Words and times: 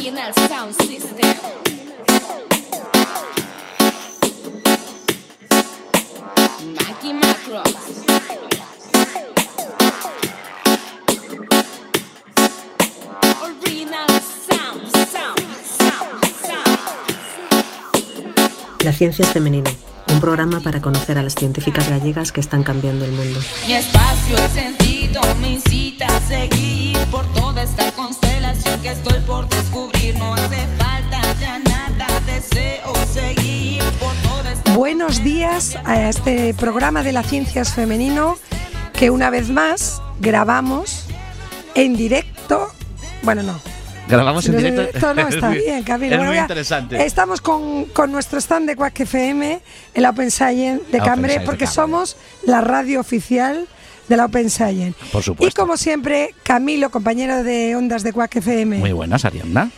Original 0.00 0.32
Sound 0.32 0.74
System. 0.80 1.36
Mikey. 6.64 7.20
La 18.82 18.92
ciencia 18.94 19.26
es 19.26 19.32
femenino, 19.32 19.70
un 20.08 20.20
programa 20.20 20.60
para 20.60 20.80
conocer 20.80 21.18
a 21.18 21.22
las 21.22 21.34
científicas 21.34 21.90
gallegas 21.90 22.32
que 22.32 22.40
están 22.40 22.62
cambiando 22.62 23.04
el 23.04 23.12
mundo. 23.12 23.38
Mi 23.66 23.74
espacio 23.74 24.38
el 24.38 24.50
sentido 24.50 25.20
me 25.42 25.52
incita 25.52 26.06
a 26.06 26.20
seguir 26.22 26.96
por 27.10 27.26
toda 27.34 27.62
esta 27.62 27.92
constelación 27.92 28.80
que 28.80 28.92
estoy 28.92 29.20
por 29.26 29.46
Buenos 34.74 35.22
días 35.22 35.76
a 35.84 36.08
este 36.08 36.54
programa 36.54 37.02
de 37.02 37.12
la 37.12 37.22
ciencia 37.22 37.62
es 37.62 37.72
femenino 37.72 38.38
que 38.92 39.10
una 39.10 39.28
vez 39.30 39.48
más 39.50 40.00
grabamos 40.20 41.06
en 41.74 41.96
directo. 41.96 42.68
Bueno, 43.22 43.42
no. 43.42 43.60
Grabamos 44.08 44.46
en 44.46 44.56
directo. 44.56 44.82
Esto 44.82 45.14
no 45.14 45.28
está 45.28 45.48
bien, 45.50 45.82
Camilo. 45.82 46.14
Es 46.14 46.18
Bueno, 46.18 46.30
muy 46.30 46.36
ya 46.36 46.42
interesante. 46.42 47.04
Estamos 47.04 47.40
con, 47.40 47.86
con 47.86 48.10
nuestro 48.10 48.38
stand 48.38 48.68
de 48.68 48.76
Quack 48.76 49.00
FM, 49.00 49.60
el 49.94 50.06
Open 50.06 50.30
Science 50.30 50.84
de 50.90 50.98
Cambre, 50.98 51.38
de 51.38 51.44
porque 51.44 51.66
somos 51.66 52.16
la 52.44 52.60
radio 52.60 53.00
oficial 53.00 53.68
de 54.08 54.16
la 54.16 54.24
Open 54.26 54.50
Science. 54.50 54.94
Por 55.12 55.22
supuesto. 55.22 55.46
Y 55.48 55.64
como 55.64 55.76
siempre, 55.76 56.34
Camilo, 56.42 56.90
compañero 56.90 57.42
de 57.42 57.76
Ondas 57.76 58.02
de 58.02 58.12
Quack 58.12 58.36
FM. 58.36 58.78
Muy 58.78 58.92
buenas, 58.92 59.24
Arianna. 59.24 59.70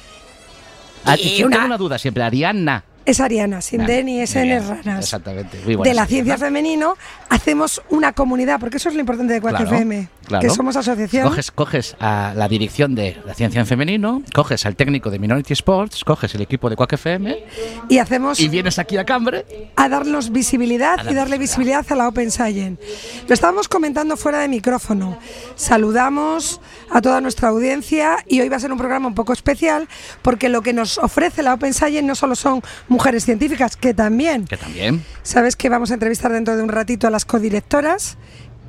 Ah, 1.04 1.16
tengo 1.16 1.46
una- 1.48 1.64
una 1.66 1.76
duda 1.78 1.98
siempre, 1.98 2.22
Arianna. 2.22 2.84
Es 3.04 3.18
Ariana, 3.18 3.60
sin 3.60 3.80
Vale, 3.80 3.94
D 3.94 4.04
ni 4.04 4.20
S 4.20 4.60
raras. 4.60 5.00
Exactamente. 5.04 5.58
Muy 5.64 5.74
de 5.82 5.92
la 5.92 6.06
ciencia 6.06 6.34
Arianna. 6.34 6.38
femenino, 6.38 6.94
hacemos 7.30 7.82
una 7.90 8.12
comunidad, 8.12 8.60
porque 8.60 8.76
eso 8.76 8.90
es 8.90 8.94
lo 8.94 9.00
importante 9.00 9.32
de 9.32 9.40
Quack 9.40 9.56
Claro, 9.56 9.72
FM, 9.74 10.08
claro. 10.24 10.40
que 10.48 10.54
somos 10.54 10.76
asociación. 10.76 11.26
Coges, 11.28 11.50
coges 11.50 11.96
a 11.98 12.32
la 12.36 12.46
dirección 12.46 12.94
de 12.94 13.20
la 13.26 13.34
ciencia 13.34 13.58
en 13.60 13.66
femenino, 13.66 14.22
coges 14.32 14.64
al 14.66 14.76
técnico 14.76 15.10
de 15.10 15.18
Minority 15.18 15.52
Sports, 15.52 16.04
coges 16.04 16.32
el 16.36 16.42
equipo 16.42 16.70
de 16.70 16.76
Quack 16.76 16.92
FM 16.92 17.42
y 17.88 17.98
hacemos 17.98 18.38
y 18.38 18.48
vienes 18.48 18.78
aquí 18.78 18.96
a 18.96 19.04
Cambre. 19.04 19.46
a 19.74 19.88
darnos 19.88 20.30
visibilidad 20.30 21.00
A 21.00 21.02
y 21.02 21.06
dar 21.06 21.14
darle 21.24 21.38
visibilidad 21.38 21.84
a 21.90 21.94
la 21.96 22.06
Open 22.06 22.30
Science. 22.30 22.80
Lo 23.26 23.34
estábamos 23.34 23.66
comentando 23.66 24.16
fuera 24.16 24.38
de 24.38 24.46
micrófono. 24.46 25.18
Saludamos 25.56 26.60
a 26.92 27.00
toda 27.00 27.20
nuestra 27.20 27.48
audiencia 27.48 28.18
y 28.26 28.40
hoy 28.40 28.48
va 28.48 28.56
a 28.56 28.60
ser 28.60 28.70
un 28.70 28.78
programa 28.78 29.08
un 29.08 29.14
poco 29.14 29.32
especial 29.32 29.88
porque 30.20 30.48
lo 30.48 30.60
que 30.62 30.72
nos 30.72 30.98
ofrece 30.98 31.42
la 31.42 31.54
Open 31.54 31.72
Science 31.72 32.02
no 32.02 32.14
solo 32.14 32.34
son 32.34 32.62
mujeres 32.88 33.24
científicas, 33.24 33.76
que 33.76 33.94
también. 33.94 34.44
Que 34.46 34.56
también. 34.56 35.02
Sabes 35.22 35.56
que 35.56 35.68
vamos 35.68 35.90
a 35.90 35.94
entrevistar 35.94 36.32
dentro 36.32 36.56
de 36.56 36.62
un 36.62 36.68
ratito 36.68 37.06
a 37.06 37.10
las 37.10 37.24
codirectoras, 37.24 38.18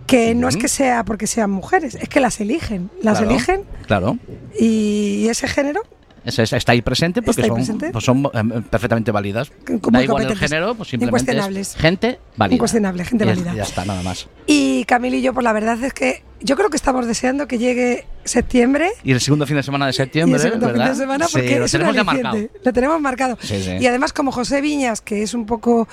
que 0.07 0.35
no 0.35 0.47
es 0.47 0.57
que 0.57 0.67
sea 0.67 1.03
porque 1.05 1.27
sean 1.27 1.49
mujeres, 1.51 1.95
es 1.95 2.07
que 2.09 2.19
las 2.19 2.39
eligen. 2.39 2.89
Las 3.01 3.17
Claro, 3.19 3.31
eligen 3.31 3.63
Claro. 3.87 4.17
y 4.59 5.27
ese 5.29 5.47
género 5.47 5.81
está 6.25 6.71
ahí 6.71 6.81
presente 6.81 7.21
porque 7.21 7.41
ahí 7.41 7.47
son, 7.49 7.55
presente. 7.57 7.89
pues 7.91 8.05
son 8.05 8.25
eh, 8.33 8.61
perfectamente 8.69 9.11
válidas. 9.11 9.51
Muy 9.67 9.79
Da 9.91 10.03
igual 10.03 10.23
el 10.31 10.37
género, 10.37 10.73
pues 10.75 10.89
simplemente 10.89 11.19
Incuestionables. 11.31 11.69
es 11.69 11.75
gente 11.75 12.19
válida. 12.37 12.55
Incuestionable, 12.55 13.03
gente 13.05 13.25
Y 13.25 13.27
ya- 13.27 13.33
válida. 13.33 13.53
Ya 13.55 13.63
está, 13.63 13.83
nada 13.85 14.01
más. 14.03 14.27
Y 14.47 14.85
Camilo 14.85 15.17
y 15.17 15.21
yo, 15.21 15.33
pues 15.33 15.43
la 15.43 15.51
verdad 15.53 15.81
es 15.83 15.93
que 15.93 16.23
yo 16.43 16.55
creo 16.55 16.69
que 16.69 16.75
estamos 16.77 17.07
deseando 17.07 17.47
que 17.47 17.57
llegue 17.57 18.05
septiembre. 18.23 18.91
Y 19.03 19.11
el 19.11 19.21
segundo 19.21 19.45
fin 19.47 19.55
de 19.55 19.63
semana 19.63 19.85
de 19.85 19.91
Y 19.91 19.93
septiembre, 19.93 20.35
el 20.35 20.41
segundo 20.41 20.69
fin 20.69 20.83
de 20.85 20.95
semana, 20.95 21.25
Sí, 21.27 21.31
porque 21.33 21.59
lo 21.59 21.65
es 21.65 21.71
tenemos 21.71 21.95
ya 21.95 22.03
marcado. 22.03 22.37
Lo 22.63 22.73
tenemos 22.73 23.01
marcado. 23.01 23.37
Sí, 23.41 23.61
sí. 23.63 23.71
Y 23.79 23.87
además, 23.87 24.13
como 24.13 24.31
José 24.31 24.61
Viñas, 24.61 25.01
que 25.01 25.23
es 25.23 25.33
un 25.33 25.45
poco 25.45 25.87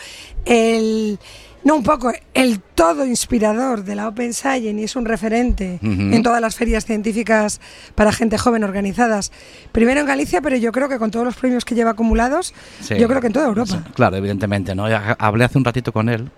el. 0.45 1.19
No 1.63 1.77
un 1.77 1.83
poco, 1.83 2.11
el 2.33 2.61
todo 2.61 3.05
inspirador 3.05 3.85
de 3.85 3.95
la 3.95 4.09
Open 4.09 4.33
Science 4.33 4.71
y 4.81 4.83
es 4.83 4.97
un 4.97 5.05
referente 5.05 5.79
en 5.83 6.23
todas 6.23 6.41
las 6.41 6.57
ferias 6.57 6.87
científicas 6.87 7.61
para 7.95 8.13
gente 8.13 8.39
joven 8.39 8.65
organizadas. 8.65 9.31
Primero 9.71 10.01
en 10.01 10.07
Galicia, 10.07 10.41
pero 10.41 10.57
yo 10.57 10.73
creo 10.73 10.89
que 10.89 10.99
con 10.99 11.11
todos 11.11 11.27
los 11.27 11.37
premios 11.37 11.67
que 11.67 11.75
lleva 11.75 11.91
acumulados, 11.91 12.55
Sí. 12.81 12.95
yo 12.99 13.07
creo 13.09 13.21
que 13.21 13.27
en 13.27 13.35
toda 13.35 13.47
Europa. 13.47 13.85
Claro, 13.95 14.17
evidentemente, 14.17 14.75
¿no? 14.75 14.89
Ya 14.89 15.15
Hablé 15.19 15.45
hace 15.45 15.59
un 15.59 15.65
ratito 15.67 15.93
con 15.93 16.09
él 16.09 16.31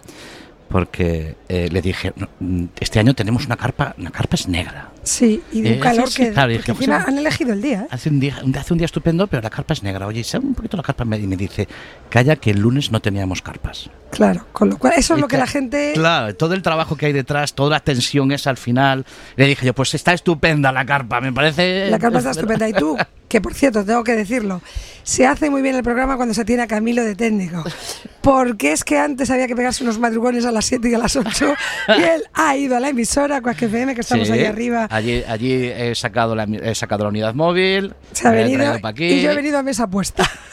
porque 0.72 1.36
eh, 1.48 1.68
le 1.70 1.80
dije, 1.82 2.12
"No, 2.16 2.28
mm, 2.40 2.64
este 2.80 2.98
año 2.98 3.14
tenemos 3.14 3.46
una 3.46 3.56
carpa, 3.56 3.94
una 3.98 4.10
carpa 4.10 4.34
es 4.36 4.48
negra. 4.48 4.88
Sí, 5.04 5.42
y 5.52 5.60
de 5.62 5.68
un 5.70 5.74
Eh, 5.76 5.80
calor 5.80 6.08
que. 6.12 6.32
claro, 6.32 6.52
dije, 6.52 6.74
pues, 6.74 6.88
han 6.88 7.18
elegido 7.18 7.52
el 7.52 7.60
día. 7.60 7.82
¿eh? 7.82 7.86
Hace 7.90 8.08
un 8.08 8.20
día, 8.20 8.36
hace 8.58 8.72
un 8.72 8.78
día 8.78 8.86
estupendo, 8.86 9.26
pero 9.26 9.42
la 9.42 9.50
carpa 9.50 9.74
es 9.74 9.82
negra. 9.82 10.06
Oye, 10.06 10.20
y 10.20 10.24
sabe 10.24 10.46
un 10.46 10.54
poquito 10.54 10.76
la 10.76 10.82
carpa 10.82 11.04
y 11.04 11.26
me 11.26 11.36
dice, 11.36 11.68
calla 12.08 12.36
que 12.36 12.50
el 12.50 12.60
lunes 12.60 12.90
no 12.90 13.00
teníamos 13.00 13.42
carpas. 13.42 13.90
Claro, 14.10 14.46
con 14.52 14.68
lo 14.70 14.78
cual, 14.78 14.94
eso 14.96 15.14
es 15.14 15.18
Y 15.18 15.20
lo 15.22 15.28
que 15.28 15.36
la 15.38 15.46
gente. 15.46 15.92
Claro, 15.94 16.34
todo 16.36 16.54
el 16.54 16.62
trabajo 16.62 16.96
que 16.96 17.06
hay 17.06 17.12
detrás, 17.12 17.54
toda 17.54 17.70
la 17.70 17.80
tensión 17.80 18.30
esa 18.32 18.50
al 18.50 18.56
final. 18.56 19.04
Le 19.36 19.46
dije 19.46 19.66
yo, 19.66 19.74
pues 19.74 19.94
está 19.94 20.12
estupenda 20.12 20.70
la 20.72 20.84
carpa, 20.86 21.20
me 21.20 21.32
parece. 21.32 21.90
La 21.90 21.98
carpa 21.98 22.18
está 22.18 22.30
estupenda. 22.30 22.68
Y 22.68 22.72
tú, 22.72 22.96
que 23.32 23.40
por 23.40 23.54
cierto, 23.54 23.82
tengo 23.82 24.04
que 24.04 24.14
decirlo, 24.14 24.60
se 25.04 25.26
hace 25.26 25.48
muy 25.48 25.62
bien 25.62 25.74
el 25.74 25.82
programa 25.82 26.16
cuando 26.16 26.34
se 26.34 26.44
tiene 26.44 26.64
a 26.64 26.66
Camilo 26.66 27.02
de 27.02 27.14
técnico. 27.14 27.64
Porque 28.20 28.72
es 28.72 28.84
que 28.84 28.98
antes 28.98 29.30
había 29.30 29.46
que 29.46 29.56
pegarse 29.56 29.82
unos 29.82 29.98
madrugones 29.98 30.44
a 30.44 30.52
las 30.52 30.66
7 30.66 30.90
y 30.90 30.94
a 30.94 30.98
las 30.98 31.16
8. 31.16 31.54
Y 31.98 32.02
él 32.02 32.24
ha 32.34 32.54
ido 32.58 32.76
a 32.76 32.80
la 32.80 32.90
emisora, 32.90 33.40
Quack 33.40 33.62
FM, 33.62 33.94
que 33.94 34.02
estamos 34.02 34.26
Sí, 34.28 34.34
ahí 34.34 34.44
arriba. 34.44 34.86
Allí, 34.90 35.24
allí 35.26 35.50
he, 35.64 35.94
sacado 35.94 36.34
la, 36.36 36.44
he 36.44 36.74
sacado 36.74 37.04
la 37.04 37.08
unidad 37.08 37.32
móvil. 37.34 37.94
Se 38.12 38.28
ha 38.28 38.32
venido 38.32 38.78
aquí. 38.82 39.06
y 39.06 39.22
yo 39.22 39.30
he 39.30 39.34
venido 39.34 39.56
a 39.56 39.62
mesa 39.62 39.86
puesta. 39.88 40.28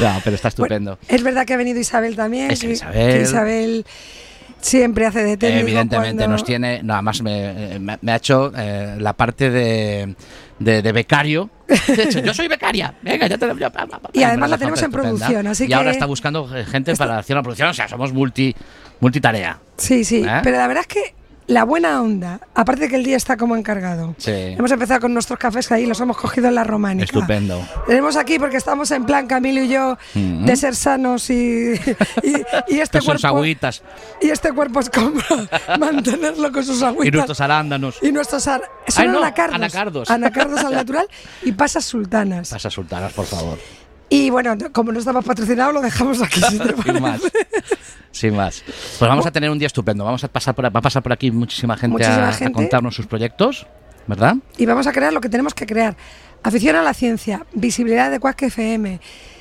no, 0.00 0.20
pero 0.24 0.34
está 0.34 0.48
estupendo. 0.48 0.96
Bueno, 1.02 1.14
es 1.16 1.22
verdad 1.22 1.44
que 1.44 1.52
ha 1.52 1.58
venido 1.58 1.78
Isabel 1.78 2.16
también. 2.16 2.50
Es 2.50 2.60
que, 2.60 2.72
Isabel. 2.72 3.12
que 3.12 3.22
Isabel 3.22 3.86
siempre 4.60 5.06
hace 5.06 5.22
de 5.22 5.36
técnico. 5.36 5.60
Evidentemente, 5.68 6.16
cuando- 6.16 6.28
nos 6.32 6.44
tiene. 6.44 6.82
Nada 6.82 7.02
más 7.02 7.22
me, 7.22 7.74
eh, 7.74 7.78
me- 7.78 7.98
me 8.00 8.12
ha 8.12 8.16
hecho 8.16 8.52
eh, 8.56 8.96
la 8.98 9.12
parte 9.12 9.50
de, 9.50 10.14
de, 10.58 10.82
de 10.82 10.92
becario. 10.92 11.50
De 11.86 12.02
hecho, 12.04 12.20
yo 12.20 12.32
soy 12.34 12.48
becaria. 12.48 12.94
Venga, 13.02 13.26
ya 13.26 13.36
te 13.38 13.46
lo. 13.46 13.56
ya, 13.58 13.70
pa, 13.70 13.86
pa, 13.86 13.98
pa, 13.98 14.10
Y 14.12 14.22
además 14.22 14.50
la 14.50 14.58
tenemos 14.58 14.78
en 14.80 14.86
estupenda. 14.86 15.10
producción, 15.18 15.46
así 15.46 15.66
y 15.68 15.72
ahora 15.72 15.90
que- 15.90 15.96
está 15.96 16.06
buscando 16.06 16.48
gente 16.48 16.94
para 16.96 17.18
hacer 17.18 17.36
una 17.36 17.42
producción. 17.42 17.68
O 17.68 17.74
sea, 17.74 17.88
somos 17.88 18.12
multi, 18.12 18.54
multitarea. 19.00 19.58
Sí, 19.76 20.04
sí. 20.04 20.24
¿Eh? 20.26 20.40
Pero 20.42 20.56
la 20.56 20.66
verdad 20.66 20.84
es 20.88 20.94
que 20.94 21.14
la 21.48 21.64
buena 21.64 22.00
onda, 22.00 22.40
aparte 22.54 22.82
de 22.82 22.88
que 22.90 22.96
el 22.96 23.04
día 23.04 23.16
está 23.16 23.36
como 23.36 23.56
encargado. 23.56 24.14
Sí. 24.18 24.30
Hemos 24.32 24.70
empezado 24.70 25.00
con 25.00 25.12
nuestros 25.14 25.38
cafés 25.38 25.66
que 25.66 25.74
ahí 25.74 25.86
los 25.86 25.98
hemos 26.00 26.16
cogido 26.16 26.46
en 26.48 26.54
la 26.54 26.62
románica. 26.62 27.04
Estupendo. 27.04 27.60
Tenemos 27.86 28.16
aquí 28.16 28.38
porque 28.38 28.58
estamos 28.58 28.90
en 28.90 29.04
plan, 29.06 29.26
Camilo 29.26 29.62
y 29.62 29.68
yo, 29.68 29.96
de 30.14 30.56
ser 30.56 30.76
sanos 30.76 31.30
y, 31.30 31.72
y, 32.22 32.32
y 32.68 32.80
este 32.80 32.98
Con 32.98 33.06
sus 33.14 33.22
cuerpo. 33.22 33.28
agüitas 33.38 33.82
Y 34.20 34.28
este 34.30 34.52
cuerpo 34.52 34.80
es 34.80 34.90
como 34.90 35.12
mantenerlo 35.78 36.52
con 36.52 36.64
sus 36.64 36.82
agüitas. 36.82 37.06
y 37.08 37.10
nuestros 37.12 37.40
arándanos. 37.40 37.98
Y 38.02 38.12
nuestros 38.12 38.46
ar- 38.46 38.62
son 38.88 39.02
Ay, 39.04 39.08
no, 39.08 39.18
anacardos. 39.18 39.54
anacardos. 39.56 40.10
Anacardos 40.10 40.64
al 40.64 40.74
natural 40.74 41.08
y 41.42 41.52
pasas 41.52 41.84
sultanas. 41.84 42.50
Pasa 42.50 42.70
sultanas, 42.70 43.12
por 43.12 43.24
favor. 43.26 43.58
Y 44.10 44.30
bueno, 44.30 44.56
como 44.72 44.92
no 44.92 44.98
estamos 44.98 45.24
patrocinados, 45.24 45.74
lo 45.74 45.80
dejamos 45.82 46.22
aquí. 46.22 46.40
si 46.40 46.58
te 46.58 46.82
Sin 46.82 47.02
más. 47.02 47.20
Sin 48.10 48.36
más. 48.36 48.62
Pues 48.98 49.08
vamos 49.08 49.26
a 49.26 49.30
tener 49.30 49.50
un 49.50 49.58
día 49.58 49.66
estupendo. 49.66 50.04
Vamos 50.04 50.24
a 50.24 50.28
pasar 50.28 50.54
por, 50.54 50.64
va 50.64 50.78
a 50.78 50.82
pasar 50.82 51.02
por 51.02 51.12
aquí 51.12 51.30
muchísima 51.30 51.76
gente, 51.76 51.92
Muchísima 51.92 52.28
a, 52.30 52.52
contarnos 52.52 52.94
sus 52.94 53.06
proyectos, 53.06 53.66
¿verdad? 54.06 54.36
y 54.56 54.64
vamos 54.66 54.86
a 54.86 54.92
crear 54.92 55.12
lo 55.12 55.20
que 55.20 55.28
tenemos 55.28 55.52
que 55.54 55.66
crear. 55.66 55.96
Afición 56.42 56.76
a 56.76 56.82
la 56.82 56.94
ciencia, 56.94 57.44
visibilidad 57.52 58.10
de 58.10 58.18
Quack 58.20 58.42
FM, 58.44 59.00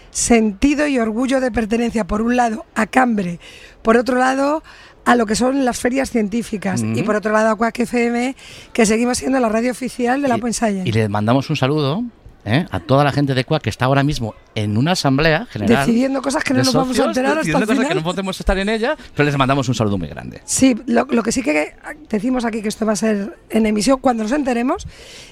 sentido 0.09 0.87
y 0.87 0.99
orgullo 0.99 1.39
de 1.39 1.51
pertenencia, 1.51 2.05
por 2.05 2.21
un 2.21 2.35
lado, 2.35 2.65
a 2.75 2.87
Cambre, 2.87 3.39
por 3.83 3.97
otro 3.97 4.17
lado, 4.17 4.63
a 5.05 5.15
lo 5.15 5.25
que 5.25 5.35
son 5.35 5.63
las 5.63 5.79
ferias 5.79 6.09
científicas 6.09 6.81
y 6.81 6.91
Ujú. 6.93 7.05
por 7.05 7.15
otro 7.15 7.31
lado 7.31 7.51
a 7.51 7.55
Quack 7.55 7.79
FM, 7.79 8.35
que 8.73 8.85
seguimos 8.85 9.19
siendo 9.19 9.39
la 9.39 9.47
radio 9.47 9.71
oficial 9.71 10.21
de 10.21 10.27
la 10.27 10.35
Y- 10.35 10.39
Open 10.39 10.53
Science. 10.53 10.89
Y 10.89 10.91
le 10.91 11.07
mandamos 11.07 11.49
un 11.49 11.55
saludo 11.55 12.03
¿eh? 12.47 12.65
a 12.71 12.79
toda 12.79 13.03
la 13.03 13.11
gente 13.11 13.33
de 13.35 13.43
CUAC 13.43 13.61
que 13.63 13.69
está 13.69 13.85
ahora 13.85 14.03
mismo 14.03 14.33
en 14.55 14.77
una 14.77 14.93
asamblea 14.93 15.45
general. 15.47 15.85
Decidiendo 15.85 16.21
cosas 16.21 16.43
que 16.43 16.53
no 16.53 16.63
nos 16.63 16.73
vamos 16.73 16.89
a 16.91 17.03
socios, 17.03 17.07
enterar 17.17 17.37
hasta 17.37 17.47
el 17.49 17.53
cosas 17.53 17.69
final. 17.69 17.87
que 17.89 17.95
no 17.95 18.03
podemos 18.03 18.39
estar 18.39 18.57
en 18.57 18.69
ella, 18.69 18.95
pero 19.15 19.25
les 19.25 19.37
mandamos 19.37 19.67
un 19.69 19.75
saludo 19.75 19.97
muy 19.97 20.07
grande. 20.07 20.41
Sí, 20.45 20.75
lo, 20.87 21.05
lo 21.09 21.21
que 21.23 21.31
sí 21.31 21.43
que 21.43 21.75
decimos 22.09 22.45
aquí 22.45 22.61
que 22.61 22.67
esto 22.69 22.85
va 22.85 22.93
a 22.93 22.95
ser 22.95 23.37
en 23.49 23.65
emisión 23.65 23.99
cuando 23.99 24.23
nos 24.23 24.31
enteremos. 24.31 24.87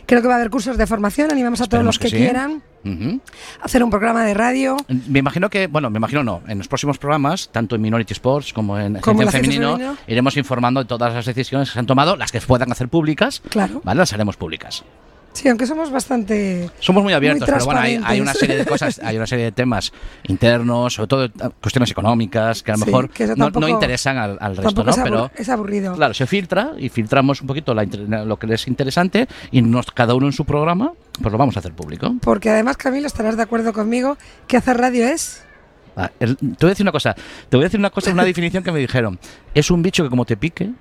Creo 0.05 0.21
que 0.21 0.27
va 0.27 0.35
a 0.35 0.37
haber 0.37 0.49
cursos 0.51 0.77
de 0.77 0.85
formación, 0.85 1.31
animamos 1.31 1.61
a 1.61 1.65
todos 1.65 1.79
Esperemos 1.81 1.95
los 1.95 1.99
que, 1.99 2.05
que 2.09 2.17
sí. 2.17 2.17
quieran 2.17 2.61
Ujú. 2.83 3.19
a 3.61 3.65
hacer 3.65 3.83
un 3.83 3.89
programa 3.89 4.23
de 4.25 4.33
radio. 4.35 4.77
Me 5.07 5.19
imagino 5.19 5.49
que, 5.49 5.65
bueno, 5.67 5.89
me 5.89 5.97
imagino 5.97 6.23
no, 6.23 6.41
en 6.47 6.59
los 6.59 6.67
próximos 6.67 6.97
programas, 6.99 7.49
tanto 7.51 7.75
en 7.75 7.81
Minority 7.81 8.13
Sports 8.13 8.53
como 8.53 8.77
en 8.77 9.01
Ciencia 9.01 9.31
Femenino, 9.31 9.71
Femenino. 9.77 9.97
iremos 10.07 10.37
informando 10.37 10.81
de 10.81 10.85
todas 10.87 11.13
las 11.13 11.25
decisiones 11.25 11.69
que 11.69 11.73
se 11.73 11.79
han 11.79 11.87
tomado, 11.87 12.15
las 12.15 12.31
que 12.31 12.39
puedan 12.41 12.71
hacer 12.71 12.89
públicas, 12.89 13.41
Claro. 13.49 13.81
¿vale? 13.83 13.97
Las 13.99 14.13
haremos 14.13 14.37
públicas. 14.37 14.83
Sí, 15.35 15.49
aunque 15.49 15.67
somos 15.67 15.91
bastante. 15.91 16.69
Somos 16.79 17.03
muy 17.03 17.11
abiertos, 17.11 17.41
Muy 17.41 17.53
pero 17.53 17.65
bueno, 17.65 17.81
hay, 17.81 17.99
hay 18.03 18.21
una 18.21 18.33
serie 18.33 18.55
de 18.55 18.65
cosas, 18.65 18.99
hay 19.03 19.17
una 19.17 19.27
serie 19.27 19.43
de 19.43 19.51
temas 19.51 19.91
internos, 20.23 20.93
sobre 20.93 21.07
todo 21.07 21.25
eh, 21.25 21.31
cuestiones 21.61 21.91
económicas, 21.91 22.63
que 22.63 22.71
a 22.71 22.75
lo 22.75 22.79
Sí, 22.79 22.85
mejor 22.85 23.09
eso 23.13 23.35
no, 23.35 23.45
no 23.45 23.51
tampoco- 23.51 23.67
interesan 23.67 24.17
al, 24.17 24.37
al 24.39 24.55
resto, 24.55 24.73
Tampoco 24.73 24.85
¿no? 24.85 24.91
es, 24.95 25.03
Pero 25.03 25.31
es 25.35 25.49
aburrido. 25.49 25.93
claro, 25.93 26.13
se 26.13 26.25
filtra 26.25 26.71
y 26.77 26.87
filtramos 26.87 27.41
un 27.41 27.47
poquito 27.47 27.73
la 27.73 27.83
lo 27.83 28.39
que 28.39 28.53
es 28.53 28.65
interesante 28.69 29.27
y 29.51 29.61
nos, 29.61 29.87
cada 29.91 30.13
uno 30.15 30.25
en 30.27 30.31
su 30.33 30.45
programa, 30.45 30.93
pues 31.21 31.31
lo 31.33 31.37
vamos 31.37 31.57
a 31.57 31.59
hacer 31.59 31.73
público. 31.73 32.15
Porque 32.21 32.49
además, 32.49 32.77
Camilo, 32.77 33.05
estarás 33.07 33.35
de 33.35 33.43
acuerdo 33.43 33.73
conmigo 33.73 34.17
que 34.47 34.55
hacer 34.55 34.77
radio 34.77 35.05
es. 35.05 35.43
Ah, 35.97 36.11
el- 36.21 36.37
te 36.37 36.45
voy 36.61 36.67
a 36.67 36.69
decir 36.69 36.85
una 36.85 36.91
cosa, 36.93 37.13
te 37.13 37.57
voy 37.57 37.65
a 37.65 37.67
decir 37.67 37.79
una 37.79 37.89
cosa, 37.89 38.11
una 38.11 38.23
definición 38.25 38.63
que 38.63 38.71
me 38.71 38.79
dijeron. 38.79 39.19
Es 39.53 39.69
un 39.69 39.81
bicho 39.81 40.01
que 40.03 40.09
como 40.09 40.23
te 40.23 40.37
pique, 40.37 40.71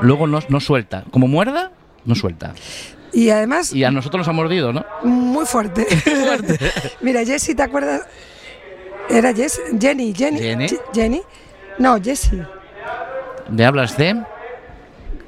luego 0.00 0.26
no, 0.26 0.40
no 0.48 0.60
suelta. 0.60 1.04
Como 1.10 1.26
muerda, 1.26 1.72
no 2.04 2.14
suelta. 2.14 2.52
Y 3.16 3.30
además, 3.30 3.72
Y 3.72 3.82
a 3.82 3.90
nosotros 3.90 4.20
nos 4.20 4.28
ha 4.28 4.32
mordido, 4.32 4.72
¿no? 4.72 4.84
muy 5.02 5.46
fuerte. 5.46 5.86
Mira, 7.00 7.24
Jessie, 7.24 7.54
¿te 7.54 7.62
acuerdas? 7.62 8.02
Era 9.08 9.32
Jess, 9.32 9.60
Jenny, 9.80 10.12
Jenny. 10.14 10.38
Jenny. 10.38 10.66
Je- 10.66 10.80
Jenny. 10.92 11.22
No, 11.78 12.00
Jessie. 12.02 12.42
¿Me 13.50 13.64
hablas 13.64 13.96
de? 13.96 14.22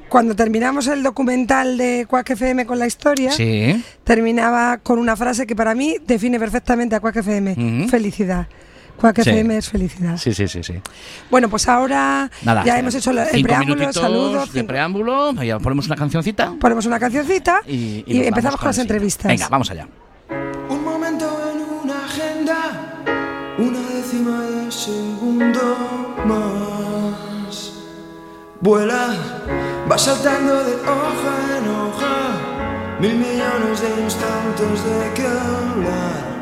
Cuando 0.09 0.35
terminamos 0.35 0.87
el 0.89 1.03
documental 1.03 1.77
de 1.79 2.07
Quack 2.09 2.31
FM 2.31 2.67
con 2.67 2.79
la 2.79 2.87
historia, 2.87 3.31
Sí. 3.31 3.83
terminaba 4.05 4.79
con 4.79 4.99
una 4.99 5.17
frase 5.17 5.47
que 5.47 5.55
para 5.55 5.75
mí 5.75 5.97
define 6.07 6.39
perfectamente 6.39 6.97
a 6.97 7.01
Quack 7.01 7.17
FM. 7.17 7.87
Felicidad. 7.89 8.49
Sí. 9.23 9.31
FM 9.31 9.57
es 9.59 9.69
felicidad. 9.69 10.17
Sí, 10.17 10.35
sí, 10.35 10.49
sí, 10.49 10.63
sí. 10.63 10.75
Bueno, 11.31 11.49
pues 11.49 11.69
ahora 11.69 12.31
Nada. 12.43 12.65
ya 12.65 12.79
hemos 12.79 12.95
hecho 12.95 13.11
el 13.13 13.19
cinco 13.29 13.45
preámbulo, 13.47 13.73
el 13.75 13.79
minutitos 13.79 14.03
saludo. 14.03 14.41
de 14.41 14.47
cinco- 14.53 14.67
preámbulo, 14.67 15.33
ya 15.43 15.59
ponemos 15.59 15.87
una 15.87 15.97
cancioncita 15.97 16.55
ponemos 16.61 16.85
una 16.87 16.99
cancioncita 16.99 17.61
y, 17.67 18.05
y, 18.07 18.19
y 18.19 18.27
empezamos 18.27 18.59
con 18.61 18.69
las 18.69 18.79
entrevistas. 18.79 19.27
Venga, 19.29 19.49
vamos 19.49 19.71
allá. 19.71 19.87
Un 20.69 20.85
momento 20.85 21.27
en 21.53 21.89
una 21.89 22.05
agenda, 22.05 23.03
una 23.59 23.81
décima 23.95 24.43
de 24.43 24.71
segundo 24.73 25.61
más. 26.27 27.73
Vuela, 28.61 29.15
va 29.91 29.97
saltando 29.97 30.65
de 30.65 30.75
hoja 30.75 31.59
en 31.59 31.69
hoja, 31.71 32.99
mil 33.01 33.15
millones 33.15 33.81
de 33.81 34.03
instantes 34.03 34.85
de 34.85 35.13
que 35.15 35.27
hablar. 35.27 36.38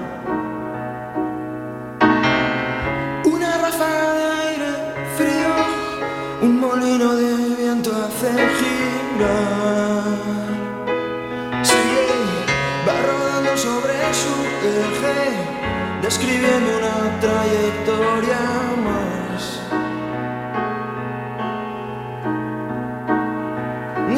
De 3.76 3.82
aire 3.84 4.72
frío, 5.18 5.54
un 6.40 6.58
molino 6.58 7.14
de 7.14 7.56
viento 7.56 7.90
hace 7.90 8.32
girar. 8.58 10.02
Sigue, 11.62 12.08
va 12.88 12.94
rodando 13.06 13.54
sobre 13.54 13.92
su 14.14 14.34
eje, 14.64 15.20
describiendo 16.00 16.70
una 16.78 17.20
trayectoria 17.20 18.40
más. 18.86 19.42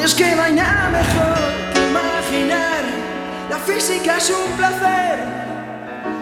Es 0.04 0.14
que 0.14 0.36
no 0.36 0.42
hay 0.42 0.52
nada 0.54 0.88
mejor 0.90 1.38
que 1.74 1.80
imaginar, 1.88 2.84
la 3.50 3.58
física 3.58 4.18
es 4.18 4.30
un 4.30 4.52
placer. 4.56 5.18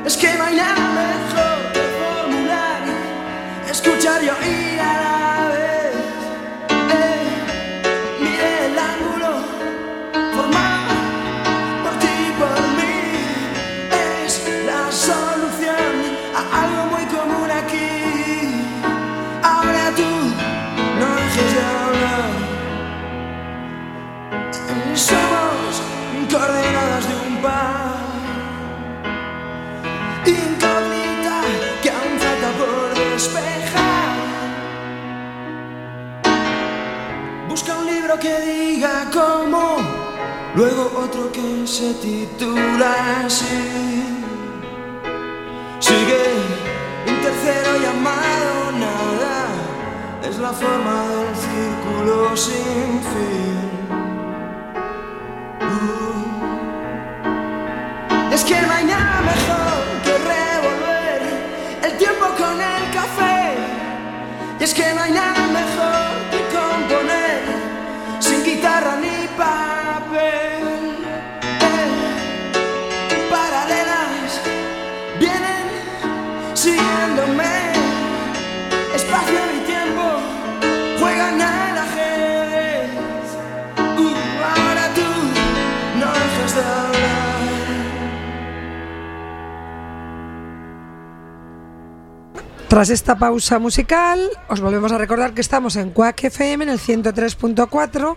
Es 0.07 0.17
que 0.17 0.33
no 0.39 0.45
hay 0.45 0.57
nada 0.57 0.89
mejor 1.03 1.56
escuchar 3.87 4.25
y 4.25 4.29
oír 4.29 4.66
que 38.27 38.41
diga 38.41 38.95
cómo, 39.13 39.65
luego 40.55 40.83
otro 41.05 41.31
que 41.31 41.67
se 41.67 41.95
titula 41.95 42.93
así. 43.25 44.03
Sigue 45.79 46.23
un 47.11 47.17
tercero 47.27 47.71
llamado 47.85 48.73
nada, 48.87 49.37
es 50.29 50.37
la 50.39 50.53
forma 50.53 50.97
del 51.15 51.33
círculo 51.47 52.37
sin 52.37 52.91
fin. 53.11 53.59
Uh. 55.71 56.25
Es 58.35 58.43
que 58.45 58.59
no 58.61 58.75
mejor 59.31 59.79
que 60.05 60.15
revolver 60.33 61.21
el 61.87 61.93
tiempo 62.03 62.27
con 62.41 62.57
el 62.75 62.85
café. 62.99 63.39
Y 64.59 64.63
es 64.65 64.73
que 64.75 64.87
no 64.95 65.03
mejor 65.61 65.96
Tras 92.77 92.91
esta 92.91 93.17
pausa 93.17 93.59
musical, 93.59 94.21
os 94.49 94.61
volvemos 94.61 94.93
a 94.93 94.99
recordar 94.99 95.33
que 95.33 95.41
estamos 95.41 95.77
en 95.77 95.93
Quack 95.93 96.25
FM 96.25 96.65
en 96.65 96.69
el 96.69 96.79
103.4, 96.79 98.17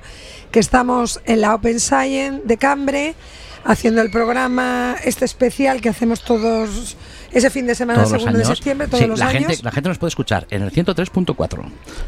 que 0.51 0.59
estamos 0.59 1.21
en 1.23 1.39
la 1.39 1.56
Open 1.56 1.79
Science 1.79 2.41
de 2.44 2.57
Cambre, 2.57 3.15
haciendo 3.63 4.01
el 4.01 4.11
programa 4.11 4.97
este 5.06 5.23
especial 5.23 5.79
que 5.79 5.88
hacemos 5.88 6.25
todos 6.25 6.97
ese 7.31 7.49
fin 7.49 7.67
de 7.67 7.75
semana, 7.75 8.03
Todos 8.03 8.21
segundo 8.21 8.39
de 8.39 8.45
septiembre, 8.45 8.87
todos 8.87 8.99
Sí, 9.01 9.07
los 9.07 9.19
la 9.19 9.27
años. 9.27 9.47
Gente, 9.47 9.63
la 9.63 9.71
gente 9.71 9.89
nos 9.89 9.97
puede 9.97 10.09
escuchar 10.09 10.47
en 10.49 10.61
el 10.63 10.71
103.4. 10.71 11.63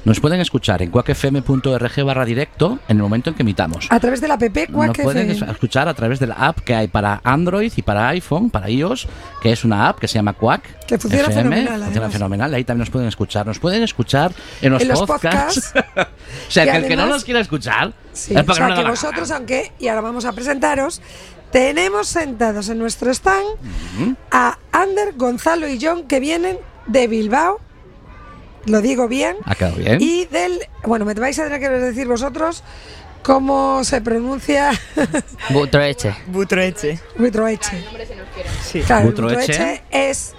Nos 0.06 0.20
pueden 0.20 0.40
escuchar 0.40 0.82
en 0.82 0.90
cuacfm.org 0.92 2.04
barra 2.06 2.26
directo 2.26 2.80
en 2.88 2.98
el 2.98 3.04
momento 3.04 3.30
en 3.30 3.36
que 3.36 3.44
emitamos. 3.44 3.88
A 3.90 4.00
través 4.00 4.22
de 4.22 4.28
la 4.28 4.38
PP 4.38 4.68
Nos 4.70 4.98
pueden 4.98 5.30
escuchar 5.32 5.88
a 5.88 5.94
través 5.94 6.20
de 6.20 6.28
la 6.28 6.36
app 6.36 6.60
que 6.60 6.76
hay 6.76 6.88
para 6.88 7.22
Android 7.24 7.72
y 7.76 7.82
para 7.82 8.08
iPhone, 8.10 8.50
para 8.50 8.70
iOS, 8.70 9.08
que 9.42 9.52
es 9.52 9.64
una 9.64 9.90
app 9.90 10.00
que 10.00 10.08
se 10.08 10.16
llama 10.16 10.34
Quack. 10.34 10.86
Que 10.86 10.98
funciona 10.98 11.28
FM, 11.28 11.44
fenomenal, 11.44 11.68
Funciona 11.68 11.88
además. 11.92 12.14
fenomenal. 12.14 12.54
Ahí 12.54 12.64
también 12.66 12.80
nos 12.82 12.90
pueden 12.90 13.08
escuchar. 13.08 13.46
Nos 13.46 13.60
pueden 13.60 13.84
escuchar 13.84 14.34
en 14.62 14.72
los, 14.74 14.82
En 14.82 14.90
los 14.90 15.00
podcasts. 15.04 15.72
podcasts. 15.74 16.12
o 16.48 16.52
sea, 16.52 16.66
que 16.66 16.78
el 16.78 16.84
que 16.88 16.96
no 16.96 17.04
además- 17.04 17.18
nos 17.18 17.24
quiera 17.24 17.40
escuchar 17.40 17.94
Sí, 18.14 18.34
es 18.34 18.42
o 18.42 18.46
porque 18.46 18.58
sea 18.58 18.68
no 18.68 18.74
que 18.74 18.78
da 18.80 18.84
la 18.84 18.90
vosotros, 18.90 19.32
aunque, 19.32 19.72
y 19.80 19.88
ahora 19.88 20.02
vamos 20.02 20.26
a 20.26 20.34
presentaros, 20.34 21.02
tenemos 21.52 22.08
sentados 22.08 22.70
en 22.70 22.80
nuestro 22.80 23.12
stand 23.12 23.46
a 24.32 24.58
Ander, 24.72 25.14
Gonzalo 25.16 25.68
y 25.68 25.80
John 25.82 26.08
que 26.08 26.20
vienen 26.20 26.58
de 26.88 27.08
Bilbao, 27.08 27.60
lo 28.66 28.82
digo 28.82 29.08
bien, 29.08 29.36
Ha 29.46 29.56
quedado 29.56 29.76
bien. 29.78 29.98
y 30.00 30.26
del, 30.26 30.60
bueno, 30.84 31.06
me 31.06 31.14
vais 31.14 31.38
a 31.40 31.44
tener 31.46 31.60
que 31.60 31.70
decir 31.70 32.08
vosotros 32.08 32.64
cómo 33.24 33.84
se 33.84 34.02
pronuncia 34.02 34.72
Butroeche. 35.50 36.16
Butroeche. 36.28 37.00
Butroeche. 37.18 37.84
Sí. 38.64 38.82
Claro, 38.82 39.08
Butroeche. 39.08 39.38
Butroeche 39.54 39.84
es 39.92 40.34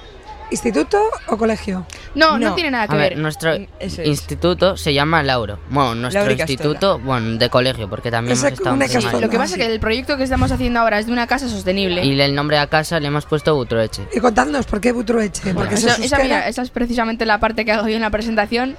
instituto 0.52 0.98
o 1.26 1.36
colegio. 1.36 1.84
No, 2.14 2.38
no, 2.38 2.50
No. 2.50 2.54
tiene 2.54 2.70
nada 2.70 2.86
que 2.86 2.94
A 2.94 2.98
ver, 2.98 3.10
ver. 3.14 3.18
nuestro 3.18 3.52
es. 3.80 3.98
instituto 3.98 4.76
se 4.76 4.94
llama 4.94 5.22
Lauro. 5.22 5.58
Bueno, 5.70 5.94
nuestro 5.96 6.30
instituto, 6.30 6.98
bueno, 7.00 7.38
de 7.38 7.50
colegio, 7.50 7.88
porque 7.90 8.10
también 8.10 8.36
hemos 8.38 8.52
estado 8.52 8.74
una. 8.76 8.86
Castola. 8.86 9.20
Lo 9.20 9.28
que 9.30 9.38
pasa 9.38 9.54
es 9.56 9.60
que 9.60 9.72
el 9.72 9.80
proyecto 9.80 10.16
que 10.16 10.24
estamos 10.24 10.52
haciendo 10.52 10.80
ahora 10.80 10.98
es 10.98 11.06
de 11.06 11.12
una 11.12 11.26
casa 11.26 11.48
sostenible. 11.48 12.04
Y 12.04 12.20
el 12.20 12.34
nombre 12.34 12.58
a 12.58 12.66
casa 12.68 13.00
le 13.00 13.08
hemos 13.08 13.26
puesto 13.26 13.54
Butroeche. 13.54 14.02
Y 14.14 14.20
contadnos, 14.20 14.66
¿por 14.66 14.80
qué 14.80 14.92
Butroeche? 14.92 15.54
Porque 15.54 15.74
eso 15.74 15.88
Esa, 15.88 16.18
mira, 16.18 16.46
esa 16.48 16.62
es 16.62 16.70
precisamente 16.70 17.26
la 17.26 17.40
parte 17.40 17.64
que 17.64 17.72
hago 17.72 17.88
yo 17.88 17.96
en 17.96 18.02
la 18.02 18.10
presentación. 18.10 18.76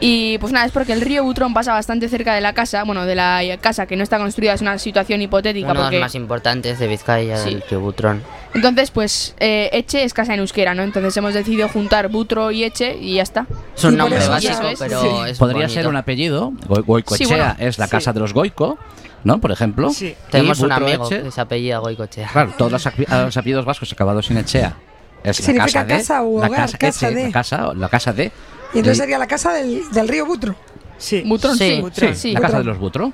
Y 0.00 0.38
pues 0.38 0.52
nada, 0.52 0.66
es 0.66 0.72
porque 0.72 0.92
el 0.92 1.00
río 1.00 1.22
Butrón 1.24 1.54
pasa 1.54 1.72
bastante 1.72 2.08
cerca 2.08 2.34
de 2.34 2.40
la 2.40 2.52
casa, 2.52 2.82
bueno, 2.84 3.06
de 3.06 3.14
la 3.14 3.40
casa 3.60 3.86
que 3.86 3.96
no 3.96 4.02
está 4.02 4.18
construida, 4.18 4.52
es 4.52 4.60
una 4.60 4.76
situación 4.78 5.22
hipotética. 5.22 5.66
Uno 5.70 5.74
de 5.74 5.84
porque 5.84 5.96
los 5.96 6.04
más 6.06 6.14
importantes 6.14 6.78
de 6.78 6.88
Vizcaya, 6.88 7.36
Sí. 7.38 7.50
el 7.50 7.62
río 7.70 7.80
Butrón. 7.80 8.22
Entonces, 8.54 8.90
pues 8.90 9.34
eh, 9.40 9.70
Eche 9.72 10.04
es 10.04 10.12
casa 10.12 10.34
en 10.34 10.40
euskera, 10.40 10.74
¿no? 10.74 10.82
Entonces 10.82 11.16
hemos 11.16 11.32
decidido 11.34 11.68
juntar 11.68 12.08
Butro 12.08 12.50
y 12.50 12.64
Eche 12.64 12.96
y 12.96 13.14
ya 13.14 13.22
está. 13.22 13.46
Es 13.76 13.84
un 13.84 13.96
nombre 13.96 14.18
básico, 14.28 14.66
es. 14.68 14.78
pero 14.78 15.00
Sí. 15.00 15.08
es 15.30 15.38
Podría 15.38 15.62
bonito. 15.62 15.74
ser 15.74 15.88
un 15.88 15.96
apellido. 15.96 16.52
Go- 16.66 16.82
Goicoechea 16.82 17.26
Sí, 17.26 17.32
bueno, 17.32 17.54
es 17.58 17.78
la 17.78 17.86
sí. 17.86 17.90
casa 17.92 18.12
de 18.12 18.20
los 18.20 18.32
Goico. 18.34 18.78
¿no? 19.24 19.40
Por 19.40 19.52
ejemplo. 19.52 19.88
Sí. 19.88 20.14
Tenemos 20.30 20.60
un 20.60 20.70
amigo 20.70 20.98
Butroeche, 21.04 21.24
que 21.24 21.30
se 21.30 21.40
apellida 21.40 21.78
Goicochea. 21.78 22.28
Claro, 22.30 22.52
todos 22.58 22.70
los, 22.72 22.86
apellidos 22.86 23.64
vascos 23.64 23.90
acabados 23.90 24.30
en 24.30 24.36
Echea. 24.36 24.74
Es 25.22 25.40
la 25.40 25.46
Significa 25.46 25.64
casa 25.64 25.84
de. 25.84 25.94
casa 25.96 26.22
u 26.22 26.40
la 26.40 26.46
hogar, 26.48 26.60
casa, 26.60 26.76
casa 26.76 27.08
Eche, 27.08 27.16
de. 27.18 27.26
La 27.28 27.32
casa, 27.32 27.72
la 27.74 27.88
casa 27.88 28.12
de. 28.12 28.30
Y 28.74 28.78
entonces 28.78 28.98
sería 28.98 29.18
la 29.18 29.26
casa 29.26 29.52
del, 29.52 29.82
del 29.92 30.08
río 30.08 30.26
Butro. 30.26 30.54
Sí. 30.98 31.22
Butrón, 31.26 31.56
Sí, 31.56 31.76
sí. 31.76 31.80
Butrón. 31.80 32.16
sí. 32.16 32.32
la 32.32 32.40
casa 32.40 32.58
de 32.58 32.64
los 32.64 32.78
Butro. 32.78 33.12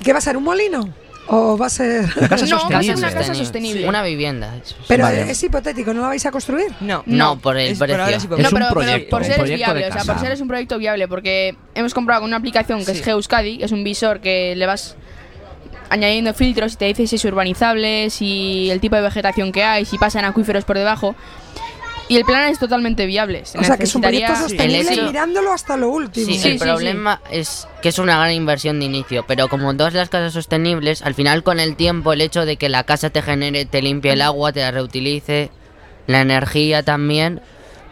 ¿Y 0.00 0.04
qué 0.04 0.12
va 0.12 0.18
a 0.18 0.22
ser? 0.22 0.36
¿Un 0.36 0.44
molino? 0.44 0.88
¿O 1.28 1.56
va 1.56 1.66
a 1.66 1.70
ser.? 1.70 2.04
La 2.20 2.28
casa 2.28 2.46
No, 2.50 2.68
va 2.70 2.78
a 2.78 2.82
ser 2.82 2.96
una 2.96 3.12
casa 3.12 3.34
sostenible. 3.34 3.88
Una 3.88 4.02
vivienda. 4.02 4.54
Pero 4.88 5.04
Vale. 5.04 5.30
es 5.30 5.42
hipotético, 5.42 5.94
¿no 5.94 6.02
la 6.02 6.08
vais 6.08 6.26
a 6.26 6.30
construir? 6.32 6.66
No. 6.80 7.02
No, 7.06 7.38
por 7.38 7.56
el 7.56 7.72
Es- 7.72 7.78
precio. 7.78 7.96
No, 7.96 8.04
un 8.04 8.20
pero, 8.36 8.50
pero 8.52 8.70
proyecto, 8.70 9.10
por 9.10 9.20
un 9.22 9.26
ser 9.28 9.40
es 9.40 9.54
viable, 9.54 9.88
o 9.88 9.92
sea, 9.92 10.04
por 10.04 10.18
ser 10.20 10.32
es 10.32 10.40
un 10.40 10.48
proyecto 10.48 10.78
viable, 10.78 11.06
porque 11.08 11.56
hemos 11.74 11.94
comprado 11.94 12.24
una 12.24 12.36
aplicación 12.36 12.80
que 12.80 12.86
Sí. 12.92 12.98
es 12.98 13.04
Geuscadi, 13.04 13.58
que 13.58 13.64
es 13.66 13.72
un 13.72 13.84
visor 13.84 14.20
que 14.20 14.54
le 14.56 14.66
vas 14.66 14.96
añadiendo 15.90 16.32
filtros 16.34 16.72
y 16.72 16.76
te 16.76 16.84
dice 16.86 17.06
si 17.06 17.16
es 17.16 17.24
urbanizable, 17.24 18.10
si 18.10 18.70
el 18.70 18.80
tipo 18.80 18.96
de 18.96 19.02
vegetación 19.02 19.52
que 19.52 19.62
hay, 19.62 19.84
si 19.84 19.98
pasan 19.98 20.24
acuíferos 20.24 20.64
por 20.64 20.76
debajo. 20.78 21.14
Y 22.08 22.16
el 22.16 22.24
plan 22.24 22.50
es 22.50 22.58
totalmente 22.58 23.06
viable. 23.06 23.44
Se 23.46 23.58
O 23.58 23.64
sea, 23.64 23.76
que 23.78 23.84
es 23.84 23.94
un 23.94 24.02
proyecto 24.02 24.34
sostenible 24.36 24.92
hecho- 24.92 25.04
mirándolo 25.06 25.52
hasta 25.52 25.76
lo 25.76 25.88
último. 25.88 26.26
Sí, 26.26 26.38
Sí, 26.38 26.48
el 26.48 26.58
sí, 26.58 26.64
problema 26.64 27.20
es 27.30 27.66
que 27.80 27.88
es 27.88 27.98
una 27.98 28.16
gran 28.18 28.32
inversión 28.32 28.80
de 28.80 28.86
inicio, 28.86 29.24
pero 29.26 29.48
como 29.48 29.74
todas 29.76 29.94
las 29.94 30.08
casas 30.10 30.32
sostenibles, 30.34 31.02
al 31.02 31.14
final 31.14 31.42
con 31.42 31.58
el 31.60 31.76
tiempo 31.76 32.12
el 32.12 32.20
hecho 32.20 32.44
de 32.44 32.56
que 32.56 32.68
la 32.68 32.84
casa 32.84 33.10
te 33.10 33.22
genere, 33.22 33.64
te 33.64 33.80
limpie 33.82 34.12
el 34.12 34.20
agua, 34.22 34.52
te 34.52 34.60
la 34.60 34.70
reutilice, 34.72 35.50
la 36.06 36.20
energía 36.20 36.82
también, 36.82 37.40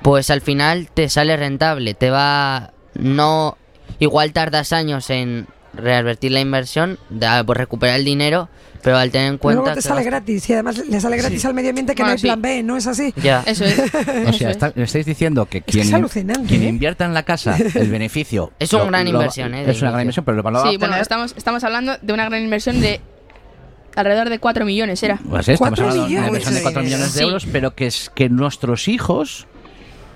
pues 0.02 0.30
al 0.30 0.40
final 0.40 0.88
te 0.92 1.08
sale 1.08 1.36
rentable, 1.36 1.94
te 1.94 2.10
va 2.10 2.72
no 2.94 3.56
igual 4.00 4.32
tardas 4.32 4.72
años 4.72 5.08
en 5.10 5.46
revertir 5.74 6.32
la 6.32 6.40
inversión, 6.40 6.98
de, 7.10 7.26
pues 7.46 7.56
recuperar 7.58 7.98
el 7.98 8.04
dinero, 8.04 8.48
pero 8.82 8.96
al 8.96 9.10
tener 9.10 9.28
en 9.28 9.38
cuenta 9.38 9.60
Luego 9.60 9.74
te 9.74 9.76
que 9.76 9.82
sale 9.82 9.96
vas- 10.00 10.06
gratis 10.06 10.48
y 10.48 10.52
además 10.54 10.78
le 10.88 11.00
sale 11.00 11.16
gratis 11.18 11.44
al 11.44 11.54
medio 11.54 11.68
ambiente 11.68 11.94
que 11.94 12.02
no 12.02 12.08
hay 12.08 12.18
sí. 12.18 12.22
plan 12.26 12.40
B, 12.42 12.62
¿no 12.62 12.76
es 12.76 12.86
así? 12.86 13.12
ya 13.22 13.42
Eso 13.46 13.64
es. 13.64 13.78
O 14.28 14.32
sea, 14.32 14.50
es. 14.50 14.56
está- 14.56 14.72
me 14.74 14.84
estáis 14.84 15.04
diciendo 15.06 15.46
que 15.46 15.60
quien, 15.62 15.86
es 15.86 15.92
¿eh? 15.92 16.68
invierta 16.68 17.04
en 17.04 17.12
la 17.14 17.22
casa 17.24 17.56
el 17.74 17.90
beneficio. 17.90 18.52
Es 18.58 18.72
una 18.72 18.84
gran 18.86 19.06
inversión, 19.08 19.54
¿eh? 19.54 19.64
Es 19.70 19.80
una 19.82 19.90
gran 19.90 20.02
inversión, 20.02 20.24
pero 20.24 20.42
lo 20.42 20.58
a 20.58 20.70
Sí, 20.70 20.76
bueno, 20.78 20.96
estamos, 20.96 21.34
estamos 21.36 21.62
hablando 21.64 21.96
de 22.00 22.12
una 22.12 22.24
gran 22.28 22.42
inversión 22.42 22.80
de 22.80 23.00
alrededor 23.96 24.30
de 24.30 24.38
4 24.38 24.64
millones, 24.64 25.02
era. 25.02 25.18
Pues 25.28 25.46
sí, 25.46 25.52
estamos 25.52 25.78
Cuatro 25.78 25.90
hablando 25.90 26.08
de 26.08 26.14
una 26.16 26.20
millones. 26.22 26.28
inversión 26.28 26.54
de 26.54 26.62
4 26.62 26.80
Mucho 26.82 26.94
millones 26.94 27.14
de 27.14 27.22
euros, 27.22 27.46
pero 27.52 27.74
que 27.74 27.86
es 27.86 28.10
que 28.14 28.28
nuestros 28.28 28.88
hijos 28.88 29.46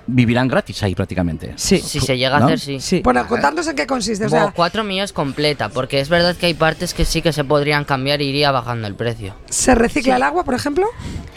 vivirán 0.06 0.48
gratis 0.48 0.82
ahí 0.82 0.94
prácticamente. 0.94 1.52
Sí. 1.56 1.78
si 1.78 2.00
se 2.00 2.16
llega 2.18 2.38
¿No? 2.38 2.44
a 2.44 2.46
hacer, 2.48 2.60
sí. 2.60 2.80
Sí. 2.80 3.00
Bueno, 3.02 3.26
contadnos 3.26 3.66
en 3.68 3.76
qué 3.76 3.86
consiste. 3.86 4.26
O 4.26 4.28
Bueno, 4.28 4.46
sea, 4.46 4.54
4 4.54 4.84
millones 4.84 5.12
completa, 5.12 5.68
porque 5.68 6.00
es 6.00 6.08
verdad 6.08 6.36
que 6.36 6.46
hay 6.46 6.54
partes 6.54 6.94
que 6.94 7.04
sí 7.04 7.22
que 7.22 7.32
se 7.32 7.44
podrían 7.44 7.84
cambiar 7.84 8.20
y 8.22 8.26
iría 8.26 8.50
bajando 8.50 8.86
el 8.86 8.94
precio. 8.94 9.34
¿se 9.48 9.74
recicla 9.74 10.16
el 10.16 10.22
agua, 10.22 10.44
por 10.44 10.54
ejemplo? 10.54 10.86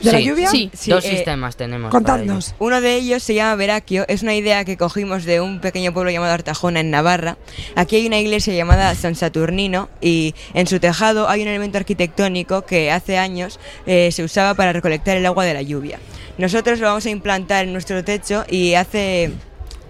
¿De 0.01 0.12
la 0.12 0.17
Sí, 0.19 0.25
lluvia? 0.25 0.50
Sí. 0.50 0.69
Sí, 0.74 0.91
Dos 0.91 1.05
eh, 1.05 1.09
sistemas 1.09 1.55
tenemos. 1.55 1.91
Contadnos. 1.91 2.55
Uno 2.59 2.81
de 2.81 2.95
ellos 2.95 3.24
se 3.24 3.33
llama 3.33 3.55
Veraquio, 3.55 4.05
es 4.07 4.21
una 4.24 4.36
idea 4.36 4.65
que 4.65 4.77
cogimos 4.77 5.24
de 5.25 5.41
un 5.41 5.59
pequeño 5.59 5.93
pueblo 5.93 6.12
llamado 6.12 6.33
Artajona 6.33 6.79
en 6.81 6.91
Navarra. 6.91 7.38
Aquí 7.75 7.95
hay 7.95 8.07
una 8.07 8.19
iglesia 8.19 8.53
llamada 8.53 8.93
San 8.95 9.15
Saturnino 9.15 9.89
y 10.01 10.36
en 10.53 10.67
su 10.67 10.79
tejado 10.79 11.29
hay 11.29 11.41
un 11.41 11.47
elemento 11.47 11.77
arquitectónico 11.77 12.63
que 12.65 12.91
hace 12.91 13.17
años 13.17 13.59
eh, 13.86 14.12
se 14.12 14.24
usaba 14.24 14.53
para 14.53 14.74
recolectar 14.74 15.17
el 15.17 15.25
agua 15.25 15.45
de 15.45 15.53
la 15.53 15.62
lluvia. 15.62 16.00
Nosotros 16.38 16.79
lo 16.79 16.88
vamos 16.88 17.06
a 17.06 17.10
implantar 17.10 17.65
en 17.65 17.74
nuestro 17.74 18.03
techo 18.03 18.46
y 18.50 18.74
hace 18.75 19.32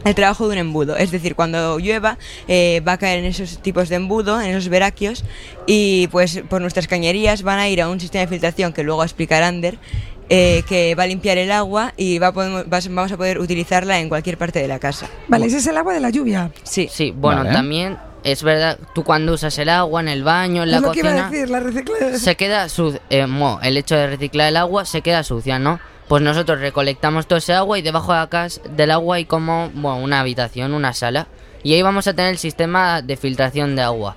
el 0.05 0.15
trabajo 0.15 0.47
de 0.47 0.53
un 0.53 0.59
embudo. 0.59 0.95
Es 0.95 1.11
decir, 1.11 1.35
cuando 1.35 1.79
llueva 1.79 2.17
eh, 2.47 2.81
va 2.87 2.93
a 2.93 2.97
caer 2.97 3.19
en 3.19 3.25
esos 3.25 3.59
tipos 3.61 3.89
de 3.89 3.95
embudo, 3.95 4.39
en 4.39 4.51
esos 4.51 4.69
veraquios, 4.69 5.23
y 5.65 6.07
pues 6.07 6.41
por 6.49 6.61
nuestras 6.61 6.87
cañerías 6.87 7.41
van 7.43 7.59
a 7.59 7.67
ir 7.67 7.81
a 7.81 7.89
un 7.89 7.99
sistema 7.99 8.21
de 8.21 8.27
filtración 8.27 8.73
que 8.73 8.83
luego 8.83 9.03
explicará 9.03 9.47
Ander, 9.47 9.77
eh, 10.29 10.63
que 10.67 10.93
va 10.95 11.03
a 11.03 11.07
limpiar 11.07 11.37
el 11.37 11.51
agua 11.51 11.93
y 11.97 12.19
va 12.19 12.27
a 12.27 12.31
podemos- 12.33 12.67
vas- 12.69 12.87
vamos 12.93 13.11
a 13.11 13.17
poder 13.17 13.39
utilizarla 13.39 13.99
en 13.99 14.09
cualquier 14.09 14.37
parte 14.37 14.59
de 14.59 14.67
la 14.67 14.77
casa. 14.79 15.07
Vale, 15.27 15.45
ese 15.47 15.57
es 15.57 15.67
el 15.67 15.77
agua 15.77 15.93
de 15.93 15.99
la 16.01 16.09
lluvia. 16.09 16.51
Sí. 16.63 16.87
Sí, 16.91 17.13
bueno, 17.15 17.43
Vale. 17.43 17.53
también 17.53 17.97
es 18.23 18.43
verdad, 18.43 18.77
tú 18.93 19.03
cuando 19.05 19.33
usas 19.33 19.57
el 19.57 19.69
agua 19.69 20.01
en 20.01 20.09
el 20.09 20.23
baño, 20.23 20.63
en 20.63 20.71
la 20.71 20.77
es 20.77 20.83
lo 20.83 20.91
que 20.91 20.99
iba 20.99 21.09
a 21.09 21.13
cocina, 21.13 21.29
decir, 21.31 21.49
la 21.49 21.59
se 22.19 22.35
queda 22.35 22.67
sucia. 22.69 22.99
el 23.09 23.77
hecho 23.77 23.95
de 23.95 24.07
reciclar 24.07 24.49
el 24.49 24.57
agua 24.57 24.85
se 24.85 25.01
queda 25.01 25.23
sucia, 25.23 25.59
¿no? 25.59 25.79
Pues 26.07 26.23
nosotros 26.23 26.59
recolectamos 26.59 27.27
todo 27.27 27.39
ese 27.39 27.53
agua 27.53 27.77
y 27.77 27.81
debajo 27.81 28.13
de 28.13 28.29
casa, 28.29 28.61
del 28.69 28.91
agua 28.91 29.17
hay 29.17 29.25
como 29.25 29.69
bueno, 29.73 29.97
una 29.97 30.21
habitación, 30.21 30.73
una 30.73 30.93
sala. 30.93 31.27
Y 31.63 31.73
ahí 31.73 31.81
vamos 31.81 32.07
a 32.07 32.13
tener 32.13 32.31
el 32.31 32.37
sistema 32.37 33.01
de 33.01 33.17
filtración 33.17 33.75
de 33.75 33.81
agua. 33.81 34.15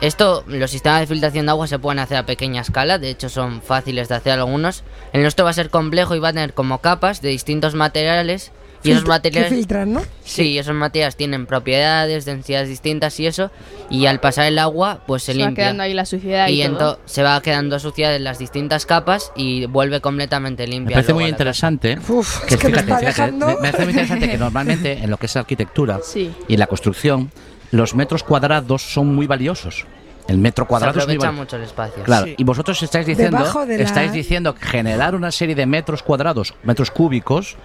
Esto, 0.00 0.44
los 0.46 0.70
sistemas 0.70 1.00
de 1.00 1.06
filtración 1.06 1.46
de 1.46 1.50
agua 1.50 1.66
se 1.66 1.78
pueden 1.78 1.98
hacer 1.98 2.16
a 2.16 2.26
pequeña 2.26 2.60
escala, 2.60 2.98
de 2.98 3.10
hecho 3.10 3.28
son 3.28 3.62
fáciles 3.62 4.08
de 4.08 4.16
hacer 4.16 4.32
algunos. 4.32 4.84
El 5.12 5.22
nuestro 5.22 5.44
va 5.44 5.50
a 5.50 5.54
ser 5.54 5.70
complejo 5.70 6.14
y 6.14 6.20
va 6.20 6.28
a 6.28 6.32
tener 6.32 6.54
como 6.54 6.78
capas 6.78 7.22
de 7.22 7.30
distintos 7.30 7.74
materiales. 7.74 8.52
Y 8.84 8.90
esos 8.90 9.06
materiales... 9.06 9.48
Que 9.50 9.56
filtran, 9.56 9.92
¿no? 9.92 10.02
Sí, 10.24 10.58
esos 10.58 10.74
materiales 10.74 11.16
tienen 11.16 11.46
propiedades, 11.46 12.24
densidades 12.24 12.68
distintas 12.68 13.18
y 13.20 13.26
eso. 13.26 13.50
Y 13.90 14.06
al 14.06 14.20
pasar 14.20 14.46
el 14.46 14.58
agua, 14.58 15.00
pues 15.06 15.22
se, 15.22 15.32
Se 15.32 15.38
va 15.38 15.46
limpia. 15.46 15.64
quedando 15.64 15.82
ahí 15.84 15.94
la 15.94 16.04
suciedad 16.06 16.48
y, 16.48 16.62
y 16.62 16.68
todo. 16.68 16.98
se 17.04 17.22
va 17.22 17.40
quedando 17.42 17.78
sucia 17.78 18.14
en 18.16 18.24
las 18.24 18.38
distintas 18.38 18.86
capas 18.86 19.32
y 19.36 19.66
vuelve 19.66 20.00
completamente 20.00 20.64
Me 20.64 20.72
limpia. 20.72 20.94
parece 20.96 21.12
luego 21.12 21.20
muy 21.20 21.30
interesante. 21.30 21.98
Uf, 22.08 22.40
que 22.44 22.54
es 22.54 22.60
que 22.60 22.68
me 22.68 22.78
está 22.78 22.98
fíjate, 22.98 23.32
me- 23.32 23.46
me 23.46 23.54
parece 23.56 23.82
muy 23.84 23.90
interesante 23.92 24.30
que 24.30 24.38
normalmente 24.38 24.92
en 24.92 25.10
lo 25.10 25.16
que 25.16 25.26
es 25.26 25.36
arquitectura 25.36 26.00
Sí. 26.02 26.30
y 26.48 26.56
la 26.56 26.66
construcción, 26.66 27.30
los 27.70 27.94
metros 27.94 28.22
cuadrados 28.22 28.82
son 28.82 29.14
muy 29.14 29.26
valiosos. 29.26 29.86
El 30.28 30.38
metro 30.38 30.66
cuadrado 30.66 30.94
se 30.94 31.00
es 31.00 31.06
muy 31.06 31.16
aprovecha 31.16 31.36
mucho 31.40 31.56
el 31.56 31.62
espacio. 31.64 32.02
Claro, 32.04 32.26
Sí. 32.26 32.34
y 32.38 32.44
vosotros 32.44 32.82
estáis 32.82 33.06
diciendo, 33.06 33.44
de 33.66 33.82
estáis 33.82 34.12
diciendo 34.12 34.54
generar 34.58 35.14
una 35.14 35.30
serie 35.32 35.54
de 35.54 35.66
metros 35.66 36.02
cuadrados, 36.02 36.54
metros 36.62 36.90
cúbicos, 36.90 37.56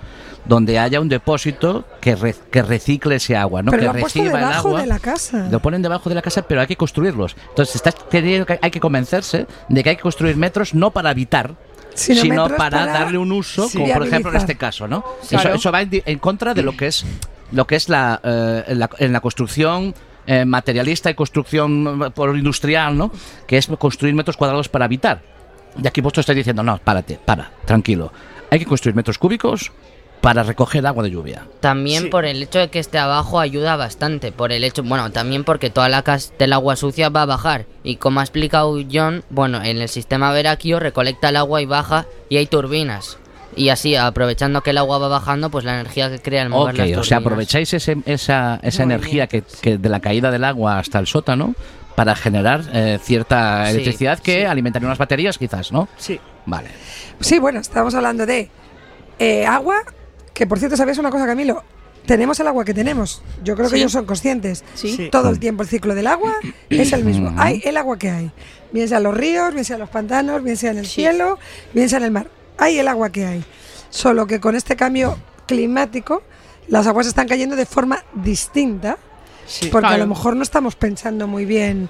donde 0.45 0.79
haya 0.79 0.99
un 1.01 1.09
depósito 1.09 1.85
que, 2.01 2.15
re- 2.15 2.35
que 2.51 2.61
recicle 2.61 3.15
ese 3.17 3.35
agua, 3.35 3.61
¿no? 3.61 3.71
Pero 3.71 3.81
que 3.81 3.99
lo 3.99 4.05
reciba 4.05 4.25
el 4.25 4.31
debajo 4.33 4.67
agua. 4.69 4.81
de 4.81 4.87
la 4.87 4.99
casa. 4.99 5.47
Lo 5.51 5.59
ponen 5.59 5.81
debajo 5.81 6.09
de 6.09 6.15
la 6.15 6.21
casa, 6.21 6.41
pero 6.41 6.61
hay 6.61 6.67
que 6.67 6.77
construirlos. 6.77 7.35
Entonces, 7.49 7.75
estás 7.75 7.95
teniendo 8.09 8.45
que 8.45 8.57
hay 8.61 8.71
que 8.71 8.79
convencerse 8.79 9.45
de 9.69 9.83
que 9.83 9.89
hay 9.91 9.95
que 9.97 10.01
construir 10.01 10.35
metros 10.37 10.73
no 10.73 10.91
para 10.91 11.09
habitar, 11.09 11.53
Sino 11.93 12.43
para, 12.47 12.57
para 12.57 12.85
darle 12.85 13.17
un 13.17 13.31
uso, 13.31 13.67
Sí. 13.67 13.79
como 13.79 13.91
por 13.93 14.05
ejemplo 14.07 14.31
en 14.31 14.37
este 14.37 14.55
caso, 14.55 14.87
¿no? 14.87 15.03
Claro. 15.27 15.49
Eso, 15.49 15.57
eso 15.57 15.71
va 15.71 15.81
en, 15.81 16.19
contra 16.19 16.53
de 16.53 16.61
lo 16.61 16.77
que 16.77 16.87
es 16.87 17.03
lo 17.51 17.65
que 17.65 17.75
es 17.75 17.89
la, 17.89 18.19
eh, 18.23 18.63
la, 18.75 18.89
en 18.99 19.13
la 19.13 19.19
construcción 19.19 19.95
eh, 20.27 20.45
materialista 20.45 21.09
y 21.09 21.15
construcción 21.15 22.03
eh, 22.05 22.09
por 22.11 22.37
industrial, 22.37 22.97
¿no? 22.97 23.11
Que 23.47 23.57
es 23.57 23.67
construir 23.79 24.13
metros 24.13 24.37
cuadrados 24.37 24.69
para 24.69 24.85
habitar. 24.85 25.21
Y 25.81 25.87
aquí 25.87 26.01
vosotros 26.01 26.23
estáis 26.23 26.37
diciendo, 26.37 26.63
no, 26.63 26.77
párate, 26.77 27.19
para, 27.23 27.51
tranquilo. 27.65 28.11
Hay 28.51 28.59
que 28.59 28.65
construir 28.65 28.95
metros 28.95 29.17
cúbicos 29.17 29.71
para 30.21 30.41
recoger 30.41 30.85
agua 30.87 31.03
de 31.03 31.11
lluvia. 31.11 31.45
También 31.59 32.03
Sí. 32.03 32.09
por 32.09 32.25
el 32.25 32.41
hecho 32.41 32.57
de 32.59 32.69
que 32.69 32.79
esté 32.79 32.97
abajo 32.97 33.39
ayuda 33.39 33.75
bastante. 33.75 34.31
Por 34.31 34.51
el 34.51 34.63
hecho, 34.63 34.81
bueno, 34.83 35.11
también 35.11 35.43
porque 35.43 35.69
toda 35.69 35.89
la 35.89 36.01
casa 36.01 36.33
del 36.39 36.53
agua 36.53 36.75
sucia 36.75 37.09
va 37.09 37.21
a 37.21 37.25
bajar. 37.27 37.65
Y 37.83 37.97
como 37.97 38.19
ha 38.19 38.23
explicado 38.23 38.75
John, 38.91 39.23
bueno, 39.29 39.61
en 39.63 39.77
el 39.77 39.89
sistema 39.89 40.31
Veraquio 40.31 40.79
recolecta 40.79 41.29
el 41.29 41.35
agua 41.37 41.61
y 41.61 41.65
baja 41.65 42.07
y 42.29 42.37
hay 42.37 42.47
turbinas. 42.47 43.19
Y 43.57 43.69
así, 43.69 43.95
aprovechando 43.95 44.61
que 44.61 44.69
el 44.69 44.77
agua 44.77 44.97
va 44.99 45.07
bajando, 45.07 45.49
pues 45.49 45.65
la 45.65 45.73
energía 45.79 46.09
que 46.09 46.19
crea 46.19 46.43
el 46.43 46.49
mover 46.49 46.77
las 46.77 46.97
o 46.97 47.03
sea, 47.03 47.17
aprovecháis 47.17 47.73
ese- 47.73 47.97
esa, 48.05 48.59
esa 48.61 48.83
energía 48.83 49.27
que, 49.27 49.43
de 49.77 49.89
la 49.89 49.99
caída 49.99 50.31
del 50.31 50.43
agua 50.43 50.79
hasta 50.79 50.99
el 50.99 51.07
sótano 51.07 51.55
para 51.95 52.15
generar 52.15 52.61
eh, 52.73 52.99
cierta 53.01 53.65
Sí, 53.65 53.71
electricidad 53.71 54.19
que 54.19 54.41
sí. 54.41 54.45
alimentaría 54.45 54.87
unas 54.87 54.99
baterías, 54.99 55.37
quizás, 55.39 55.71
¿no? 55.71 55.87
Sí. 55.97 56.19
Vale. 56.45 56.69
Sí, 57.19 57.39
bueno, 57.39 57.59
estábamos 57.59 57.95
hablando 57.95 58.25
de 58.27 58.49
eh, 59.19 59.45
agua, 59.47 59.77
que 60.33 60.45
por 60.45 60.59
cierto, 60.59 60.77
¿sabías 60.77 60.99
una 60.99 61.09
cosa, 61.09 61.25
Camilo? 61.25 61.63
Tenemos 62.05 62.39
el 62.39 62.47
agua 62.47 62.63
que 62.63 62.73
tenemos. 62.73 63.21
Yo 63.43 63.55
creo 63.55 63.69
que 63.69 63.75
ellos 63.77 63.91
son 63.91 64.05
conscientes. 64.05 64.63
Sí. 64.75 65.09
Todo 65.11 65.29
el 65.29 65.39
tiempo 65.39 65.63
el 65.63 65.67
ciclo 65.67 65.93
del 65.95 66.07
agua 66.07 66.35
es 66.69 66.93
el 66.93 67.03
mismo. 67.03 67.33
Hay 67.37 67.61
el 67.65 67.75
agua 67.75 67.97
que 67.97 68.09
hay. 68.11 68.31
Bien 68.71 68.87
sea 68.87 68.99
en 68.99 69.03
los 69.03 69.17
ríos, 69.17 69.51
bien 69.53 69.65
sea 69.65 69.73
en 69.75 69.81
los 69.81 69.89
pantanos, 69.89 70.41
bien 70.43 70.55
sea 70.55 70.71
en 70.71 70.77
el 70.77 70.85
Sí. 70.85 71.01
cielo, 71.01 71.37
bien 71.73 71.89
sea 71.89 71.97
en 71.97 72.05
el 72.05 72.11
mar. 72.11 72.27
Hay 72.57 72.79
el 72.79 72.87
agua 72.87 73.09
que 73.11 73.25
hay. 73.25 73.43
Solo 73.89 74.27
que 74.27 74.39
con 74.39 74.55
este 74.55 74.75
cambio 74.75 75.17
climático, 75.45 76.23
las 76.67 76.87
aguas 76.87 77.07
están 77.07 77.27
cayendo 77.27 77.55
de 77.55 77.65
forma 77.65 78.03
distinta, 78.13 78.97
Sí. 79.45 79.69
porque 79.71 79.87
a 79.87 79.97
lo 79.97 80.07
mejor 80.07 80.35
no 80.35 80.43
estamos 80.43 80.75
pensando 80.75 81.25
muy 81.27 81.45
bien 81.45 81.89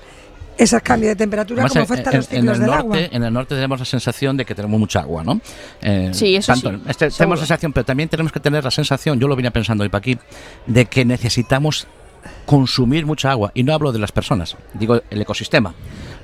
ese 0.59 0.79
cambio 0.81 1.09
de 1.09 1.15
temperatura 1.15 1.63
Además, 1.63 1.71
como 1.73 1.85
en- 1.85 1.91
afectan 1.91 2.13
en, 2.13 2.17
los 2.19 2.27
en 2.31 2.35
ciclos 2.37 2.53
el 2.55 2.61
del 2.61 2.69
norte, 2.71 2.83
agua. 2.83 2.97
en 3.17 3.23
el 3.23 3.33
norte 3.33 3.55
tenemos 3.55 3.79
la 3.79 3.85
sensación 3.85 4.37
de 4.37 4.45
que 4.45 4.55
tenemos 4.55 4.79
mucha 4.79 4.99
agua, 5.01 5.23
¿no? 5.23 5.39
Eh, 5.81 6.11
Sí, 6.13 6.35
eso 6.35 6.55
sí, 6.55 6.67
este- 6.87 7.09
tenemos 7.11 7.39
la 7.39 7.45
sensación, 7.45 7.73
pero 7.73 7.85
también 7.85 8.09
tenemos 8.09 8.31
que 8.31 8.39
tener 8.39 8.63
la 8.63 8.71
sensación, 8.71 9.19
yo 9.19 9.27
lo 9.27 9.35
vine 9.35 9.51
pensando 9.51 9.83
hoy 9.83 9.89
para 9.89 9.99
aquí, 9.99 10.17
de 10.65 10.85
que 10.85 11.05
necesitamos 11.05 11.87
consumir 12.45 13.05
mucha 13.05 13.31
agua. 13.31 13.51
Y 13.53 13.63
no 13.63 13.73
hablo 13.73 13.91
de 13.91 13.99
las 13.99 14.11
personas, 14.11 14.55
digo 14.73 15.01
el 15.09 15.21
ecosistema. 15.21 15.73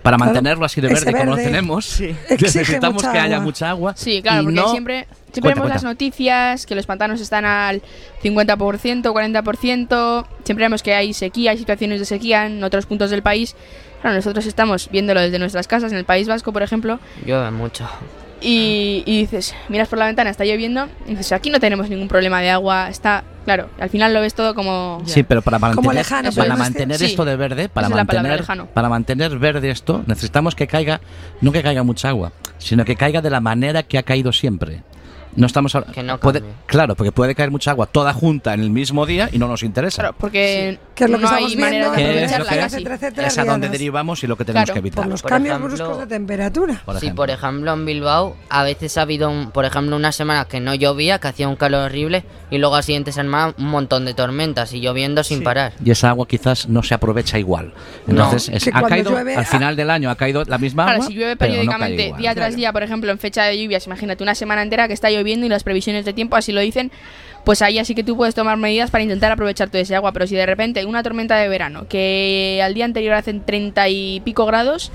Para 0.02 0.18
Claro, 0.18 0.32
mantenerlo 0.34 0.66
así 0.66 0.82
de 0.82 0.88
ese 0.92 1.06
verde 1.06 1.12
como 1.20 1.32
lo 1.32 1.36
verde 1.38 1.50
tenemos, 1.50 1.86
Sí. 1.86 2.14
Necesitamos 2.30 3.04
que 3.04 3.18
haya 3.18 3.40
mucha 3.40 3.70
agua. 3.70 3.94
Sí, 3.96 4.22
claro, 4.22 4.44
porque 4.44 4.56
no 4.56 4.70
siempre 4.72 5.08
Siempre 5.32 5.50
Cuenta, 5.54 5.62
vemos 5.62 5.70
las 5.70 5.82
cuenta. 5.82 5.94
noticias, 5.94 6.66
que 6.68 6.76
los 6.76 6.86
pantanos 6.86 7.20
están 7.20 7.44
al 7.46 7.82
50%, 8.22 9.02
40%. 9.02 10.26
Siempre 10.44 10.66
vemos 10.66 10.84
que 10.84 10.94
hay 10.94 11.14
sequía, 11.14 11.52
hay 11.52 11.58
situaciones 11.58 12.00
de 12.00 12.06
sequía 12.06 12.46
en 12.46 12.64
otros 12.64 12.86
puntos 12.86 13.10
del 13.10 13.24
país. 13.24 13.56
Claro, 14.02 14.16
nosotros 14.16 14.46
estamos 14.46 14.90
viéndolo 14.92 15.22
desde 15.22 15.40
nuestras 15.40 15.68
casas, 15.68 15.92
en 15.92 15.98
el 15.98 16.06
País 16.06 16.28
Vasco, 16.28 16.52
por 16.54 16.62
ejemplo, 16.62 17.00
Llueve 17.26 17.50
mucho. 17.52 17.88
Y, 18.44 19.04
y 19.06 19.20
dices, 19.22 19.56
miras 19.70 19.88
por 19.88 19.98
la 20.00 20.06
ventana, 20.06 20.30
está 20.30 20.44
lloviendo, 20.46 20.88
y 21.08 21.12
dices, 21.12 21.32
aquí 21.32 21.50
no 21.50 21.60
tenemos 21.60 21.90
ningún 21.90 22.08
problema 22.08 22.42
de 22.42 22.50
agua, 22.50 22.90
está, 22.90 23.24
claro, 23.46 23.70
al 23.80 23.90
final 23.90 24.14
lo 24.14 24.22
ves 24.22 24.34
todo 24.34 24.54
como... 24.54 25.02
Sí, 25.06 25.24
pero 25.24 25.42
para 25.42 25.58
Como 25.60 25.74
mantener, 25.76 25.96
lejano, 25.96 26.30
para 26.32 26.36
pero 26.36 26.48
no 26.50 26.54
es 26.54 26.60
mantener 26.60 26.98
que- 27.00 27.06
esto 27.06 27.24
sí, 27.24 27.30
de 27.30 27.36
verde, 27.36 27.70
para 27.70 27.88
esa 27.88 27.96
mantener, 27.96 28.44
para 28.74 28.90
mantener 28.90 29.40
verde 29.40 29.70
esto, 29.72 30.04
necesitamos 30.08 30.56
que 30.56 30.68
caiga, 30.68 31.02
no 31.42 31.52
que 31.52 31.64
caiga 31.64 31.84
mucha 31.84 32.10
agua, 32.10 32.32
sino 32.58 32.86
que 32.86 32.96
caiga 32.96 33.22
de 33.22 33.30
la 33.30 33.40
manera 33.40 33.84
que 33.84 33.98
ha 33.98 34.04
caído 34.04 34.32
siempre. 34.34 34.84
No 35.36 35.48
estamos 35.48 35.74
ahora- 35.75 35.92
Que 35.92 36.04
no 36.04 36.20
puede, 36.20 36.44
claro, 36.66 36.96
porque 36.96 37.12
puede 37.12 37.36
caer 37.36 37.52
mucha 37.52 37.72
agua 37.72 37.86
toda 37.88 38.13
junta 38.13 38.54
en 38.54 38.62
el 38.62 38.70
mismo 38.70 39.06
día 39.06 39.30
y 39.32 39.38
no 39.40 39.48
nos 39.48 39.63
interesa. 39.63 40.02
Claro, 40.04 40.16
porque 40.18 40.78
Que 40.96 41.04
es 41.06 41.10
lo 41.10 41.18
que 41.18 41.22
no 41.24 41.28
estamos 41.30 41.52
hay 41.52 41.58
manera 41.58 41.92
viendo, 41.92 41.92
de 41.92 41.96
Que 41.98 42.04
es, 42.04 42.32
aprovecharla 42.32 42.50
que- 42.50 42.60
casi. 42.60 42.75
etcétera, 42.75 42.96
etcétera, 42.96 43.28
es 43.28 43.38
a 43.38 43.46
donde 43.46 43.70
derivamos 43.70 44.24
y 44.24 44.28
lo 44.28 44.38
que 44.38 44.46
tenemos 44.46 44.66
Claro, 44.66 44.74
que 44.75 44.80
Por 44.82 44.88
evitar. 44.88 45.08
los 45.08 45.22
Por 45.22 45.30
cambios 45.30 45.56
ejemplo- 45.58 45.75
bruscos 45.78 46.00
de 46.00 46.08
temperatura. 46.08 46.82
por 46.86 46.96
sí, 46.96 47.06
ejemplo. 47.06 47.22
por 47.24 47.30
ejemplo, 47.32 47.74
en 47.74 47.86
Bilbao 47.86 48.36
a 48.50 48.63
veces 48.63 48.98
ha 48.98 49.02
habido, 49.02 49.30
un- 49.30 49.52
por 49.52 49.66
ejemplo, 49.66 49.96
una 49.96 50.12
semana 50.12 50.46
que 50.46 50.60
no 50.60 50.75
llovía, 50.75 51.20
que 51.20 51.28
hacía 51.28 51.48
un 51.48 51.56
calor 51.56 51.86
horrible, 51.86 52.24
y 52.52 52.58
luego 52.60 52.75
a 52.75 52.80
la 52.80 52.84
siguiente 52.84 53.12
semana 53.12 53.56
un 53.58 53.66
montón 53.68 54.06
de 54.06 54.13
tormentas 54.13 54.74
y 54.74 54.82
lloviendo 54.82 55.24
sin 55.24 55.44
parar. 55.44 55.74
Y 55.84 55.90
esa 55.92 56.10
agua 56.10 56.28
quizás 56.28 56.68
no 56.70 56.84
se 56.84 56.94
aprovecha 56.94 57.40
igual. 57.40 57.74
Entonces, 58.08 58.50
es- 58.50 58.63
Que 58.63 58.72
ha 58.74 58.82
caído, 58.84 59.12
llueve, 59.12 59.36
al 59.36 59.44
ah. 59.44 59.48
final 59.48 59.75
del 59.75 59.90
año 59.90 60.10
ha 60.10 60.16
caído 60.16 60.44
la 60.46 60.58
misma 60.58 60.84
Claro, 60.86 60.98
agua. 61.02 61.08
si 61.08 61.13
llueve 61.16 61.32
no 61.34 61.38
periódicamente, 61.40 62.13
día 62.18 62.36
tras 62.36 62.56
día, 62.56 62.72
por 62.72 62.84
ejemplo, 62.84 63.12
en 63.12 63.18
fecha 63.20 63.44
de 63.46 63.62
lluvias, 63.62 63.86
imagínate 63.88 64.24
una 64.24 64.36
semana 64.36 64.62
entera 64.62 64.88
que 64.88 64.94
está 64.94 65.10
lloviendo 65.10 65.23
y 65.27 65.50
las 65.50 65.63
previsiones 65.63 66.06
de 66.06 66.13
tiempo 66.13 66.36
así 66.36 66.51
lo 66.51 66.62
dicen, 66.62 66.92
pues 67.44 67.62
ahí 67.62 67.80
así 67.80 67.94
que 67.96 68.03
tú 68.03 68.15
puedes 68.15 68.36
tomar 68.36 68.58
medidas 68.58 68.89
para 68.92 69.03
intentar 69.03 69.32
aprovechar 69.32 69.70
todo 69.70 69.82
ese 69.82 69.96
agua. 69.96 70.12
Pero 70.13 70.27
si 70.27 70.36
de 70.36 70.46
repente 70.46 70.86
una 70.86 71.03
tormenta 71.03 71.36
de 71.38 71.48
verano, 71.50 71.88
que 71.88 72.62
al 72.63 72.74
día 72.74 72.86
anterior 72.86 73.13
hacen 73.15 73.44
30 73.46 73.89
y 73.89 74.22
pico 74.22 74.46
grados, 74.46 74.92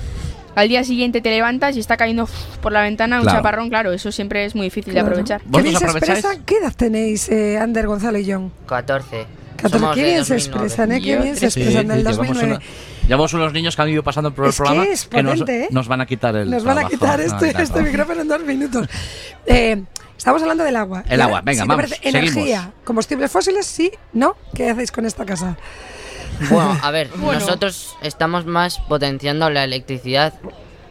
al 0.55 0.69
día 0.69 0.83
siguiente 0.83 1.21
te 1.21 1.31
levantas 1.31 1.77
y 1.77 1.81
está 1.81 1.97
cayendo 1.97 2.25
uf, 2.25 2.57
por 2.61 2.73
la 2.73 2.83
ventana 2.83 3.17
un 3.19 3.23
Claro. 3.23 3.39
chaparrón, 3.39 3.69
claro, 3.69 3.93
eso 3.93 4.11
siempre 4.13 4.45
es 4.45 4.55
muy 4.55 4.65
difícil 4.67 4.93
Claro. 4.93 5.07
de 5.07 5.13
aprovechar. 5.13 5.41
¿Qué 5.41 5.47
¿Vosotros 5.49 5.63
bien 5.65 5.79
se 5.79 5.85
aprovecháis? 5.85 6.19
expresan? 6.19 6.45
¿Qué 6.45 6.55
edad 6.57 6.73
tenéis, 6.77 7.29
eh, 7.29 7.59
Ander, 7.59 7.87
Gonzalo 7.87 8.19
y 8.19 8.31
John? 8.33 8.51
14. 8.67 9.27
14. 9.57 9.79
Somos 9.79 9.95
Qué 9.97 10.03
bien 10.05 10.25
se 10.25 10.35
2009. 10.35 10.67
expresan, 10.67 10.93
¿eh? 10.93 11.01
Qué 11.03 11.19
bien 11.19 11.37
se 11.37 11.51
Sí, 11.51 11.61
expresan 11.61 11.89
del 11.89 11.99
llevamos 11.99 12.17
2009. 12.19 12.53
una- 12.57 13.07
llevamos 13.09 13.35
unos 13.35 13.53
niños 13.53 13.77
que 13.77 13.83
han 13.83 13.89
ido 13.89 14.03
pasando 14.03 14.33
por 14.33 14.45
el 14.47 14.51
Es 14.51 14.57
que 14.57 14.63
programa 14.63 14.85
es 14.85 15.05
que 15.07 15.23
nos, 15.23 15.39
potente, 15.41 15.65
¿eh? 15.65 15.69
nos 15.71 15.89
van 15.89 16.01
a 16.01 16.07
quitar 16.07 16.37
el 16.37 16.51
Nos 16.51 16.65
van 16.65 16.79
a 16.79 16.81
trabajo. 16.89 16.91
quitar 16.91 17.19
No, 17.19 17.25
este, 17.25 17.51
claro. 17.51 17.65
este 17.65 17.83
micrófono 17.83 18.21
en 18.23 18.29
dos 18.29 18.43
minutos. 18.45 18.89
Eh, 19.47 19.83
estamos 20.19 20.43
hablando 20.43 20.65
del 20.65 20.77
agua. 20.77 21.05
El 21.09 21.23
agua, 21.23 21.41
venga, 21.43 21.63
si 21.63 21.69
te 21.69 21.69
vamos, 21.69 21.87
parece, 21.91 22.03
seguimos. 22.13 22.33
Energía, 22.37 22.73
combustibles 22.85 23.31
fósiles, 23.31 23.65
sí, 23.67 23.91
no. 24.13 24.37
¿Qué 24.55 24.69
hacéis 24.69 24.93
con 24.93 25.07
esta 25.07 25.25
casa? 25.25 25.57
Bueno, 26.51 26.79
a 26.83 26.91
ver, 26.91 27.09
Bueno. 27.17 27.41
nosotros 27.41 27.97
estamos 28.03 28.45
más 28.45 28.79
potenciando 28.81 29.49
la 29.49 29.65
electricidad, 29.65 30.35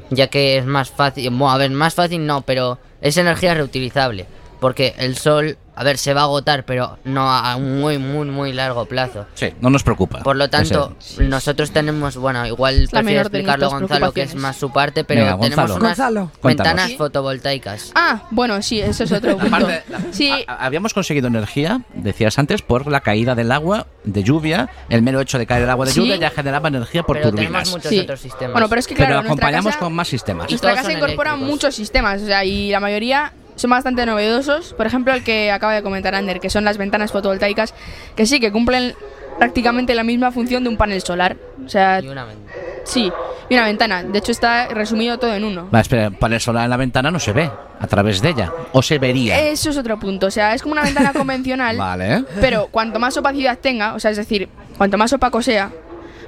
ya 0.10 0.28
que 0.28 0.58
es 0.58 0.66
más 0.66 0.90
fácil. 0.90 1.30
Bueno, 1.30 1.52
a 1.52 1.58
ver, 1.58 1.70
más 1.72 1.94
fácil 1.94 2.26
no, 2.26 2.42
pero 2.42 2.80
es 3.02 3.18
energía 3.18 3.54
reutilizable. 3.54 4.26
Porque 4.60 4.96
el 4.98 5.16
sol, 5.18 5.58
a 5.76 5.84
ver, 5.84 6.00
se 6.00 6.14
va 6.16 6.22
a 6.22 6.24
agotar, 6.24 6.66
pero 6.66 6.98
no 7.04 7.30
a 7.32 7.56
un 7.56 7.80
muy, 7.80 8.00
muy, 8.00 8.26
muy 8.28 8.54
largo 8.54 8.86
plazo. 8.86 9.28
Sí, 9.36 9.54
no 9.62 9.70
nos 9.70 9.84
preocupa. 9.84 10.20
Por 10.24 10.36
lo 10.36 10.50
tanto, 10.50 10.96
nosotros 11.20 11.70
tenemos, 11.72 12.18
bueno, 12.18 12.46
igual 12.48 12.86
la 12.92 13.02
prefiero 13.02 13.22
explicarlo 13.22 13.70
Gonzalo, 13.70 14.12
que 14.12 14.24
es 14.24 14.34
más 14.36 14.56
su 14.58 14.72
parte, 14.72 15.04
pero 15.04 15.22
Venga, 15.22 15.38
tenemos 15.40 15.56
Gonzalo. 15.70 15.76
unas 15.76 15.98
Gonzalo. 15.98 16.32
Cuéntanos. 16.42 16.72
ventanas 16.72 16.90
Sí. 16.92 16.98
fotovoltaicas. 16.98 17.92
Ah, 17.94 18.24
bueno, 18.32 18.62
sí, 18.64 18.80
eso 18.82 19.04
es 19.04 19.12
otro 19.12 19.38
punto. 19.38 19.56
Aparte, 19.56 19.84
Sí, 20.12 20.32
a- 20.48 20.66
habíamos 20.66 20.94
conseguido 20.96 21.28
energía, 21.28 21.82
decías 21.94 22.40
antes, 22.40 22.62
por 22.64 22.88
la 22.88 23.02
caída 23.02 23.36
del 23.36 23.52
agua 23.52 23.86
de 24.04 24.24
lluvia. 24.24 24.70
El 24.90 25.04
mero 25.04 25.22
hecho 25.22 25.38
de 25.38 25.46
caer 25.46 25.64
el 25.64 25.70
agua 25.70 25.86
de 25.86 25.92
Sí. 25.92 26.00
lluvia 26.00 26.16
ya 26.16 26.30
generaba 26.32 26.70
energía 26.70 27.04
por 27.04 27.18
pero 27.18 27.30
turbinas. 27.30 27.50
tenemos 27.52 27.72
muchos 27.72 27.90
Sí. 27.92 28.00
otros 28.00 28.20
sistemas. 28.22 28.54
Bueno, 28.54 28.70
pero 28.70 28.80
es 28.80 28.88
que 28.88 28.96
Pero 28.96 29.06
claro, 29.08 29.14
lo 29.22 29.28
nuestra 29.28 29.34
acompañamos 29.48 29.74
casa- 29.74 29.80
con 29.86 29.94
más 29.94 30.08
sistemas. 30.08 30.48
Y 30.50 30.54
Nuestra 30.54 30.74
casa 30.76 30.92
incorpora 30.92 31.32
eléctricos. 31.32 31.50
muchos 31.54 31.76
sistemas, 31.76 32.22
o 32.24 32.26
sea, 32.26 32.44
y 32.44 32.72
la 32.72 32.80
mayoría 32.80 33.32
son 33.58 33.70
bastante 33.70 34.06
novedosos. 34.06 34.74
Por 34.74 34.88
ejemplo, 34.88 35.14
el 35.14 35.24
que 35.24 35.52
acaba 35.52 35.74
de 35.74 35.84
comentar 35.84 36.16
Ander, 36.16 36.40
que 36.40 36.50
son 36.50 36.64
las 36.64 36.78
ventanas 36.78 37.12
fotovoltaicas, 37.12 37.74
que 38.16 38.26
sí, 38.26 38.40
que 38.40 38.52
cumplen 38.52 38.96
prácticamente 39.38 39.94
la 39.94 40.04
misma 40.04 40.32
función 40.32 40.64
de 40.64 40.70
un 40.70 40.78
panel 40.78 41.02
solar. 41.02 41.36
O 41.66 41.70
sea, 41.70 42.00
Y 42.02 42.08
una 42.08 42.24
ventana. 42.26 42.52
sí, 42.86 43.12
y 43.50 43.54
una 43.54 43.66
ventana. 43.66 44.04
De 44.04 44.18
hecho, 44.20 44.32
está 44.32 44.68
resumido 44.70 45.20
todo 45.20 45.34
en 45.36 45.44
uno. 45.44 45.70
Va, 45.74 45.82
espera, 45.82 46.10
panel 46.10 46.40
solar 46.40 46.64
en 46.64 46.70
la 46.72 46.78
ventana 46.78 47.12
no 47.12 47.20
se 47.20 47.34
ve 47.34 47.52
a 47.80 47.88
través 47.88 48.22
de 48.22 48.30
ella. 48.30 48.52
O 48.72 48.82
se 48.82 48.98
vería. 48.98 49.40
Eso 49.40 49.70
es 49.70 49.78
otro 49.78 50.00
punto. 50.00 50.28
O 50.28 50.32
sea, 50.32 50.54
es 50.56 50.62
como 50.62 50.72
una 50.74 50.82
ventana 50.84 51.14
convencional, 51.14 51.78
Vale. 51.78 52.24
pero 52.42 52.68
cuanto 52.72 53.00
más 53.00 53.16
opacidad 53.18 53.60
tenga, 53.60 53.94
o 53.94 54.00
sea, 54.00 54.12
es 54.12 54.18
decir, 54.18 54.50
cuanto 54.78 54.98
más 54.98 55.14
opaco 55.14 55.42
sea, 55.42 55.72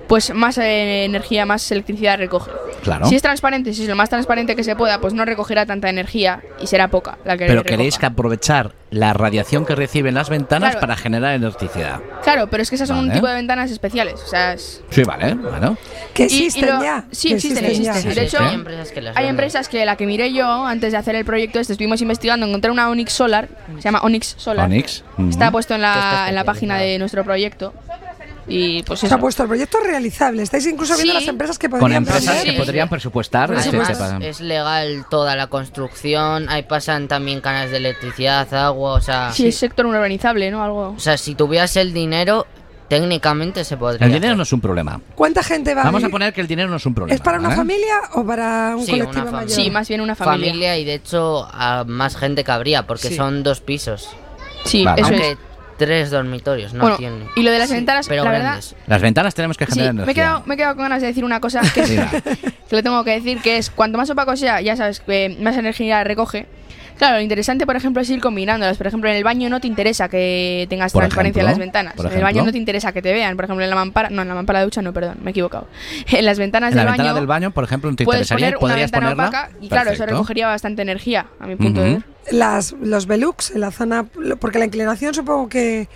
pues 0.09 0.33
más 0.33 0.57
eh, 0.57 1.05
energía, 1.05 1.45
más 1.45 1.71
electricidad 1.71 2.17
recoge. 2.17 2.51
Claro. 2.83 3.05
Si 3.05 3.15
es 3.15 3.21
transparente, 3.21 3.73
si 3.73 3.83
es 3.83 3.87
lo 3.89 3.95
más 3.95 4.09
transparente 4.09 4.55
que 4.55 4.63
se 4.63 4.75
pueda, 4.75 4.99
pues 4.99 5.13
no 5.13 5.23
recogerá 5.23 5.65
tanta 5.65 5.87
energía 5.89 6.41
y 6.59 6.67
será 6.67 6.87
poca 6.89 7.17
la 7.25 7.37
que 7.37 7.45
Pero 7.45 7.61
recoja. 7.61 7.69
queréis 7.77 7.97
que 7.99 8.05
aprovechar 8.07 8.73
la 8.89 9.13
radiación 9.13 9.67
que 9.67 9.75
reciben 9.75 10.15
las 10.15 10.29
ventanas 10.29 10.71
Claro. 10.71 10.79
para 10.81 10.95
generar 10.95 11.35
electricidad. 11.35 11.99
Claro, 12.23 12.49
pero 12.49 12.63
es 12.63 12.69
que 12.69 12.75
esas 12.75 12.87
son 12.87 12.97
un 12.97 13.11
tipo 13.11 13.27
de 13.27 13.35
ventanas 13.35 13.69
especiales. 13.69 14.15
O 14.25 14.27
sea, 14.27 14.53
es... 14.53 14.81
Sí, 14.89 15.03
vale. 15.03 15.35
Bueno. 15.35 15.77
Que 16.15 16.23
Y- 16.23 16.25
y 16.25 16.45
existen 16.45 16.69
lo- 16.75 16.81
ya. 16.83 17.05
sí, 17.11 17.31
existen, 17.33 17.63
ya. 17.83 17.91
existen. 17.91 18.15
De 18.15 18.23
hecho, 18.23 18.39
hay 18.41 18.55
empresas 18.55 18.91
que 18.91 19.01
las 19.01 19.15
Hay 19.15 19.23
venden. 19.25 19.29
empresas 19.35 19.69
que 19.69 19.85
la 19.85 19.95
que 19.95 20.07
miré 20.07 20.33
yo 20.33 20.65
antes 20.65 20.91
de 20.91 20.97
hacer 20.97 21.13
el 21.15 21.23
proyecto 21.25 21.59
este, 21.59 21.73
estuvimos 21.73 22.01
investigando, 22.01 22.47
encontré 22.47 22.71
una 22.71 22.89
Onyx 22.89 23.13
Solar, 23.13 23.47
se 23.75 23.81
llama 23.83 23.99
Onyx 24.01 24.33
Solar. 24.37 24.65
Onyx. 24.65 25.03
Ujú. 25.19 25.29
Está 25.29 25.51
puesto 25.51 25.75
en 25.75 25.81
la, 25.81 26.25
en 26.29 26.33
la 26.33 26.43
página 26.45 26.77
de 26.79 26.97
nuestro 26.97 27.23
proyecto. 27.23 27.73
Y 28.49 28.83
pues 28.83 29.03
eso. 29.03 29.13
ha 29.13 29.17
puesto 29.17 29.43
el 29.43 29.49
proyecto 29.49 29.77
realizable. 29.79 30.41
Estáis 30.43 30.65
incluso 30.65 30.95
viendo 30.95 31.13
Sí. 31.13 31.19
las 31.19 31.27
empresas 31.27 31.57
que 31.59 31.69
Con 31.69 31.79
podrían 31.79 32.03
empresas 32.03 32.41
Sí. 32.41 32.51
que 32.51 32.57
podrían 32.57 32.89
presupuestar. 32.89 33.53
Además, 33.53 34.15
es 34.21 34.39
legal 34.41 35.05
toda 35.09 35.35
la 35.35 35.47
construcción, 35.47 36.47
ahí 36.49 36.63
pasan 36.63 37.07
también 37.07 37.41
canales 37.41 37.71
de 37.71 37.77
electricidad, 37.77 38.51
agua, 38.53 38.93
o 38.93 39.01
sea... 39.01 39.31
Sí, 39.31 39.47
es 39.47 39.55
sector 39.57 39.85
urbanizable, 39.85 40.49
¿no? 40.51 40.63
Algo. 40.63 40.89
O 40.95 40.99
sea, 40.99 41.17
si 41.17 41.35
tuvieras 41.35 41.75
el 41.77 41.93
dinero, 41.93 42.47
técnicamente 42.87 43.63
se 43.63 43.77
podría 43.77 44.05
El 44.05 44.11
dinero 44.13 44.31
hacer. 44.31 44.37
no 44.37 44.43
es 44.43 44.53
un 44.53 44.61
problema. 44.61 44.99
¿Cuánta 45.15 45.43
gente 45.43 45.75
va 45.75 45.83
Vamos 45.83 45.99
a 46.03 46.07
vivir? 46.07 46.11
poner 46.11 46.33
que 46.33 46.41
el 46.41 46.47
dinero 46.47 46.69
no 46.69 46.77
es 46.77 46.85
un 46.85 46.95
problema. 46.95 47.15
¿Es 47.15 47.21
para 47.21 47.37
una 47.39 47.49
¿vale? 47.49 47.57
familia 47.57 47.95
o 48.13 48.25
para 48.25 48.75
un 48.75 48.85
Sí, 48.85 48.91
colectivo 48.91 49.31
mayor? 49.31 49.49
Sí, 49.51 49.69
más 49.69 49.87
bien 49.87 50.01
una 50.01 50.15
familia. 50.15 50.47
familia 50.49 50.77
y 50.77 50.85
de 50.85 50.95
hecho 50.95 51.47
a 51.51 51.83
más 51.85 52.17
gente 52.17 52.43
cabría 52.43 52.87
porque 52.87 53.09
Sí. 53.09 53.15
son 53.15 53.43
dos 53.43 53.61
pisos. 53.61 54.09
Sí, 54.65 54.83
Vale. 54.83 55.01
eso 55.01 55.11
Aunque 55.11 55.31
es. 55.33 55.37
Tres 55.79 56.11
dormitorios 56.11 56.73
no 56.73 56.81
Bueno, 56.81 56.97
tiene. 56.97 57.25
y 57.35 57.41
lo 57.41 57.49
de 57.51 57.57
las 57.57 57.71
ventanas, 57.71 58.07
Pero 58.07 58.23
la 58.23 58.31
verdad. 58.31 58.59
Las 58.85 59.01
ventanas 59.01 59.33
tenemos 59.33 59.57
que 59.57 59.65
Sí, 59.65 59.71
generar 59.79 59.95
me 59.95 60.11
he, 60.11 60.15
quedado, 60.15 60.43
me 60.45 60.53
he 60.53 60.57
quedado 60.57 60.75
con 60.75 60.83
ganas 60.83 61.01
de 61.01 61.07
decir 61.07 61.23
una 61.25 61.39
cosa 61.39 61.61
que, 61.73 61.81
Diga. 61.87 62.09
que 62.69 62.75
le 62.75 62.83
tengo 62.83 63.03
que 63.03 63.11
decir, 63.11 63.41
que 63.41 63.57
es 63.57 63.71
cuanto 63.71 63.97
más 63.97 64.09
opaco 64.11 64.35
sea, 64.37 64.61
ya 64.61 64.75
sabes, 64.75 64.99
que 64.99 65.35
más 65.41 65.57
energía 65.57 66.03
recoge. 66.03 66.45
Claro, 66.99 67.15
lo 67.15 67.21
interesante, 67.21 67.65
por 67.65 67.75
ejemplo, 67.75 68.01
es 68.01 68.09
ir 68.09 68.19
combinándolas. 68.19 68.77
Por 68.77 68.85
ejemplo, 68.85 69.09
en 69.09 69.15
el 69.15 69.23
baño 69.23 69.49
no 69.49 69.59
te 69.59 69.67
interesa 69.67 70.09
que 70.09 70.67
tengas 70.69 70.91
Por 70.91 71.01
transparencia 71.01 71.39
en 71.39 71.45
las 71.47 71.57
ventanas. 71.57 71.95
En 71.97 72.11
el 72.11 72.21
baño 72.21 72.43
no 72.43 72.51
te 72.51 72.57
interesa 72.57 72.91
que 72.91 73.01
te 73.01 73.13
vean. 73.13 73.37
Por 73.37 73.45
ejemplo, 73.45 73.63
en 73.63 73.69
la 73.69 73.75
mampara... 73.77 74.09
No, 74.09 74.21
en 74.21 74.27
la 74.27 74.35
mampara 74.35 74.59
de 74.59 74.65
ducha 74.65 74.81
no, 74.81 74.91
perdón, 74.93 75.17
me 75.23 75.29
he 75.29 75.31
equivocado. 75.31 75.67
En 76.11 76.25
las 76.25 76.37
ventanas 76.37 76.71
En 76.71 76.77
la 76.77 76.83
del 76.83 76.91
ventana 76.91 77.09
baño... 77.09 77.19
del 77.21 77.27
baño, 77.27 77.51
por 77.51 77.63
ejemplo, 77.63 77.89
no 77.89 77.95
te 77.95 78.03
Puedes 78.03 78.29
interesaría, 78.29 78.57
poner 78.59 78.81
una 78.81 78.87
podrías 78.87 78.91
ventana 78.91 79.15
ponerla. 79.15 79.39
opaca 79.39 79.49
y 79.61 79.69
claro, 79.69 79.91
eso 79.91 80.05
recogería 80.05 80.47
bastante 80.47 80.81
energía, 80.81 81.27
a 81.39 81.47
mi 81.47 81.55
punto 81.55 81.81
de 81.81 81.93
ver. 81.93 82.03
Las, 82.31 82.73
los 82.73 83.07
Velux 83.07 83.51
en 83.51 83.61
la 83.61 83.71
zona. 83.71 84.05
Porque 84.39 84.59
la 84.59 84.65
inclinación 84.65 85.13
supongo 85.13 85.47
que, 85.47 85.87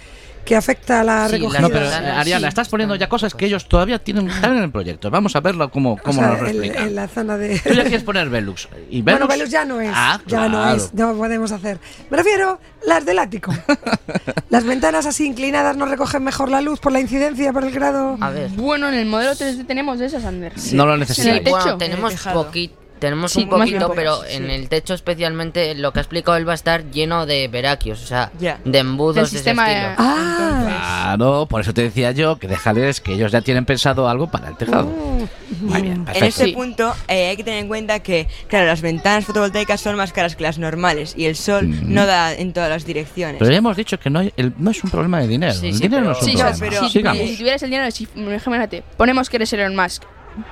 que 0.45 0.56
afecta 0.56 1.01
a 1.01 1.03
la 1.03 1.27
Sí, 1.27 1.36
recogida. 1.38 1.62
No, 1.62 1.69
pero 1.69 1.86
eh, 1.86 1.93
Ariana, 1.93 2.47
sí. 2.47 2.49
estás 2.49 2.69
poniendo 2.69 2.95
ya 2.95 3.08
cosas 3.10 3.34
que 3.34 3.45
ellos 3.45 3.67
todavía 3.67 3.99
tienen 3.99 4.29
están 4.29 4.58
en 4.58 4.63
el 4.63 4.71
proyecto. 4.71 5.10
Vamos 5.10 5.36
a 5.36 5.39
verlo 5.39 5.69
cómo, 5.71 5.93
O 5.93 5.97
cómo 5.97 6.19
sea, 6.19 6.32
nos 6.32 6.41
lo 6.41 6.47
en, 6.47 6.56
explican. 6.56 6.88
en 6.88 6.95
la 6.95 7.08
zona 7.08 7.38
de. 7.38 7.60
Tú 7.60 7.73
ya 7.73 7.84
quieres 7.84 8.03
poner 8.03 8.29
Velux. 8.29 8.67
¿Y 8.89 9.01
Velux? 9.01 9.19
Bueno, 9.19 9.27
Velux 9.27 9.49
ya 9.51 9.65
no 9.65 9.79
es. 9.82 9.91
Ah, 9.93 10.19
ya 10.27 10.47
no 10.49 10.58
claro. 10.62 10.75
es. 10.77 10.93
No 10.93 11.13
podemos 11.15 11.51
hacer. 11.51 11.79
Me 12.10 12.17
refiero 12.17 12.60
las 12.86 13.06
del 13.06 13.19
ático. 13.19 13.53
las 14.49 14.63
ventanas 14.63 15.06
así 15.06 15.25
inclinadas 15.25 15.77
no 15.77 15.86
recogen 15.86 16.23
mejor 16.23 16.49
la 16.49 16.62
luz 16.62 16.79
por 16.79 16.91
la 16.91 16.99
incidencia, 16.99 17.53
por 17.53 17.63
el 17.63 17.71
grado. 17.71 18.17
A 18.19 18.29
ver. 18.29 18.49
Bueno, 18.51 18.89
en 18.89 18.95
el 18.95 19.06
modelo 19.06 19.32
3D 19.32 19.65
tenemos 19.65 19.99
esas, 20.01 20.25
Ander. 20.25 20.53
No 20.73 20.86
lo 20.86 20.93
En 20.95 20.99
necesitáis. 21.01 21.38
el 21.38 21.43
techo. 21.43 21.58
Bueno, 21.58 21.77
tenemos 21.77 22.13
poquito. 22.34 22.82
Tenemos 23.03 23.33
Sí, 23.33 23.43
un 23.43 23.49
poquito, 23.49 23.91
pero 23.93 24.21
sí. 24.23 24.37
en 24.37 24.49
el 24.49 24.69
techo 24.69 24.93
especialmente 24.93 25.75
lo 25.75 25.91
que 25.91 25.99
ha 25.99 26.01
explicado 26.03 26.37
él 26.37 26.47
va 26.47 26.53
a 26.53 26.55
estar 26.55 26.89
lleno 26.89 27.25
de 27.25 27.49
veraquios, 27.49 28.01
o 28.01 28.05
sea, 28.07 28.31
Ya. 28.39 28.59
de 28.63 28.79
embudos 28.79 29.15
Del 29.15 29.23
de 29.25 29.27
ese 29.27 29.35
sistema 29.39 29.67
de- 29.67 29.73
estilo. 29.75 29.95
Ah, 29.97 31.03
Claro, 31.13 31.45
por 31.49 31.59
eso 31.59 31.73
te 31.73 31.81
decía 31.83 32.11
yo 32.11 32.37
que 32.37 32.47
déjales 32.47 33.01
que 33.01 33.13
ellos 33.13 33.31
ya 33.33 33.41
tienen 33.41 33.65
pensado 33.65 34.07
algo 34.07 34.31
para 34.31 34.47
el 34.47 34.55
tejado. 34.57 34.85
Muy 34.85 35.81
bien, 35.81 35.93
En 35.95 36.05
perfecto. 36.05 36.27
este 36.29 36.45
Sí. 36.45 36.51
punto 36.53 36.95
eh, 37.09 37.27
hay 37.29 37.35
que 37.35 37.43
tener 37.43 37.59
en 37.59 37.67
cuenta 37.67 37.99
que, 37.99 38.27
claro, 38.47 38.67
las 38.67 38.81
ventanas 38.81 39.25
fotovoltaicas 39.25 39.81
son 39.81 39.97
más 39.97 40.13
caras 40.13 40.35
que 40.37 40.43
las 40.43 40.57
normales 40.57 41.13
y 41.17 41.25
el 41.25 41.35
sol 41.35 41.67
Mm. 41.67 41.93
no 41.93 42.05
da 42.05 42.33
en 42.33 42.53
todas 42.53 42.69
las 42.69 42.85
direcciones. 42.85 43.35
Pero 43.39 43.51
ya 43.51 43.57
hemos 43.57 43.75
dicho 43.75 43.99
que 43.99 44.09
no, 44.09 44.19
hay- 44.19 44.33
el- 44.37 44.53
no 44.57 44.71
es 44.71 44.81
un 44.83 44.89
problema 44.89 45.19
de 45.19 45.27
dinero. 45.27 45.53
Sí, 45.53 45.67
el 45.67 45.73
sí, 45.75 45.81
dinero 45.83 46.03
no 46.05 46.07
pero- 46.13 46.19
es 46.19 46.23
un 46.23 46.29
Sí, 46.31 46.37
problema. 46.37 46.59
pero- 46.59 46.87
si, 47.27 47.31
si 47.33 47.37
tuvieras 47.37 47.63
el 47.63 47.69
dinero, 47.69 47.91
si, 47.91 48.07
imagínate, 48.15 48.83
ponemos 48.97 49.29
que 49.29 49.35
eres 49.37 49.51
Elon 49.53 49.75
Musk 49.75 50.03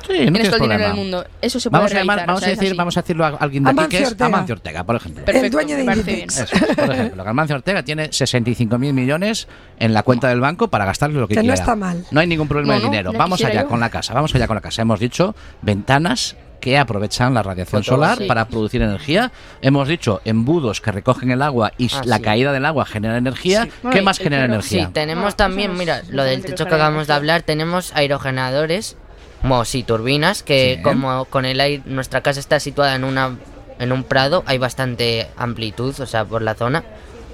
Sí, 0.07 0.25
no 0.25 0.31
tienes 0.31 0.49
todo 0.49 0.55
el 0.57 0.61
dinero 0.61 0.83
del 0.83 0.91
problema. 0.91 0.93
mundo. 0.95 1.25
Eso 1.41 1.59
se 1.59 1.69
puede 1.69 1.79
Vamos 1.81 1.91
a, 1.93 1.99
llamar, 1.99 2.19
vamos, 2.27 2.41
o 2.41 2.45
a 2.45 2.47
sea, 2.47 2.55
decir, 2.55 2.75
vamos 2.75 2.97
a 2.97 3.01
decirlo 3.01 3.25
a 3.25 3.29
alguien 3.29 3.63
de 3.63 3.69
aquí 3.69 3.79
Amancio 3.79 3.97
que 3.99 4.03
es 4.03 4.11
Ortega. 4.11 4.25
Amancio 4.27 4.55
Ortega, 4.55 4.83
por 4.83 4.95
ejemplo. 4.95 5.25
Perfecto, 5.25 5.45
El 5.45 5.51
dueño 5.51 5.75
de 5.75 5.83
Inditex. 5.83 6.05
bien. 6.05 6.29
Eso 6.29 6.43
es, 6.43 6.75
por 6.75 6.91
ejemplo, 6.91 7.23
que 7.23 7.29
Amancio 7.29 7.55
Ortega 7.55 7.83
tiene 7.83 8.09
65.000 8.09 8.93
millones 8.93 9.47
en 9.79 9.93
la 9.93 10.03
cuenta 10.03 10.27
del 10.29 10.39
banco 10.39 10.67
para 10.67 10.85
gastarle 10.85 11.19
lo 11.19 11.27
que, 11.27 11.33
Que 11.35 11.39
no 11.39 11.43
quiera. 11.43 11.55
está 11.55 11.75
mal. 11.75 12.05
No 12.11 12.19
hay 12.19 12.27
ningún 12.27 12.47
problema 12.47 12.73
No, 12.73 12.79
de 12.79 12.85
no, 12.85 12.91
dinero. 12.91 13.13
Vamos 13.13 13.43
allá 13.43 13.63
yo. 13.63 13.67
con 13.67 13.79
la 13.79 13.89
casa. 13.89 14.13
Vamos 14.13 14.33
allá 14.35 14.47
con 14.47 14.55
la 14.55 14.61
casa. 14.61 14.81
Hemos 14.81 14.99
dicho 14.99 15.35
ventanas 15.61 16.35
que 16.59 16.77
aprovechan 16.77 17.33
la 17.33 17.41
radiación 17.41 17.81
Foto, 17.83 17.95
solar 17.95 18.19
sí. 18.19 18.25
para 18.25 18.45
producir 18.47 18.83
energía. 18.83 19.31
Hemos 19.63 19.87
dicho 19.87 20.21
embudos 20.25 20.79
que 20.79 20.91
recogen 20.91 21.31
el 21.31 21.41
agua 21.41 21.71
y 21.79 21.89
Ah, 21.91 22.03
la 22.05 22.17
sí. 22.17 22.21
caída 22.21 22.51
del 22.53 22.65
agua 22.65 22.85
genera 22.85 23.17
energía. 23.17 23.67
¿Qué 23.91 24.03
más 24.03 24.19
genera 24.19 24.45
energía? 24.45 24.85
Sí, 24.85 24.91
tenemos 24.93 25.23
Bueno, 25.23 25.35
también, 25.37 25.71
eso 25.71 25.73
no 25.73 25.79
mira, 25.79 26.03
lo 26.11 26.23
del 26.23 26.41
no 26.41 26.45
techo 26.45 26.65
que 26.67 26.75
acabamos 26.75 27.07
de 27.07 27.13
hablar, 27.13 27.41
tenemos 27.41 27.91
aerogeneradores, 27.95 28.95
bueno, 29.43 29.65
sí, 29.65 29.83
turbinas, 29.83 30.43
que 30.43 30.75
Sí. 30.77 30.81
como 30.83 31.25
con 31.25 31.45
el 31.45 31.59
aire, 31.59 31.83
nuestra 31.85 32.21
casa 32.21 32.39
está 32.39 32.59
situada 32.59 32.95
en 32.95 33.03
una 33.03 33.37
en 33.79 33.91
un 33.91 34.03
prado, 34.03 34.43
hay 34.45 34.59
bastante 34.59 35.27
amplitud, 35.37 35.99
o 35.99 36.05
sea, 36.05 36.23
por 36.23 36.43
la 36.43 36.53
zona. 36.53 36.83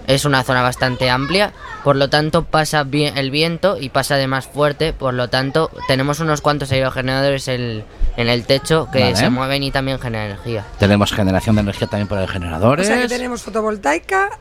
Es 0.08 0.24
una 0.24 0.44
zona 0.46 0.62
bastante 0.62 1.10
amplia, 1.10 1.52
por 1.84 1.98
lo 1.98 2.10
tanto 2.10 2.46
pasa 2.46 2.84
bien 2.86 3.18
el 3.18 3.30
viento 3.32 3.76
y 3.78 3.90
pasa 3.90 4.16
de 4.16 4.28
más 4.28 4.48
fuerte, 4.48 4.94
por 4.94 5.14
lo 5.14 5.28
tanto 5.30 5.70
tenemos 5.90 6.22
unos 6.22 6.40
cuantos 6.40 6.72
aerogeneradores 6.72 7.50
en, 7.50 7.84
en 8.16 8.30
el 8.30 8.46
techo 8.46 8.88
que 8.94 9.00
Vale. 9.02 9.16
se 9.18 9.30
mueven 9.30 9.64
y 9.64 9.72
también 9.72 10.00
generan 10.00 10.28
energía. 10.28 10.64
Tenemos 10.80 11.12
generación 11.12 11.56
de 11.58 11.64
energía 11.64 11.88
también 11.90 12.08
por 12.08 12.18
O 12.20 12.28
generadores. 12.28 12.88
sea 12.88 13.02
que 13.02 13.10
tenemos 13.10 13.42
fotovoltaica, 13.42 14.40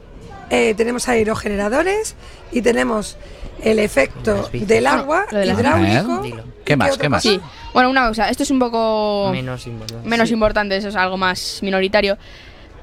eh, 0.50 0.74
tenemos 0.76 1.08
aerogeneradores 1.08 2.14
y 2.52 2.62
tenemos 2.62 3.16
el 3.62 3.78
efecto 3.78 4.48
del 4.52 4.86
agua 4.86 5.26
lo 5.30 5.38
de 5.38 5.46
hidráulico. 5.46 6.20
bicis. 6.22 6.38
¿Y 6.38 6.42
¿Qué 6.64 6.76
más? 6.76 6.98
¿Qué 6.98 7.08
más? 7.08 7.22
Sí, 7.22 7.40
bueno, 7.72 7.90
una 7.90 8.08
cosa, 8.08 8.28
esto 8.28 8.42
es 8.42 8.50
un 8.50 8.58
poco 8.58 9.30
Menos 9.32 9.66
importante. 9.66 10.08
menos 10.08 10.30
importante, 10.30 10.76
eso 10.76 10.88
es 10.88 10.96
algo 10.96 11.16
más 11.16 11.60
minoritario. 11.62 12.16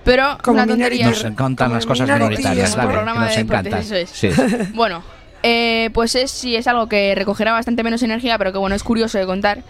Pero 0.03 0.37
Como 0.41 0.55
una 0.57 0.67
tontería. 0.67 1.07
Nos 1.09 1.23
encantan 1.23 1.67
Como 1.67 1.75
las 1.75 1.85
cosas 1.85 2.09
minoritarias, 2.09 2.75
dale, 2.75 2.87
que 2.89 2.93
Programa 2.93 3.21
nos 3.21 3.29
de 3.35 3.43
deportes, 3.43 3.65
encantan. 3.67 3.79
eso 3.81 3.95
es. 3.95 4.09
Sí. 4.09 4.29
Bueno, 4.73 5.01
eh, 5.43 5.89
pues 5.93 6.15
es 6.15 6.31
si 6.31 6.55
es 6.55 6.67
algo 6.67 6.87
que 6.87 7.15
recogerá 7.15 7.51
bastante 7.53 7.83
menos 7.83 8.03
energía, 8.03 8.37
pero 8.37 8.51
que 8.51 8.57
bueno, 8.57 8.75
es 8.75 8.83
curioso 8.83 9.17
de 9.17 9.25
contar 9.25 9.63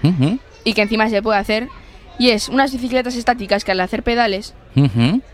y 0.64 0.74
que 0.74 0.82
encima 0.82 1.10
se 1.10 1.22
puede 1.22 1.38
hacer. 1.40 1.68
Y 2.20 2.30
es 2.30 2.48
unas 2.48 2.72
bicicletas 2.72 3.16
estáticas 3.16 3.64
que 3.64 3.72
al 3.72 3.80
hacer 3.80 4.04
pedales 4.04 4.54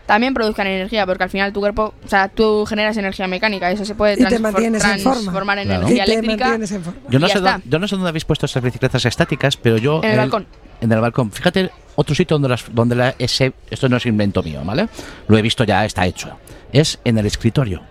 también 0.06 0.32
produzcan 0.32 0.66
energía, 0.66 1.04
porque 1.04 1.24
al 1.24 1.30
final 1.30 1.52
tu 1.52 1.60
cuerpo, 1.60 1.92
o 2.04 2.08
sea, 2.08 2.28
tú 2.28 2.64
generas 2.66 2.96
energía 2.96 3.26
mecánica, 3.26 3.70
eso 3.70 3.84
se 3.84 3.94
puede 3.94 4.16
transfor- 4.16 4.78
transformar 4.80 5.58
en 5.58 5.66
Claro. 5.66 5.82
Energía 5.86 6.04
eléctrica. 6.04 6.54
en. 6.54 6.66
Yo 7.10 7.18
no, 7.18 7.26
Y 7.26 7.28
ya 7.28 7.32
sé 7.34 7.38
está. 7.38 7.52
dónde, 7.52 7.66
yo 7.68 7.78
no 7.78 7.86
sé 7.88 7.96
dónde 7.96 8.08
habéis 8.08 8.24
puesto 8.24 8.46
estas 8.46 8.62
bicicletas 8.62 9.04
estáticas, 9.04 9.56
pero 9.58 9.76
yo... 9.76 10.00
En 10.02 10.12
el 10.12 10.16
balcón. 10.16 10.46
En 10.80 10.90
el 10.90 11.00
balcón. 11.00 11.30
Fíjate, 11.30 11.70
otro 11.96 12.14
sitio 12.14 12.36
donde, 12.36 12.48
las, 12.48 12.64
donde 12.72 12.94
la, 12.96 13.14
ese, 13.18 13.52
esto 13.70 13.88
no 13.90 13.98
es 13.98 14.06
invento 14.06 14.42
mío, 14.42 14.62
¿vale? 14.64 14.88
Lo 15.28 15.36
he 15.36 15.42
visto 15.42 15.64
ya, 15.64 15.84
está 15.84 16.06
hecho. 16.06 16.38
Es 16.72 16.98
en 17.04 17.18
el 17.18 17.26
escritorio. 17.26 17.82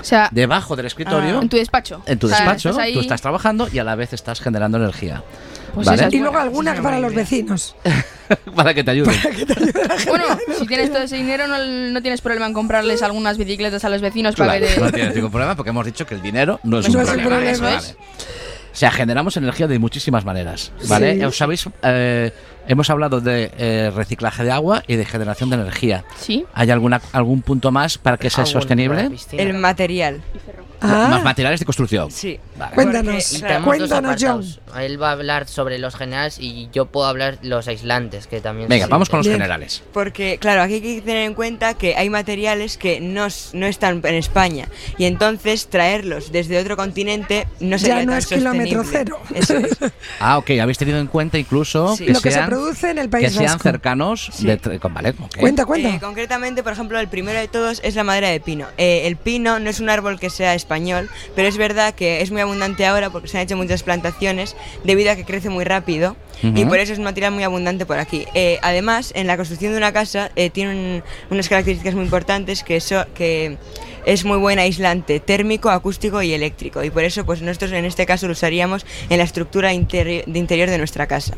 O 0.00 0.04
sea, 0.04 0.28
Debajo 0.32 0.76
del 0.76 0.86
escritorio, 0.86 1.40
en 1.42 1.48
tu 1.48 1.56
despacho. 1.56 2.02
en 2.06 2.18
tu 2.18 2.26
O 2.26 2.30
sea, 2.30 2.38
despacho, 2.40 2.70
estás 2.70 2.84
ahí- 2.84 2.92
tú 2.94 3.00
estás 3.00 3.20
trabajando 3.20 3.68
y 3.72 3.78
a 3.78 3.84
la 3.84 3.94
vez 3.96 4.12
estás 4.12 4.40
generando 4.40 4.78
energía. 4.78 5.22
Pues 5.74 5.86
¿Vale? 5.86 6.06
es 6.06 6.14
Y 6.14 6.18
luego 6.18 6.32
buena, 6.32 6.42
alguna 6.44 6.70
esa 6.72 6.80
es 6.80 6.84
para 6.84 7.00
los 7.00 7.14
vecinos. 7.14 7.76
Para 8.54 8.74
que 8.74 8.84
te 8.84 8.90
ayuden. 8.90 9.14
Bueno, 10.06 10.24
si 10.58 10.66
tienes 10.66 10.92
todo 10.92 11.02
ese 11.02 11.16
dinero, 11.16 11.46
no, 11.46 11.56
no 11.64 12.02
tienes 12.02 12.20
problema 12.20 12.46
en 12.46 12.52
comprarles 12.52 13.02
algunas 13.02 13.38
bicicletas 13.38 13.82
a 13.84 13.88
los 13.88 14.02
vecinos 14.02 14.34
para 14.34 14.58
Claro, 14.58 14.66
que 14.66 14.74
te- 14.74 14.80
no 14.82 14.92
tienes 14.92 15.14
ningún 15.14 15.30
problema 15.30 15.56
porque 15.56 15.70
hemos 15.70 15.86
dicho 15.86 16.06
que 16.06 16.14
el 16.14 16.20
dinero 16.22 16.60
no 16.62 16.78
es, 16.80 16.88
No 16.90 16.98
un, 16.98 17.04
es 17.04 17.08
un 17.10 17.14
problema. 17.22 17.28
problema. 17.30 17.50
Eso 17.50 17.62
Vale. 17.62 17.96
O 18.70 18.76
sea, 18.78 18.90
generamos 18.90 19.36
energía 19.36 19.66
de 19.66 19.78
muchísimas 19.78 20.24
maneras, 20.26 20.72
¿vale? 20.88 21.16
Sí. 21.16 21.24
Os 21.24 21.36
sabéis, 21.36 21.64
eh, 21.82 22.30
hemos 22.68 22.88
hablado 22.90 23.20
de 23.20 23.50
eh, 23.58 23.90
reciclaje 23.94 24.44
de 24.44 24.52
agua 24.52 24.84
y 24.86 24.94
de 24.96 25.04
generación 25.04 25.50
de 25.50 25.56
energía. 25.56 26.04
Sí. 26.16 26.44
¿Hay 26.54 26.70
alguna, 26.70 27.00
algún 27.12 27.42
punto 27.42 27.70
más 27.72 27.98
para 27.98 28.16
que 28.16 28.30
sea 28.30 28.46
sostenible? 28.46 29.10
El 29.32 29.54
material. 29.54 30.22
Ah, 30.80 31.08
Más 31.10 31.24
materiales 31.24 31.58
de 31.58 31.66
construcción. 31.66 32.08
Sí. 32.12 32.38
Vale. 32.56 32.72
Cuéntanos. 32.76 33.32
Y 33.32 33.38
Porque, 33.40 33.48
tenemos 33.48 33.78
dos 33.78 33.88
Cuéntanos, 33.88 34.16
John. 34.22 34.28
apartados. 34.30 34.60
Él 34.80 35.02
va 35.02 35.08
a 35.08 35.12
hablar 35.12 35.48
sobre 35.48 35.78
los 35.80 35.96
generales 35.96 36.38
y 36.38 36.68
yo 36.72 36.86
puedo 36.86 37.08
hablar 37.08 37.38
los 37.42 37.66
aislantes, 37.66 38.28
que 38.28 38.40
también 38.40 38.68
Venga, 38.68 38.86
vamos 38.86 39.08
con 39.08 39.18
los 39.18 39.26
Bien. 39.26 39.38
generales. 39.38 39.82
Porque, 39.92 40.38
claro, 40.40 40.62
aquí 40.62 40.74
hay 40.74 40.80
que 40.80 41.00
tener 41.00 41.24
en 41.24 41.34
cuenta 41.34 41.74
que 41.74 41.96
hay 41.96 42.10
materiales 42.10 42.76
que 42.78 43.00
no, 43.00 43.26
s- 43.26 43.56
no 43.58 43.66
están 43.66 44.00
en 44.04 44.14
España 44.14 44.68
y 44.98 45.06
entonces 45.06 45.66
traerlos 45.66 46.30
desde 46.30 46.60
otro 46.60 46.76
continente 46.76 47.48
no 47.58 47.70
Ya 47.70 47.78
sería 47.78 48.04
no 48.04 48.12
tan 48.12 48.18
es 48.18 48.26
kilómetro 48.28 48.84
sostenible. 48.84 49.16
cero. 49.16 49.18
Eso 49.34 49.56
es. 49.56 49.92
Ah, 50.20 50.38
ok, 50.38 50.50
habéis 50.62 50.78
tenido 50.78 50.98
en 51.00 51.08
cuenta 51.08 51.38
incluso 51.38 51.96
Sí. 51.96 52.06
que, 52.06 52.12
lo 52.12 52.20
que 52.20 52.30
se 52.30 52.36
sean, 52.36 52.46
produce 52.58 52.90
en 52.90 52.98
el 52.98 53.08
País 53.08 53.26
que 53.28 53.30
sean 53.34 53.44
Vasco. 53.46 53.62
cercanos 53.62 54.30
Sí. 54.32 54.46
de... 54.46 54.58
con- 54.80 54.92
Vale, 54.94 55.10
ok. 55.10 55.36
Cuenta, 55.38 55.64
cuenta. 55.66 55.88
Eh, 55.90 55.98
concretamente, 56.00 56.62
por 56.62 56.72
ejemplo, 56.72 56.98
el 56.98 57.08
primero 57.08 57.38
de 57.38 57.48
todos 57.48 57.80
es 57.84 57.94
la 57.94 58.04
madera 58.04 58.28
de 58.28 58.40
pino. 58.40 58.66
Eh, 58.78 59.02
el 59.06 59.16
pino 59.16 59.58
no 59.58 59.70
es 59.70 59.80
un 59.80 59.88
árbol 59.90 60.18
que 60.18 60.30
sea 60.30 60.54
español, 60.54 61.08
pero 61.36 61.48
es 61.48 61.56
verdad 61.56 61.94
que 61.94 62.20
es 62.22 62.30
muy 62.30 62.40
abundante 62.40 62.86
ahora 62.86 63.10
porque 63.10 63.28
se 63.28 63.36
han 63.38 63.44
hecho 63.44 63.56
muchas 63.56 63.82
plantaciones 63.82 64.56
debido 64.84 65.12
a 65.12 65.16
que 65.16 65.24
crece 65.24 65.48
muy 65.50 65.64
rápido 65.64 66.16
y 66.42 66.48
Ujú. 66.60 66.68
por 66.68 66.78
eso 66.78 66.92
es 66.92 66.98
un 66.98 67.04
material 67.04 67.32
muy 67.32 67.42
abundante 67.44 67.84
por 67.86 67.98
aquí. 67.98 68.24
Eh, 68.34 68.58
además, 68.62 69.12
en 69.14 69.26
la 69.26 69.36
construcción 69.36 69.72
de 69.72 69.78
una 69.78 69.92
casa 69.92 70.30
eh, 70.36 70.50
tiene 70.50 70.70
un- 70.72 71.02
unas 71.30 71.48
características 71.48 71.94
muy 71.94 72.04
importantes 72.04 72.62
que, 72.62 72.80
so- 72.80 73.06
que 73.14 73.56
es 74.06 74.24
muy 74.24 74.38
buen 74.38 74.58
aislante 74.58 75.20
térmico, 75.20 75.68
acústico 75.70 76.22
y 76.22 76.32
eléctrico 76.32 76.82
y 76.82 76.90
por 76.90 77.04
eso 77.04 77.26
pues 77.26 77.42
nosotros 77.42 77.72
en 77.72 77.84
este 77.84 78.06
caso 78.06 78.26
lo 78.26 78.32
usaríamos 78.32 78.86
en 79.10 79.18
la 79.18 79.24
estructura 79.24 79.74
interi- 79.74 80.24
de 80.24 80.38
interior 80.38 80.70
de 80.70 80.78
nuestra 80.78 81.06
casa. 81.06 81.34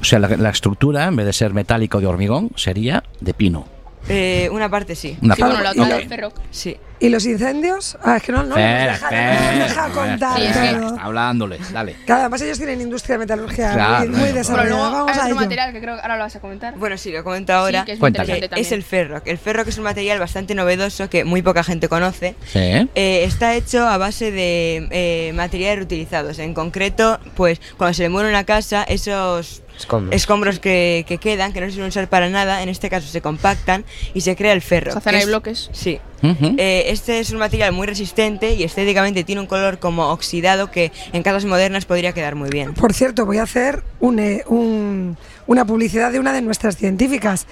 O 0.00 0.04
sea, 0.04 0.18
la, 0.18 0.28
la 0.28 0.50
estructura, 0.50 1.04
en 1.06 1.16
vez 1.16 1.26
de 1.26 1.32
ser 1.32 1.52
metálica 1.54 1.98
o 1.98 2.00
de 2.00 2.06
hormigón, 2.06 2.50
sería 2.56 3.02
de 3.20 3.34
pino. 3.34 3.66
Eh, 4.08 4.48
una 4.52 4.68
parte 4.68 4.94
sí. 4.94 5.18
Una 5.20 5.34
Sí, 5.34 5.42
bueno, 5.42 5.58
la 5.58 5.64
parte. 5.64 5.80
otra 5.80 5.94
Ok. 5.96 6.00
del 6.00 6.08
ferro. 6.08 6.32
Sí. 6.52 6.76
¿Y 6.98 7.08
los 7.10 7.26
incendios? 7.26 7.98
Ah, 8.02 8.16
es 8.16 8.22
que 8.22 8.32
no, 8.32 8.38
no, 8.44 8.50
Espera, 8.56 8.92
deja, 8.92 8.94
espera, 9.06 9.34
no 9.34 9.40
nos 9.58 9.68
deja 9.68 9.86
espera, 9.86 9.88
contar 9.92 10.36
Sí, 10.38 10.42
es 10.46 10.56
que- 10.56 10.74
todo. 10.78 10.88
Está 10.94 11.02
hablándole, 11.04 11.58
dale. 11.72 11.96
Claro, 12.06 12.20
además 12.22 12.40
ellos 12.42 12.56
tienen 12.56 12.80
industria 12.80 13.14
de 13.16 13.18
metalurgia 13.18 13.72
Claro, 13.74 13.98
muy, 13.98 14.08
muy 14.08 14.18
bueno, 14.20 14.24
Pero 14.26 14.38
desarrollada. 14.38 14.70
luego 14.70 14.92
Vamos 14.92 15.10
hay 15.10 15.18
a 15.18 15.20
otro 15.22 15.26
ello. 15.26 15.34
material 15.40 15.72
que 15.72 15.80
creo 15.80 15.94
que 15.96 16.00
ahora 16.02 16.16
lo 16.16 16.22
vas 16.22 16.36
a 16.36 16.40
comentar. 16.40 16.74
Bueno, 16.78 16.96
sí, 16.96 17.10
lo 17.12 17.24
comento 17.24 17.52
ahora. 17.52 17.80
Sí, 17.80 17.84
que 17.86 17.92
es 17.92 17.98
muy 17.98 18.00
Cuéntale. 18.00 18.22
interesante 18.24 18.44
que 18.44 18.48
también. 18.48 18.66
es 18.66 18.72
el 18.72 18.82
ferro. 18.84 19.22
El 19.26 19.38
ferro 19.38 19.64
que 19.64 19.70
es 19.70 19.78
un 19.78 19.84
material 19.84 20.18
bastante 20.20 20.54
novedoso 20.54 21.10
que 21.10 21.24
muy 21.24 21.42
poca 21.42 21.64
gente 21.64 21.88
conoce. 21.88 22.34
Sí. 22.46 22.60
Eh, 22.60 22.88
está 23.24 23.54
hecho 23.56 23.86
a 23.86 23.98
base 23.98 24.30
de 24.30 24.86
eh, 24.92 25.32
materiales 25.34 25.78
reutilizados. 25.80 26.38
En 26.38 26.54
concreto, 26.54 27.18
pues 27.34 27.60
cuando 27.76 27.92
se 27.92 28.04
le 28.04 28.08
muere 28.08 28.28
una 28.30 28.44
casa, 28.44 28.84
esos 28.84 29.62
Escombros. 29.76 30.14
escombros 30.16 30.58
que, 30.58 31.04
que 31.06 31.18
quedan, 31.18 31.52
que 31.52 31.60
no 31.60 31.66
se 31.66 31.72
suelen 31.72 31.88
usar 31.88 32.08
para 32.08 32.28
nada, 32.30 32.62
en 32.62 32.68
este 32.68 32.88
caso 32.90 33.06
se 33.08 33.20
compactan 33.20 33.84
y 34.14 34.22
se 34.22 34.34
crea 34.36 34.52
el 34.52 34.62
ferro. 34.62 34.92
Se 34.92 34.98
hacen 34.98 35.14
ahí 35.14 35.20
es- 35.22 35.26
bloques. 35.26 35.68
Sí. 35.72 36.00
Ujú. 36.22 36.54
Eh, 36.56 36.84
este 36.88 37.18
es 37.20 37.30
un 37.30 37.38
material 37.38 37.72
muy 37.72 37.86
resistente 37.86 38.54
y 38.54 38.62
estéticamente 38.64 39.22
tiene 39.22 39.40
un 39.42 39.46
color 39.46 39.78
como 39.78 40.08
oxidado 40.10 40.70
que 40.70 40.90
en 41.12 41.22
casas 41.22 41.44
modernas 41.44 41.84
podría 41.84 42.12
quedar 42.12 42.34
muy 42.36 42.48
bien. 42.48 42.72
Por 42.74 42.94
cierto, 42.94 43.26
voy 43.26 43.36
a 43.38 43.42
hacer 43.42 43.82
un, 44.00 44.18
eh, 44.18 44.42
un- 44.46 45.18
una 45.46 45.64
publicidad 45.66 46.10
de 46.10 46.18
una 46.18 46.32
de 46.32 46.40
nuestras 46.42 46.76
científicas. 46.76 47.46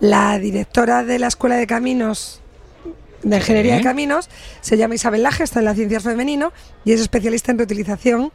La 0.00 0.38
directora 0.38 1.04
de 1.04 1.18
la 1.20 1.28
Escuela 1.28 1.56
de 1.56 1.66
Caminos, 1.68 2.40
de 3.22 3.36
Ingeniería 3.36 3.76
de 3.76 3.82
Caminos, 3.82 4.28
se 4.60 4.76
llama 4.76 4.94
Isabel 4.96 5.22
Laje, 5.22 5.44
está 5.44 5.60
en 5.60 5.64
la 5.66 5.74
ciencia 5.74 6.00
femenino 6.00 6.52
y 6.84 6.92
es 6.92 7.00
especialista 7.00 7.52
en 7.52 7.58
reutilización 7.58 8.32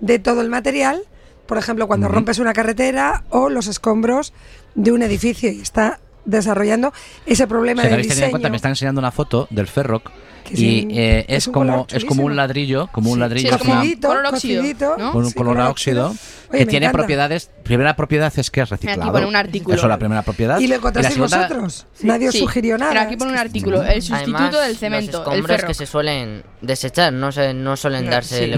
de 0.00 0.18
todo 0.18 0.40
el 0.40 0.48
material. 0.48 1.02
Por 1.46 1.58
ejemplo, 1.58 1.86
cuando 1.86 2.08
rompes 2.08 2.38
una 2.38 2.52
carretera 2.52 3.24
o 3.30 3.48
los 3.48 3.66
escombros 3.68 4.32
de 4.74 4.92
un 4.92 5.02
edificio 5.02 5.50
y 5.50 5.60
está 5.60 6.00
desarrollando 6.26 6.92
ese 7.24 7.46
problema 7.46 7.82
O 7.82 7.84
sea, 7.84 7.90
que 7.90 7.96
de 7.96 8.02
tenido 8.02 8.12
en 8.12 8.16
diseño. 8.18 8.30
cuenta, 8.32 8.50
me 8.50 8.56
están 8.56 8.70
enseñando 8.72 8.98
una 8.98 9.10
foto 9.12 9.46
del 9.50 9.66
Ferroc 9.66 10.10
y 10.48 10.84
un- 10.84 10.90
eh, 10.92 11.24
es 11.26 11.38
es, 11.38 11.46
un 11.48 11.52
como 11.54 11.86
es 11.90 12.04
como 12.04 12.22
un 12.24 12.36
ladrillo, 12.36 12.88
como 12.92 13.10
un 13.10 13.16
Sí. 13.16 13.20
ladrillo 13.20 13.48
Sí, 13.48 13.54
es 13.54 13.60
como 13.60 13.70
con 13.72 13.78
una- 13.78 13.80
Cocidito, 13.82 14.08
color 14.08 14.26
óxido, 14.26 14.60
cocidito. 14.62 14.94
¿no? 14.96 15.12
con 15.12 15.24
un 15.24 15.30
Sí, 15.30 15.34
color 15.34 15.60
óxido 15.60 16.06
Oye, 16.50 16.58
que 16.60 16.66
tiene 16.66 16.86
encanta. 16.86 16.98
propiedades. 16.98 17.50
Primera 17.64 17.96
propiedad 17.96 18.32
es 18.36 18.50
que 18.52 18.60
es 18.60 18.68
reciclado. 18.70 19.10
pone 19.10 19.26
un 19.26 19.34
artículo. 19.34 19.74
Eso 19.74 19.86
es 19.86 19.88
la 19.90 19.98
primera 19.98 20.22
propiedad. 20.22 20.60
Y 20.60 20.68
lo 20.68 20.76
encontrasteis 20.76 21.14
segunda- 21.14 21.48
vosotros. 21.48 21.86
Nadie 22.02 22.28
os 22.28 22.36
sugirió 22.36 22.78
nada. 22.78 22.92
Pero 22.92 23.02
aquí 23.04 23.16
pone 23.16 23.32
un 23.32 23.38
artículo, 23.38 23.82
el 23.82 24.00
sustituto 24.02 24.36
Además, 24.38 24.66
del 24.68 24.76
cemento, 24.76 25.18
los 25.18 25.26
el 25.26 25.32
escombros 25.32 25.56
ferro. 25.56 25.66
que 25.68 25.74
se 25.74 25.86
suelen 25.86 26.44
desechar, 26.60 27.12
no, 27.12 27.32
se, 27.32 27.52
no 27.52 27.76
suelen 27.76 28.04
No, 28.04 28.10
darse 28.12 28.44
sí, 28.46 28.50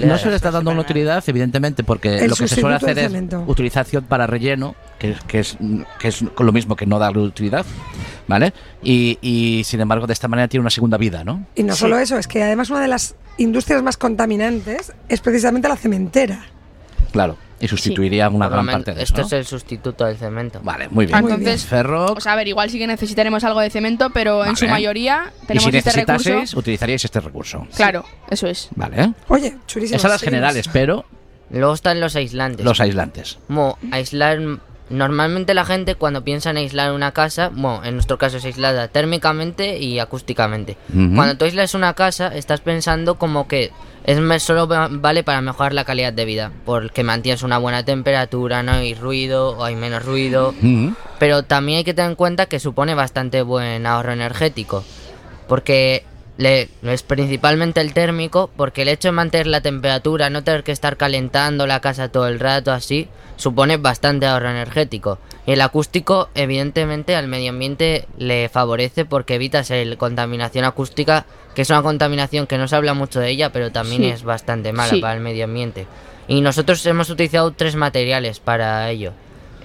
no. 0.00 0.06
No 0.06 0.16
se 0.18 0.30
le 0.30 0.36
está 0.36 0.50
dando 0.50 0.70
una 0.70 0.80
utilidad, 0.80 1.22
evidentemente, 1.26 1.84
porque 1.84 2.20
El 2.20 2.30
lo 2.30 2.36
que 2.36 2.48
se 2.48 2.58
suele 2.58 2.76
hacer 2.76 2.98
es 2.98 3.12
utilización 3.46 4.04
para 4.04 4.26
relleno, 4.26 4.74
que, 4.98 5.16
que 5.26 5.40
es, 5.40 5.56
que 5.98 6.08
es 6.08 6.22
lo 6.22 6.52
mismo 6.52 6.76
que 6.76 6.86
no 6.86 6.98
darle 6.98 7.22
utilidad, 7.22 7.64
¿vale? 8.26 8.52
Y, 8.82 9.18
y, 9.22 9.64
sin 9.64 9.80
embargo, 9.80 10.06
de 10.06 10.12
esta 10.12 10.28
manera 10.28 10.48
tiene 10.48 10.62
una 10.62 10.70
segunda 10.70 10.98
vida, 10.98 11.24
¿no? 11.24 11.46
Y 11.54 11.62
no 11.62 11.74
solo 11.74 11.98
eso, 11.98 12.18
es 12.18 12.26
que 12.26 12.42
además 12.42 12.70
una 12.70 12.80
de 12.80 12.88
las 12.88 13.14
industrias 13.38 13.82
más 13.82 13.96
contaminantes 13.96 14.92
es 15.08 15.20
precisamente 15.20 15.68
la 15.68 15.76
cementera. 15.76 16.46
Claro. 17.12 17.38
Y 17.60 17.66
sustituiría 17.66 18.28
una 18.28 18.48
gran 18.48 18.66
parte 18.66 18.94
de 18.94 19.02
Esto 19.02 19.22
eso. 19.22 19.22
¿no? 19.22 19.26
es 19.26 19.32
el 19.32 19.44
sustituto 19.44 20.04
del 20.04 20.16
cemento. 20.16 20.60
Vale, 20.62 20.88
muy 20.90 21.06
bien. 21.06 21.18
Entonces, 21.18 21.66
Ferro. 21.66 22.12
O 22.12 22.20
sea, 22.20 22.34
a 22.34 22.36
ver, 22.36 22.46
igual 22.46 22.70
sí 22.70 22.78
que 22.78 22.86
necesitaremos 22.86 23.42
algo 23.42 23.58
de 23.58 23.68
cemento, 23.68 24.10
pero 24.10 24.44
en 24.44 24.54
su 24.54 24.68
mayoría 24.68 25.32
y 25.42 25.46
tenemos 25.46 25.70
si 25.70 25.76
este 25.76 25.88
necesitaseis, 25.90 26.34
recurso. 26.34 26.58
utilizaríais 26.58 27.04
este 27.04 27.18
recurso. 27.18 27.66
Claro, 27.74 28.04
eso 28.30 28.46
es. 28.46 28.68
Vale. 28.76 29.12
Oye, 29.26 29.56
churísimo. 29.66 29.96
Esas 29.96 30.12
las 30.12 30.22
generales, 30.22 30.68
pero 30.72 31.04
Luego 31.50 31.74
están 31.74 32.00
los 32.00 32.14
aislantes. 32.14 32.64
Los 32.64 32.80
aislantes. 32.80 33.38
Mo, 33.48 33.78
aislar. 33.90 34.38
Normalmente 34.90 35.54
la 35.54 35.64
gente 35.64 35.94
cuando 35.94 36.24
piensa 36.24 36.50
en 36.50 36.56
aislar 36.56 36.92
una 36.92 37.12
casa, 37.12 37.50
bueno, 37.52 37.82
en 37.84 37.94
nuestro 37.94 38.16
caso 38.18 38.38
es 38.38 38.44
aislada 38.44 38.88
térmicamente 38.88 39.78
y 39.78 39.98
acústicamente. 39.98 40.76
Cuando 41.14 41.36
tú 41.36 41.44
aislas 41.44 41.74
una 41.74 41.94
casa, 41.94 42.28
estás 42.34 42.60
pensando 42.60 43.16
como 43.16 43.46
que 43.48 43.70
es 44.04 44.42
solo 44.42 44.66
va- 44.66 44.88
vale 44.90 45.22
para 45.24 45.42
mejorar 45.42 45.74
la 45.74 45.84
calidad 45.84 46.12
de 46.14 46.24
vida, 46.24 46.52
porque 46.64 47.04
mantienes 47.04 47.42
una 47.42 47.58
buena 47.58 47.84
temperatura, 47.84 48.62
no 48.62 48.72
hay 48.72 48.94
ruido 48.94 49.50
o 49.58 49.64
hay 49.64 49.76
menos 49.76 50.04
ruido. 50.04 50.54
Pero 51.18 51.42
también 51.42 51.78
hay 51.78 51.84
que 51.84 51.92
tener 51.94 52.10
en 52.10 52.16
cuenta 52.16 52.46
que 52.46 52.58
supone 52.58 52.94
bastante 52.94 53.42
buen 53.42 53.86
ahorro 53.86 54.12
energético. 54.12 54.84
Porque 55.48 56.04
le- 56.38 56.68
es 56.82 57.02
principalmente 57.02 57.80
el 57.82 57.92
térmico, 57.92 58.48
porque 58.56 58.82
el 58.82 58.88
hecho 58.88 59.08
de 59.08 59.12
mantener 59.12 59.46
la 59.48 59.60
temperatura, 59.60 60.30
no 60.30 60.42
tener 60.44 60.64
que 60.64 60.72
estar 60.72 60.96
calentando 60.96 61.66
la 61.66 61.80
casa 61.80 62.08
todo 62.08 62.26
el 62.28 62.40
rato 62.40 62.72
así, 62.72 63.08
supone 63.36 63.76
bastante 63.76 64.24
ahorro 64.26 64.50
energético. 64.50 65.18
Y 65.46 65.52
el 65.52 65.60
acústico, 65.60 66.28
evidentemente, 66.34 67.14
al 67.16 67.28
medio 67.28 67.50
ambiente 67.50 68.06
le 68.18 68.48
favorece 68.48 69.04
porque 69.04 69.34
evitas 69.34 69.70
la 69.70 69.96
contaminación 69.96 70.64
acústica, 70.64 71.26
que 71.54 71.62
es 71.62 71.70
una 71.70 71.82
contaminación 71.82 72.46
que 72.46 72.58
no 72.58 72.68
se 72.68 72.76
habla 72.76 72.94
mucho 72.94 73.20
de 73.20 73.30
ella, 73.30 73.50
pero 73.52 73.70
también 73.72 74.02
Sí. 74.02 74.08
es 74.08 74.22
bastante 74.22 74.72
mala 74.72 74.90
Sí. 74.90 75.00
para 75.00 75.14
el 75.14 75.20
medio 75.20 75.44
ambiente. 75.44 75.86
Y 76.28 76.40
nosotros 76.40 76.84
hemos 76.86 77.10
utilizado 77.10 77.50
tres 77.52 77.74
materiales 77.76 78.38
para 78.40 78.90
ello. 78.90 79.12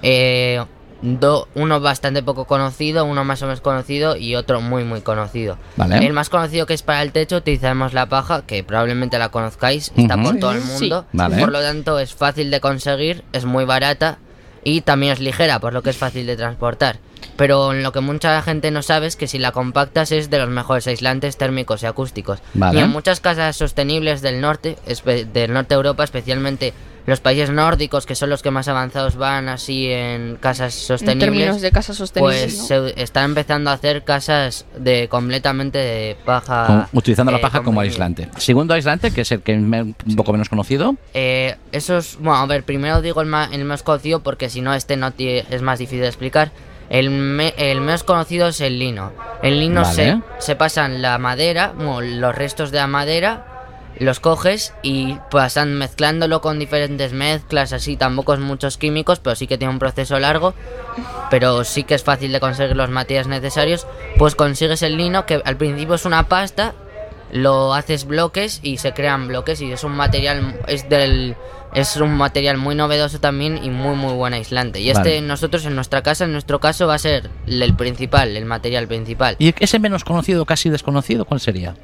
Eh, 0.02 0.64
do- 1.02 1.48
uno 1.54 1.80
bastante 1.80 2.22
poco 2.22 2.44
conocido, 2.46 3.04
uno 3.04 3.24
más 3.24 3.42
o 3.42 3.46
menos 3.46 3.60
conocido 3.60 4.16
y 4.16 4.34
otro 4.36 4.60
muy 4.60 4.84
muy 4.84 5.00
conocido. 5.00 5.58
Vale. 5.76 5.98
El 6.06 6.12
más 6.12 6.28
conocido 6.30 6.66
que 6.66 6.74
es 6.74 6.82
para 6.82 7.02
el 7.02 7.12
techo 7.12 7.36
utilizamos 7.36 7.92
la 7.92 8.06
paja, 8.06 8.42
que 8.46 8.62
probablemente 8.64 9.18
la 9.18 9.28
conozcáis, 9.30 9.92
está 9.96 10.16
por 10.16 10.38
todo 10.38 10.52
el 10.52 10.60
mundo. 10.62 11.00
Sí. 11.02 11.08
Vale. 11.12 11.38
Por 11.38 11.52
lo 11.52 11.60
tanto 11.60 11.98
es 11.98 12.14
fácil 12.14 12.50
de 12.50 12.60
conseguir, 12.60 13.24
es 13.32 13.44
muy 13.44 13.64
barata 13.64 14.18
y 14.62 14.80
también 14.80 15.12
es 15.12 15.20
ligera, 15.20 15.58
por 15.60 15.72
lo 15.74 15.82
que 15.82 15.90
es 15.90 15.96
fácil 15.96 16.26
de 16.26 16.36
transportar. 16.36 16.98
Pero 17.36 17.72
lo 17.72 17.90
que 17.92 18.00
mucha 18.00 18.40
gente 18.42 18.70
no 18.70 18.82
sabe 18.82 19.06
es 19.06 19.16
que 19.16 19.26
si 19.26 19.38
la 19.38 19.50
compactas 19.52 20.12
es 20.12 20.30
de 20.30 20.38
los 20.38 20.48
mejores 20.48 20.86
aislantes 20.86 21.36
térmicos 21.36 21.82
y 21.82 21.86
acústicos. 21.86 22.38
Vale. 22.54 22.78
Y 22.78 22.82
en 22.82 22.90
muchas 22.90 23.20
casas 23.20 23.56
sostenibles 23.56 24.22
del 24.22 24.40
norte, 24.40 24.76
del 25.32 25.52
norte 25.52 25.70
de 25.70 25.74
Europa, 25.74 26.04
especialmente 26.04 26.72
los 27.06 27.20
países 27.20 27.50
nórdicos, 27.50 28.06
que 28.06 28.14
son 28.14 28.30
los 28.30 28.42
que 28.42 28.50
más 28.50 28.66
avanzados 28.68 29.16
van 29.16 29.48
así 29.48 29.88
en 29.90 30.36
casas 30.36 30.74
En 30.74 30.86
sostenibles, 30.98 31.18
términos 31.20 31.60
de 31.60 31.70
casas 31.70 31.96
sostenibles. 31.96 32.44
pues 32.44 32.58
¿no? 32.58 32.88
se 32.88 33.02
están 33.02 33.26
empezando 33.26 33.70
a 33.70 33.74
hacer 33.74 34.04
casas 34.04 34.64
de 34.78 35.08
completamente 35.08 35.78
de 35.78 36.16
paja. 36.24 36.66
Con- 36.66 36.86
utilizando 36.98 37.30
la 37.32 37.38
eh, 37.38 37.42
paja 37.42 37.62
como 37.62 37.80
aislante. 37.80 38.28
Segundo 38.38 38.74
aislante, 38.74 39.10
que 39.10 39.20
es 39.22 39.32
el 39.32 39.42
que 39.42 39.56
me- 39.56 39.82
un 39.82 40.16
poco 40.16 40.32
menos 40.32 40.48
conocido. 40.48 40.96
Eh, 41.12 41.56
eso 41.72 41.98
es, 41.98 42.16
bueno, 42.16 42.36
a 42.36 42.46
ver, 42.46 42.64
primero 42.64 43.02
digo 43.02 43.20
el, 43.20 43.26
ma- 43.26 43.48
el 43.52 43.64
más 43.64 43.82
conocido 43.82 44.20
porque 44.22 44.48
si 44.48 44.60
no 44.60 44.72
este 44.74 44.96
no 44.96 45.12
es 45.18 45.62
más 45.62 45.78
difícil 45.78 46.00
de 46.00 46.08
explicar. 46.08 46.50
El, 46.90 47.10
me- 47.10 47.54
el 47.56 47.80
menos 47.80 48.04
conocido 48.04 48.48
es 48.48 48.60
el 48.60 48.78
lino. 48.78 49.12
El 49.42 49.58
lino 49.58 49.82
Vale. 49.82 49.94
se, 49.94 50.18
se 50.38 50.54
pasan 50.56 51.00
la 51.02 51.16
madera, 51.18 51.72
bueno, 51.74 52.00
los 52.02 52.34
restos 52.34 52.70
de 52.70 52.78
la 52.78 52.86
madera, 52.86 53.53
los 53.98 54.20
coges 54.20 54.74
y 54.82 55.18
pasan 55.30 55.74
mezclándolo 55.74 56.40
con 56.40 56.58
diferentes 56.58 57.12
mezclas, 57.12 57.72
así 57.72 57.96
tampoco 57.96 58.34
es 58.34 58.40
muchos 58.40 58.76
químicos, 58.76 59.20
pero 59.20 59.36
sí 59.36 59.46
que 59.46 59.58
tiene 59.58 59.72
un 59.72 59.78
proceso 59.78 60.18
largo, 60.18 60.54
pero 61.30 61.64
sí 61.64 61.84
que 61.84 61.94
es 61.94 62.02
fácil 62.02 62.32
de 62.32 62.40
conseguir 62.40 62.76
los 62.76 62.90
materiales 62.90 63.28
necesarios. 63.28 63.86
Pues 64.18 64.34
consigues 64.34 64.82
el 64.82 64.96
lino 64.96 65.26
que 65.26 65.40
al 65.44 65.56
principio 65.56 65.94
es 65.94 66.04
una 66.04 66.28
pasta, 66.28 66.74
lo 67.32 67.74
haces 67.74 68.06
bloques 68.06 68.60
y 68.62 68.78
se 68.78 68.92
crean 68.92 69.28
bloques 69.28 69.60
y 69.60 69.72
es 69.72 69.82
un 69.84 69.92
material 69.92 70.60
es 70.68 70.88
del 70.88 71.34
es 71.74 71.96
un 71.96 72.14
material 72.16 72.58
muy 72.58 72.76
novedoso 72.76 73.18
también 73.18 73.58
y 73.64 73.70
muy 73.70 73.96
muy 73.96 74.12
buen 74.12 74.34
aislante 74.34 74.78
y 74.80 74.90
este 74.90 75.20
nosotros 75.20 75.66
en 75.66 75.74
nuestra 75.74 76.02
casa 76.02 76.26
en 76.26 76.32
nuestro 76.32 76.60
caso 76.60 76.86
va 76.86 76.94
a 76.94 76.98
ser 76.98 77.30
el 77.48 77.74
principal 77.74 78.36
el 78.36 78.44
material 78.44 78.86
principal 78.86 79.34
¿Y 79.40 79.52
ese 79.58 79.80
menos 79.80 80.04
conocido, 80.04 80.46
casi 80.46 80.70
desconocido, 80.70 81.24
cuál 81.24 81.40
sería? 81.40 81.74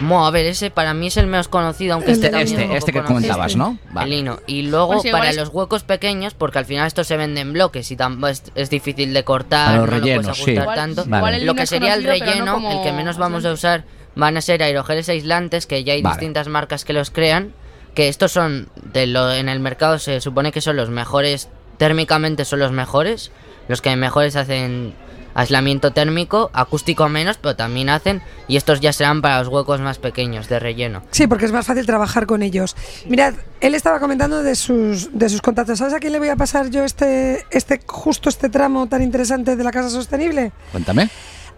Mo, 0.00 0.26
a 0.26 0.30
ver 0.30 0.46
ese 0.46 0.70
para 0.70 0.94
mí 0.94 1.08
es 1.08 1.16
el 1.16 1.26
menos 1.26 1.48
conocido 1.48 1.94
aunque 1.94 2.12
Este- 2.12 2.26
este- 2.28 2.62
poco 2.62 2.74
este 2.74 2.92
que 2.92 2.98
conocido. 3.02 3.14
comentabas, 3.34 3.56
¿no? 3.56 3.78
Vale. 3.92 4.04
el 4.10 4.10
lino 4.18 4.38
y 4.46 4.62
luego 4.62 4.94
Pues 5.00 5.12
para 5.12 5.30
es- 5.30 5.36
los 5.36 5.48
huecos 5.50 5.82
pequeños 5.84 6.34
porque 6.34 6.58
al 6.58 6.64
final 6.64 6.86
esto 6.86 7.04
se 7.04 7.16
vende 7.16 7.40
en 7.40 7.52
bloques 7.52 7.90
y 7.90 7.96
tam- 7.96 8.26
es, 8.28 8.42
es 8.54 8.70
difícil 8.70 9.12
de 9.14 9.24
cortar 9.24 9.76
no 9.76 9.82
lo 9.82 9.86
puedes 9.86 10.00
rellenos, 10.02 10.24
sí. 10.36 10.42
ajustar 10.42 10.62
Igual- 10.62 10.76
tanto 10.76 11.04
Vale. 11.06 11.44
lo 11.44 11.54
que 11.54 11.66
sería 11.66 11.94
el 11.94 12.02
no 12.04 12.10
relleno 12.10 12.54
como 12.54 12.72
el 12.72 12.82
que 12.82 12.92
menos 12.92 13.18
vamos 13.18 13.44
a 13.44 13.52
usar 13.52 13.84
van 14.14 14.36
a 14.36 14.40
ser 14.40 14.62
aerogeles 14.62 15.08
aislantes 15.08 15.66
que 15.66 15.84
ya 15.84 15.92
hay 15.92 16.02
Vale. 16.02 16.14
distintas 16.16 16.48
marcas 16.48 16.84
que 16.84 16.92
los 16.92 17.10
crean 17.10 17.52
que 17.94 18.08
estos 18.08 18.32
son 18.32 18.68
de 18.92 19.06
lo 19.06 19.32
en 19.32 19.48
el 19.48 19.60
mercado 19.60 19.98
se 19.98 20.20
supone 20.20 20.50
que 20.52 20.60
son 20.62 20.76
los 20.76 20.88
mejores 20.90 21.48
térmicamente 21.78 22.44
son 22.44 22.58
los 22.60 22.72
mejores 22.72 23.30
los 23.68 23.80
que 23.82 23.94
mejores 23.96 24.34
hacen 24.36 24.94
aislamiento 25.34 25.92
térmico 25.92 26.50
acústico 26.52 27.08
menos 27.08 27.38
pero 27.38 27.56
también 27.56 27.88
hacen 27.88 28.22
y 28.48 28.56
estos 28.56 28.80
ya 28.80 28.92
serán 28.92 29.22
para 29.22 29.38
los 29.38 29.48
huecos 29.48 29.80
más 29.80 29.98
pequeños 29.98 30.48
de 30.48 30.58
relleno 30.58 31.02
Sí, 31.10 31.26
porque 31.26 31.44
es 31.44 31.52
más 31.52 31.66
fácil 31.66 31.86
trabajar 31.86 32.26
con 32.26 32.42
ellos. 32.42 32.76
Mirad, 33.06 33.34
él 33.60 33.74
estaba 33.74 34.00
comentando 34.00 34.42
de 34.42 34.54
sus, 34.54 35.10
de 35.12 35.28
sus 35.28 35.40
contactos. 35.40 35.78
¿Sabes 35.78 35.94
a 35.94 36.00
quién 36.00 36.12
le 36.12 36.18
voy 36.18 36.28
a 36.28 36.36
pasar 36.36 36.70
yo 36.70 36.84
este, 36.84 37.44
este 37.50 37.80
justo 37.86 38.28
este 38.28 38.48
tramo 38.48 38.86
tan 38.88 39.02
interesante 39.02 39.56
de 39.56 39.64
la 39.64 39.70
casa 39.70 39.90
sostenible? 39.90 40.52
Cuéntame. 40.72 41.10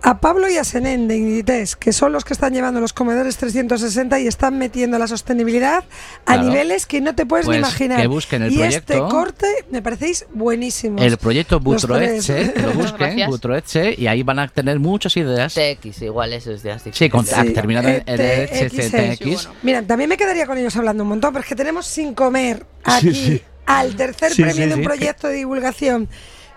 A 0.07 0.21
Pablo 0.21 0.51
y 0.51 0.59
a 0.59 0.65
Senén 0.65 1.09
de 1.09 1.17
Inditex, 1.17 1.77
que 1.77 1.91
son 1.95 2.13
los 2.13 2.27
que 2.27 2.35
están 2.35 2.53
llevando 2.53 2.79
los 2.79 2.93
comedores 2.93 3.39
360 3.39 4.21
y 4.21 4.27
están 4.27 4.59
metiendo 4.59 4.99
la 4.99 5.07
sostenibilidad 5.09 5.83
a 6.27 6.35
Claro. 6.35 6.43
niveles 6.51 6.85
que 6.85 7.01
no 7.01 7.15
te 7.15 7.25
puedes 7.25 7.47
Pues 7.47 7.57
ni 7.57 7.61
imaginar. 7.61 8.03
que 8.03 8.07
busquen 8.07 8.43
el 8.43 8.53
y 8.53 8.61
este 8.63 8.83
proyecto. 8.83 9.09
corte 9.09 9.47
me 9.71 9.81
parecéis 9.81 10.27
buenísimos. 10.35 11.01
El 11.03 11.17
proyecto 11.17 11.59
tres. 11.59 12.27
que 12.27 12.53
lo 12.61 12.73
busquen. 12.75 13.31
Butroetxe, 13.31 13.95
y 13.97 14.07
ahí 14.07 14.23
van 14.23 14.41
a 14.41 14.49
tener 14.49 14.79
muchas 14.79 15.17
ideas. 15.17 15.55
TX 15.55 16.03
igual 16.03 16.35
eso 16.35 16.53
es 16.53 16.63
de 16.63 16.73
así 16.73 16.91
Sí, 16.93 17.09
con 17.09 17.25
Sí, 17.25 17.35
terminado 17.55 17.89
en 17.89 18.05
bueno. 18.05 19.55
Mira, 19.63 19.81
también 19.83 20.11
me 20.11 20.19
quedaría 20.19 20.45
con 20.47 20.59
ellos 20.59 20.77
hablando 20.77 21.03
un 21.05 21.09
montón, 21.09 21.33
pero 21.33 21.43
es 21.45 21.49
que 21.49 21.57
tenemos 21.57 21.87
sin 21.87 22.13
comer 22.13 22.67
aquí 22.85 23.15
Sí, 23.15 23.25
sí. 23.39 23.43
al 23.65 23.97
tercer 23.97 24.33
Sí, 24.35 24.43
premio 24.43 24.65
sí, 24.65 24.69
de 24.69 24.75
un 24.75 24.81
sí. 24.81 24.85
proyecto 24.87 25.29
de 25.29 25.35
divulgación 25.37 26.11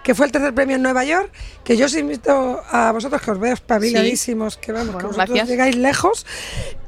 que 0.07 0.15
fue 0.15 0.25
el 0.25 0.31
tercer 0.31 0.53
premio 0.53 0.77
en 0.77 0.81
Nueva 0.81 1.03
York, 1.03 1.29
que 1.65 1.75
yo 1.75 1.87
os 1.87 1.93
invito 1.93 2.61
a 2.71 2.93
vosotros 2.93 3.21
que 3.21 3.29
os 3.29 3.37
veo 3.41 3.53
espabiladísimos, 3.53 4.55
que 4.55 4.71
vamos, 4.71 4.93
Bueno, 4.93 4.99
que 4.99 5.05
vosotros 5.07 5.27
gracias. 5.27 5.49
llegáis 5.49 5.75
lejos 5.75 6.25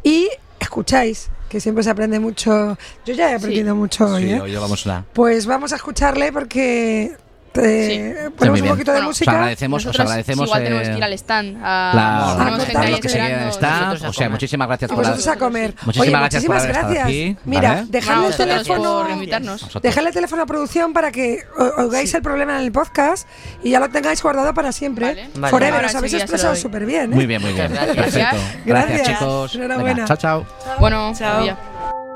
y 0.04 0.30
escucháis, 0.58 1.30
que 1.50 1.60
siempre 1.60 1.84
se 1.84 1.90
aprende 1.90 2.18
mucho. 2.22 2.78
Yo 3.06 3.14
ya 3.14 3.32
he 3.32 3.36
aprendido 3.36 3.76
mucho 3.76 4.06
hoy, 4.06 4.24
Sí, 4.24 4.30
¿eh? 4.32 4.40
hoy 4.40 4.56
vamos 4.56 4.88
a... 4.88 5.04
Pues 5.12 5.48
vamos 5.48 5.74
a 5.74 5.76
escucharle 5.76 6.32
porque 6.32 7.12
Sí. 7.54 8.14
ponemos 8.38 8.60
un 8.60 8.64
bien. 8.64 8.68
poquito 8.76 8.92
de 8.92 8.98
Bueno, 9.00 9.10
Os 9.10 9.16
música. 9.16 9.32
agradecemos, 9.32 9.86
os 9.86 10.00
agradecemos. 10.00 10.46
igual 10.48 10.64
tenemos 10.64 10.88
eh, 10.88 10.92
que 10.92 10.98
ir 10.98 11.04
al 11.04 11.14
stand. 11.14 11.58
A, 11.64 11.90
Claro, 11.92 12.26
contar 12.26 12.38
tenemos 12.38 12.66
gente 12.66 12.74
lo 12.74 12.96
ahí 12.96 13.02
que 13.02 13.10
siguen 13.10 13.40
a 13.40 14.10
O 14.10 14.14
sea, 14.14 14.30
muchísimas 14.30 14.68
gracias 14.68 14.92
Y 14.92 14.94
por 14.96 15.04
vosotros 15.04 15.26
la- 15.26 15.32
a 15.34 15.36
comer. 15.38 15.74
Muchísimas 15.86 16.08
Oye, 16.08 16.12
gracias 16.20 16.46
por 16.46 16.56
haber 16.58 16.98
aquí, 17.00 17.38
Mira, 17.46 17.70
¿vale? 17.76 17.86
dejadle 17.90 18.28
el 18.28 18.36
teléfono. 18.36 18.84
por 19.02 19.10
invitarnos. 19.12 19.62
Vosotros. 19.62 19.82
Dejadle 19.84 20.10
el 20.10 20.14
teléfono 20.16 20.42
a 20.44 20.46
producción 20.46 20.94
para 20.94 21.12
que 21.12 21.44
oigáis 21.78 22.14
el 22.14 22.22
problema 22.22 22.58
en 22.60 22.66
el 22.66 22.72
podcast 22.72 23.28
y 23.64 23.72
ya 23.72 23.80
lo 23.80 23.90
tengáis 23.90 24.22
guardado 24.22 24.54
para 24.54 24.72
siempre. 24.72 25.30
Forever, 25.50 25.86
os 25.86 25.96
habéis 25.96 26.14
expresado 26.14 26.56
súper 26.56 26.86
bien. 26.86 27.12
¿eh? 27.12 27.16
Muy 27.16 27.26
bien, 27.26 27.42
muy 27.42 27.54
bien. 27.54 27.72
Gracias. 27.72 27.96
Perfecto. 27.96 28.38
Gracias. 28.66 28.66
Gracias, 28.66 29.08
chicos. 29.08 29.56
Enhorabuena. 29.56 30.06
Chao, 30.06 30.18
chao. 30.18 30.46
Bueno, 30.80 31.14
Chao. 31.18 32.09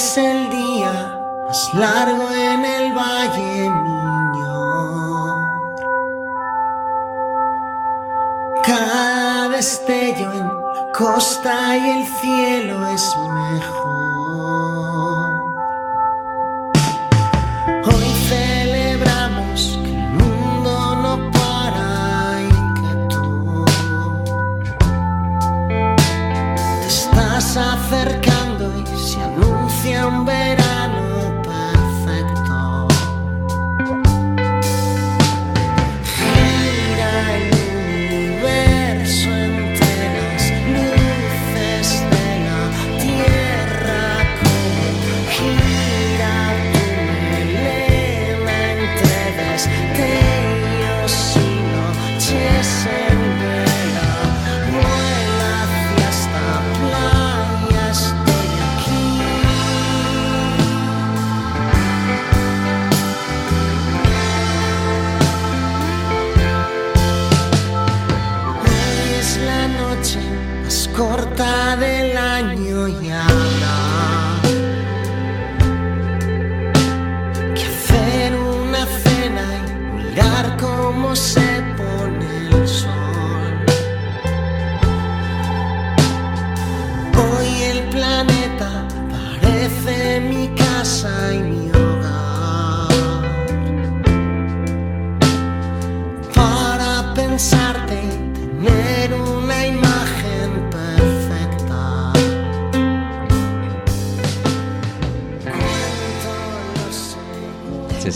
Es 0.00 0.16
el 0.16 0.48
día 0.48 0.92
más 1.46 1.74
largo 1.74 2.26
en 2.32 2.64
el 2.64 2.92
Valle 2.94 3.68
Miñor. 3.68 5.36
Cada 8.64 9.50
destello 9.50 10.32
en 10.32 10.50
costa 10.94 11.76
y 11.76 11.90
el 11.90 12.06
cielo 12.06 12.86
es 12.88 13.14
mejor. 13.34 13.79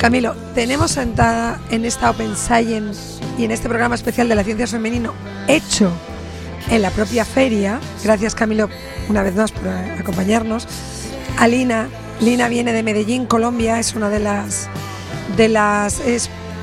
Camilo, 0.05 0.35
tenemos 0.55 0.91
sentada 0.91 1.59
en 1.71 1.87
esta 1.87 2.11
Open 2.11 2.37
Science 2.37 3.25
y 3.39 3.45
en 3.47 3.51
este 3.51 3.71
programa 3.71 3.95
especial 3.95 4.29
de 4.29 4.35
la 4.35 4.45
ciencia 4.45 4.67
femenino 4.67 5.15
hecho 5.49 5.91
en 6.69 6.83
la 6.83 6.91
propia 6.91 7.25
feria. 7.25 7.81
Gracias 8.03 8.35
Camilo 8.35 8.69
una 9.09 9.23
vez 9.23 9.35
más 9.35 9.51
por 9.51 9.67
acompañarnos. 9.67 10.69
Alina, 11.39 11.89
Lina 12.21 12.49
viene 12.49 12.75
de 12.75 12.83
Medellín, 12.83 13.25
Colombia, 13.25 13.81
es 13.81 13.95
una 13.95 14.11
de 14.11 14.21
las 14.21 14.69
de 15.39 15.49
las 15.49 16.01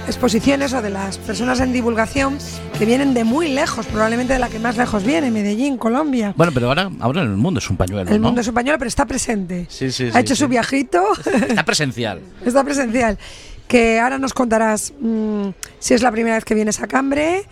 exposiciones 0.07 0.73
o 0.73 0.81
de 0.81 0.89
las 0.89 1.17
personas 1.17 1.59
en 1.59 1.73
divulgación 1.73 2.37
que 2.77 2.85
vienen 2.85 3.13
de 3.13 3.23
muy 3.23 3.49
lejos, 3.49 3.85
probablemente 3.85 4.33
de 4.33 4.39
la 4.39 4.49
que 4.49 4.59
más 4.59 4.77
lejos 4.77 5.03
viene, 5.03 5.31
Medellín, 5.31 5.77
Colombia. 5.77 6.33
Bueno, 6.35 6.51
pero 6.53 6.67
ahora, 6.67 6.89
ahora 6.99 7.21
en 7.21 7.31
el 7.31 7.37
mundo 7.37 7.59
es 7.59 7.69
un 7.69 7.77
pañuelo, 7.77 8.09
El 8.09 8.21
¿no? 8.21 8.27
mundo 8.27 8.41
es 8.41 8.47
español, 8.47 8.75
pero 8.77 8.87
está 8.87 9.05
presente. 9.05 9.67
Sí, 9.69 9.91
sí, 9.91 10.07
ha 10.07 10.13
sí, 10.13 10.19
hecho 10.19 10.35
sí. 10.35 10.41
su 10.41 10.47
viajito. 10.47 11.03
Está 11.47 11.63
presencial. 11.63 12.21
Está 12.45 12.63
presencial. 12.63 13.17
Que 13.67 13.99
ahora 13.99 14.17
nos 14.17 14.33
contarás 14.33 14.93
mm, 14.99 15.49
si 15.79 15.93
es 15.93 16.01
la 16.01 16.11
primera 16.11 16.35
vez 16.35 16.45
que 16.45 16.55
vienes 16.55 16.81
a 16.81 16.87
Cambre. 16.87 17.43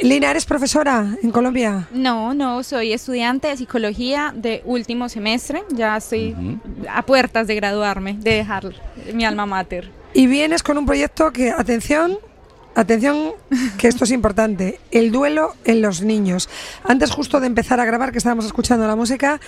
Lina, 0.00 0.30
¿eres 0.30 0.44
profesora 0.44 1.16
en 1.22 1.30
Colombia? 1.30 1.88
No, 1.92 2.34
no, 2.34 2.62
soy 2.64 2.92
estudiante 2.92 3.48
de 3.48 3.56
psicología 3.56 4.32
de 4.34 4.62
último 4.64 5.08
semestre. 5.08 5.62
Ya 5.70 5.96
estoy 5.96 6.34
a 6.90 7.02
puertas 7.02 7.46
de 7.46 7.54
graduarme, 7.54 8.14
de 8.18 8.32
dejar 8.32 8.72
mi 9.12 9.24
alma 9.24 9.46
mater. 9.46 10.03
Y 10.14 10.26
vienes 10.28 10.62
con 10.62 10.78
un 10.78 10.86
proyecto 10.86 11.32
que, 11.32 11.50
atención, 11.50 12.18
atención, 12.74 13.32
que 13.78 13.88
esto 13.88 14.04
es 14.04 14.10
importante, 14.12 14.80
el 14.92 15.10
duelo 15.12 15.54
en 15.64 15.82
los 15.82 16.02
niños. 16.02 16.48
Antes 16.84 17.10
justo 17.10 17.40
de 17.40 17.46
empezar 17.48 17.80
a 17.80 17.84
grabar, 17.84 18.12
que 18.12 18.18
estábamos 18.18 18.46
escuchando 18.46 18.86
la 18.86 18.94
música, 18.96 19.40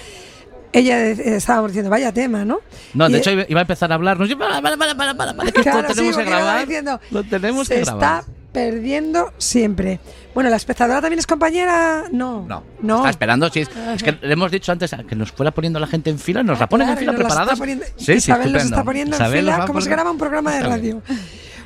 ella 0.72 0.98
de- 0.98 1.37
estábamos 1.37 1.70
diciendo, 1.70 1.88
vaya 1.90 2.12
tema, 2.12 2.44
¿no? 2.44 2.59
No, 2.94 3.09
de 3.09 3.14
Y- 3.14 3.20
hecho 3.20 3.31
iba 3.31 3.61
a 3.61 3.62
empezar 3.62 3.90
a 3.92 3.94
hablarnos. 3.94 4.29
Para, 4.35 4.61
para, 4.61 4.76
para, 4.76 4.94
para, 4.96 5.14
para, 5.16 5.35
para, 5.35 5.52
que 5.52 5.61
esto 5.61 5.70
Claro, 5.70 5.88
lo 5.88 5.94
tenemos 5.94 6.16
sí, 6.16 6.22
que 6.22 6.29
grabar. 6.31 6.61
diciendo, 6.66 7.00
Lo 7.11 7.24
tenemos 7.24 7.66
se 7.68 7.74
que 7.76 7.81
grabar. 7.83 8.20
está 8.24 8.33
perdiendo 8.56 9.34
siempre. 9.36 10.00
Bueno, 10.32 10.48
¿la 10.48 10.56
espectadora 10.56 11.02
también 11.02 11.18
es 11.18 11.26
compañera? 11.26 12.04
No. 12.10 12.46
No, 12.48 12.62
No. 12.80 12.96
Está 12.98 13.10
esperando. 13.10 13.50
sí, 13.50 13.60
es, 13.60 13.70
es 13.94 14.02
que 14.02 14.12
le 14.12 14.32
hemos 14.32 14.50
dicho 14.50 14.72
antes 14.72 14.94
que 15.06 15.14
nos 15.14 15.30
fuera 15.30 15.50
poniendo 15.52 15.78
la 15.78 15.86
gente 15.86 16.08
en 16.08 16.18
fila. 16.18 16.42
Nos 16.42 16.58
la 16.58 16.66
ponen 16.66 16.86
Claro, 16.86 17.00
en 17.00 17.06
fila 17.06 17.12
preparadas. 17.18 17.58
poniendo- 17.58 17.84
Sí, 17.96 18.04
sí, 18.06 18.12
Isabel 18.14 18.52
nos 18.54 18.64
está 18.64 18.82
poniendo 18.82 19.14
en 19.16 19.22
Isabel 19.22 19.40
fila 19.44 19.66
como 19.66 19.80
se 19.82 19.90
graba 19.90 20.10
un 20.10 20.16
programa 20.18 20.54
de 20.54 20.60
radio. 20.62 21.02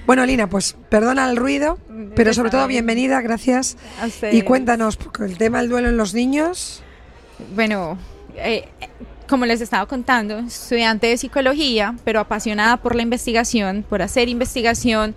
Bueno, 0.05 0.26
Lina, 0.26 0.48
pues 0.48 0.76
perdona 0.88 1.31
el 1.31 1.37
ruido, 1.37 1.79
pero 2.16 2.35
sobre 2.35 2.50
todo 2.50 2.66
bienvenida, 2.66 3.20
gracias. 3.20 3.76
Y 4.33 4.42
cuéntanos, 4.42 4.98
el 5.20 5.38
tema 5.38 5.61
del 5.61 5.68
duelo 5.70 5.88
en 5.90 5.96
los 5.96 6.12
niños. 6.14 6.83
Bueno, 7.55 7.98
eh, 8.35 8.68
como 9.31 9.47
les 9.47 9.61
estaba 9.62 9.87
contando, 9.87 10.38
estudiante 10.40 11.07
de 11.07 11.16
psicología, 11.16 11.95
pero 12.05 12.21
apasionada 12.21 12.77
por 12.77 12.95
la 12.97 13.03
investigación, 13.03 13.85
por 13.88 14.03
hacer 14.03 14.29
investigación 14.29 15.14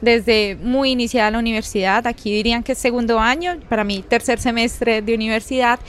desde 0.00 0.56
muy 0.62 0.90
iniciada 0.92 1.30
la 1.32 1.38
universidad. 1.38 2.06
Aquí 2.06 2.32
dirían 2.32 2.62
que 2.62 2.72
es 2.72 2.78
segundo 2.78 3.18
año, 3.18 3.58
para 3.68 3.82
mí 3.84 4.02
tercer 4.08 4.38
semestre 4.38 5.02
de 5.02 5.14
universidad. 5.14 5.80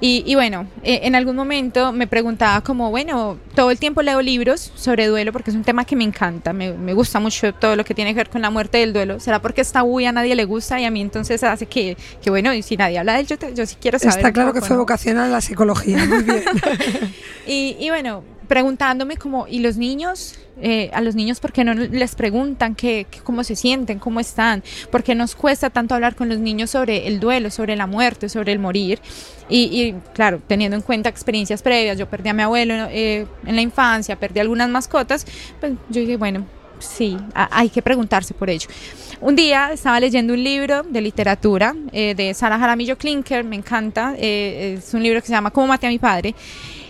Y, 0.00 0.24
y 0.26 0.34
bueno, 0.34 0.66
eh, 0.82 1.00
en 1.04 1.14
algún 1.14 1.36
momento 1.36 1.92
me 1.92 2.06
preguntaba 2.08 2.60
como, 2.60 2.90
bueno, 2.90 3.38
todo 3.54 3.70
el 3.70 3.78
tiempo 3.78 4.02
leo 4.02 4.20
libros 4.20 4.72
sobre 4.74 5.06
duelo 5.06 5.32
porque 5.32 5.50
es 5.50 5.56
un 5.56 5.62
tema 5.64 5.84
que 5.84 5.94
me 5.96 6.04
encanta, 6.04 6.52
me, 6.52 6.72
me 6.72 6.92
gusta 6.92 7.20
mucho 7.20 7.54
todo 7.54 7.76
lo 7.76 7.84
que 7.84 7.94
tiene 7.94 8.10
que 8.12 8.16
ver 8.18 8.28
con 8.30 8.42
la 8.42 8.50
muerte 8.50 8.78
del 8.78 8.92
duelo. 8.92 9.20
¿Será 9.20 9.40
porque 9.40 9.60
es 9.62 9.70
tabú 9.72 10.00
a 10.00 10.12
nadie 10.12 10.34
le 10.34 10.44
gusta 10.44 10.80
y 10.80 10.84
a 10.84 10.90
mí 10.90 11.00
entonces 11.00 11.42
hace 11.44 11.66
que, 11.66 11.96
que 12.20 12.30
bueno, 12.30 12.52
y 12.52 12.62
si 12.62 12.76
nadie 12.76 12.98
habla 12.98 13.14
de 13.14 13.20
él, 13.20 13.26
yo, 13.28 13.38
te- 13.38 13.54
yo 13.54 13.64
sí 13.64 13.76
quiero 13.80 13.98
saber. 13.98 14.16
Está 14.18 14.32
claro 14.32 14.52
que 14.52 14.60
fue 14.60 14.70
¿no? 14.70 14.78
vocacional 14.78 15.30
la 15.30 15.40
psicología. 15.40 16.04
Muy 16.04 16.22
bien. 16.24 16.42
Y, 17.46 17.76
y 17.80 17.90
bueno, 17.90 18.22
preguntándome 18.48 19.16
como, 19.16 19.46
¿y 19.48 19.60
los 19.60 19.76
niños? 19.76 20.36
Eh, 20.60 20.90
a 20.92 21.00
los 21.00 21.14
niños, 21.14 21.40
¿por 21.40 21.50
qué 21.52 21.64
no 21.64 21.72
les 21.74 22.14
preguntan 22.14 22.74
qué, 22.74 23.06
qué- 23.10 23.20
cómo 23.20 23.42
se 23.42 23.56
sienten, 23.56 23.98
cómo 23.98 24.20
están? 24.20 24.62
¿Por 24.90 25.02
qué 25.02 25.14
nos 25.14 25.34
cuesta 25.34 25.70
tanto 25.70 25.94
hablar 25.94 26.14
con 26.14 26.28
los 26.28 26.38
niños 26.38 26.70
sobre 26.70 27.08
el 27.08 27.18
duelo, 27.20 27.50
sobre 27.50 27.74
la 27.74 27.86
muerte, 27.86 28.28
sobre 28.28 28.52
el 28.52 28.58
morir? 28.58 29.00
Y, 29.48 29.62
y, 29.80 29.94
claro, 30.14 30.40
teniendo 30.46 30.76
en 30.76 30.82
cuenta 30.82 31.08
experiencias 31.08 31.62
previas, 31.62 31.98
yo 31.98 32.06
perdí 32.08 32.28
a 32.28 32.34
mi 32.34 32.42
abuelo 32.42 32.74
eh, 32.90 33.26
en 33.46 33.56
la 33.56 33.62
infancia, 33.62 34.16
perdí 34.16 34.40
algunas 34.40 34.68
mascotas, 34.68 35.26
pues 35.58 35.72
yo 35.88 36.00
dije, 36.02 36.16
bueno, 36.18 36.46
sí, 36.78 37.16
hay 37.34 37.70
que 37.70 37.80
preguntarse 37.80 38.34
por 38.34 38.50
ello. 38.50 38.68
Un 39.20 39.34
día 39.36 39.72
estaba 39.72 39.98
leyendo 40.00 40.34
un 40.34 40.42
libro 40.44 40.82
de 40.82 41.00
literatura 41.00 41.74
eh, 41.92 42.14
de 42.14 42.34
Sara 42.34 42.58
Jaramillo 42.58 42.98
Klinker, 42.98 43.42
me 43.44 43.56
encanta, 43.56 44.14
eh, 44.18 44.76
es 44.78 44.92
un 44.94 45.02
libro 45.02 45.20
que 45.20 45.26
se 45.28 45.32
llama 45.32 45.50
Cómo 45.50 45.66
maté 45.68 45.86
a 45.86 45.90
mi 45.90 45.98
padre. 45.98 46.34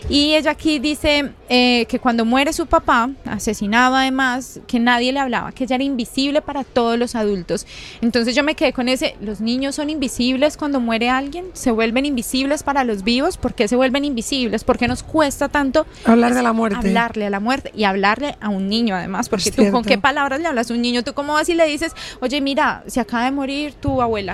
Y 0.08 0.34
ella 0.34 0.52
aquí 0.52 0.78
dice 0.78 1.32
eh, 1.48 1.86
que 1.86 1.98
cuando 1.98 2.24
muere 2.24 2.52
su 2.52 2.66
papá, 2.66 3.10
asesinado 3.24 3.96
además, 3.96 4.60
que 4.66 4.80
nadie 4.80 5.12
le 5.12 5.20
hablaba, 5.20 5.52
que 5.52 5.64
ella 5.64 5.76
era 5.76 5.84
invisible 5.84 6.42
para 6.42 6.64
todos 6.64 6.98
los 6.98 7.14
adultos. 7.14 7.66
Entonces 8.00 8.34
yo 8.34 8.42
me 8.42 8.54
quedé 8.54 8.72
con 8.72 8.88
ese, 8.88 9.16
los 9.20 9.40
niños 9.40 9.74
son 9.74 9.90
invisibles 9.90 10.56
cuando 10.56 10.80
muere 10.80 11.08
alguien, 11.08 11.46
se 11.52 11.70
vuelven 11.70 12.06
invisibles 12.06 12.62
para 12.62 12.84
los 12.84 13.04
vivos, 13.04 13.36
¿por 13.36 13.54
qué 13.54 13.68
se 13.68 13.76
vuelven 13.76 14.04
invisibles? 14.04 14.64
¿Por 14.64 14.78
qué 14.78 14.88
nos 14.88 15.02
cuesta 15.02 15.48
tanto 15.48 15.86
Hablar 16.04 16.34
de 16.34 16.42
la 16.42 16.52
muerte. 16.52 16.78
hablarle 16.78 17.26
a 17.26 17.30
la 17.30 17.40
muerte 17.40 17.72
y 17.74 17.84
hablarle 17.84 18.36
a 18.40 18.48
un 18.48 18.68
niño 18.68 18.94
además, 18.94 19.28
porque 19.28 19.50
Es 19.50 19.56
tú 19.56 19.70
con 19.70 19.84
qué 19.84 19.98
palabras 19.98 20.40
le 20.40 20.48
hablas 20.48 20.70
a 20.70 20.74
un 20.74 20.82
niño, 20.82 21.02
tú 21.02 21.14
cómo 21.14 21.34
vas 21.34 21.48
y 21.48 21.54
le 21.54 21.66
dices, 21.66 21.92
oye 22.20 22.40
mira, 22.40 22.82
se 22.86 23.00
acaba 23.00 23.24
de 23.24 23.30
morir 23.30 23.74
tu 23.74 24.02
abuela. 24.02 24.32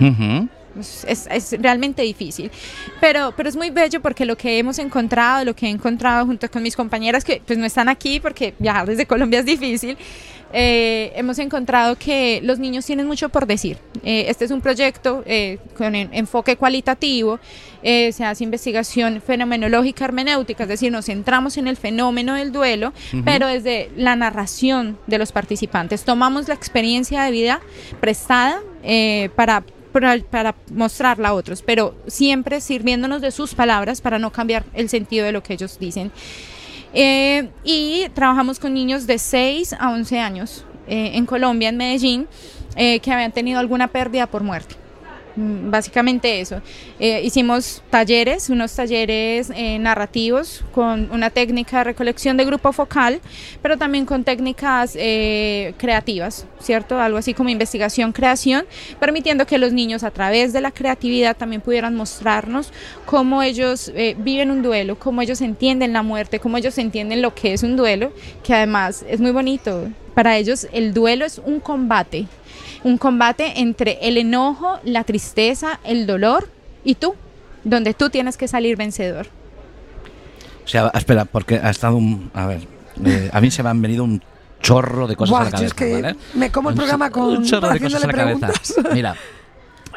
Es- 0.78 1.26
es 1.30 1.56
realmente 1.60 2.02
difícil. 2.02 2.50
Pero, 3.00 3.32
pero 3.36 3.48
es 3.48 3.56
muy 3.56 3.70
bello 3.70 4.00
porque 4.00 4.24
lo 4.24 4.36
que 4.36 4.58
hemos 4.58 4.78
encontrado, 4.78 5.44
lo 5.44 5.54
que 5.54 5.66
he 5.66 5.70
encontrado 5.70 6.26
junto 6.26 6.50
con 6.50 6.62
mis 6.62 6.76
compañeras 6.76 7.24
que 7.24 7.40
pues 7.46 7.58
no 7.58 7.64
están 7.66 7.88
aquí 7.88 8.20
porque 8.20 8.54
viajar 8.58 8.86
desde 8.86 9.06
Colombia 9.06 9.40
es 9.40 9.46
difícil, 9.46 9.96
eh, 10.50 11.12
hemos 11.14 11.38
encontrado 11.38 11.96
que 11.96 12.40
los 12.42 12.58
niños 12.58 12.86
tienen 12.86 13.06
mucho 13.06 13.28
por 13.28 13.46
decir. 13.46 13.76
Eh, 14.02 14.26
este 14.28 14.46
es 14.46 14.50
un 14.50 14.60
proyecto 14.62 15.22
eh, 15.26 15.58
con 15.76 15.94
en- 15.94 16.08
enfoque 16.14 16.56
cualitativo, 16.56 17.38
eh, 17.82 18.12
se 18.12 18.24
hace 18.24 18.44
investigación 18.44 19.20
fenomenológica 19.24 20.06
hermenéutica, 20.06 20.62
es 20.62 20.68
decir, 20.70 20.90
nos 20.90 21.04
centramos 21.06 21.58
en 21.58 21.66
el 21.68 21.76
fenómeno 21.76 22.34
del 22.34 22.50
duelo, 22.50 22.92
Ujú. 23.12 23.22
pero 23.24 23.46
desde 23.46 23.90
la 23.96 24.16
narración 24.16 24.98
de 25.06 25.18
los 25.18 25.32
participantes. 25.32 26.04
Tomamos 26.04 26.48
la 26.48 26.54
experiencia 26.54 27.22
de 27.24 27.30
vida 27.30 27.60
prestada 28.00 28.60
eh, 28.82 29.28
para, 29.36 29.64
para, 30.30 30.54
mostrarla 30.72 31.28
a 31.28 31.34
otros, 31.34 31.62
pero 31.62 31.94
siempre 32.06 32.60
sirviéndonos 32.60 33.20
de 33.20 33.30
sus 33.30 33.54
palabras 33.54 34.00
para 34.00 34.18
no 34.18 34.30
cambiar 34.30 34.64
el 34.74 34.88
sentido 34.88 35.26
de 35.26 35.32
lo 35.32 35.42
que 35.42 35.54
ellos 35.54 35.78
dicen. 35.78 36.12
Eh, 36.94 37.48
y 37.64 38.06
trabajamos 38.14 38.58
con 38.58 38.74
niños 38.74 39.06
de 39.06 39.18
6 39.18 39.74
a 39.78 39.90
11 39.90 40.18
años 40.18 40.64
eh, 40.86 41.12
en 41.14 41.26
Colombia, 41.26 41.68
en 41.68 41.76
Medellín, 41.76 42.26
eh, 42.76 43.00
que 43.00 43.12
habían 43.12 43.32
tenido 43.32 43.58
alguna 43.58 43.88
pérdida 43.88 44.26
por 44.26 44.42
muerte. 44.42 44.74
Mm, 45.38 45.70
Básicamente 45.70 46.40
eso. 46.40 46.60
Eh, 46.98 47.22
hicimos 47.22 47.82
talleres, 47.90 48.50
unos 48.50 48.74
talleres 48.74 49.52
eh, 49.54 49.78
narrativos 49.78 50.64
con 50.72 51.08
una 51.12 51.30
técnica 51.30 51.78
de 51.78 51.84
recolección 51.84 52.36
de 52.36 52.44
grupo 52.44 52.72
focal, 52.72 53.20
pero 53.62 53.78
también 53.78 54.04
con 54.04 54.24
técnicas 54.24 54.96
eh, 54.98 55.74
creativas, 55.78 56.44
¿cierto? 56.58 57.00
Algo 57.00 57.18
así 57.18 57.34
como 57.34 57.50
investigación, 57.50 58.12
creación, 58.12 58.66
permitiendo 58.98 59.46
que 59.46 59.58
los 59.58 59.72
niños 59.72 60.02
a 60.02 60.10
través 60.10 60.52
de 60.52 60.60
la 60.60 60.72
creatividad 60.72 61.36
también 61.36 61.60
pudieran 61.60 61.94
mostrarnos 61.94 62.72
cómo 63.06 63.42
ellos 63.42 63.92
viven 64.18 64.50
un 64.50 64.62
duelo, 64.62 64.98
cómo 64.98 65.22
ellos 65.22 65.40
entienden 65.40 65.92
la 65.92 66.02
muerte, 66.02 66.40
cómo 66.40 66.56
ellos 66.56 66.76
entienden 66.78 67.22
lo 67.22 67.34
que 67.34 67.52
es 67.52 67.62
un 67.62 67.76
duelo, 67.76 68.12
que 68.42 68.54
además 68.54 69.04
es 69.08 69.20
muy 69.20 69.30
bonito. 69.30 69.88
Para 70.14 70.36
ellos 70.36 70.66
el 70.72 70.92
duelo 70.94 71.24
es 71.24 71.38
un 71.38 71.60
combate, 71.60 72.26
un 72.84 72.98
combate 72.98 73.60
entre 73.60 73.98
el 74.02 74.16
enojo, 74.16 74.78
la 74.84 75.04
tristeza, 75.04 75.80
el 75.84 76.06
dolor 76.06 76.48
y 76.84 76.94
tú, 76.94 77.14
donde 77.64 77.94
tú 77.94 78.10
tienes 78.10 78.36
que 78.36 78.48
salir 78.48 78.76
vencedor. 78.76 79.26
O 80.64 80.68
sea, 80.68 80.90
espera, 80.94 81.24
porque 81.24 81.56
ha 81.56 81.70
estado 81.70 81.96
un. 81.96 82.30
A 82.34 82.46
ver, 82.46 82.60
eh, 83.04 83.30
a 83.32 83.40
mí 83.40 83.50
se 83.50 83.62
me 83.62 83.70
han 83.70 83.80
venido 83.80 84.04
un 84.04 84.22
chorro 84.60 85.06
de 85.06 85.16
cosas 85.16 85.30
Buah, 85.30 85.40
a 85.40 85.44
la 85.44 85.50
cabeza. 85.50 85.66
es 85.66 85.74
que 85.74 86.02
¿vale? 86.02 86.16
me 86.34 86.50
como 86.50 86.70
el 86.70 86.76
programa 86.76 87.10
con 87.10 87.24
un 87.24 87.44
chorro 87.44 87.70
de 87.70 87.80
cosas 87.80 88.04
a 88.04 88.06
la 88.06 88.12
cabeza. 88.12 88.48
preguntas. 88.48 88.74
Mira, 88.92 89.16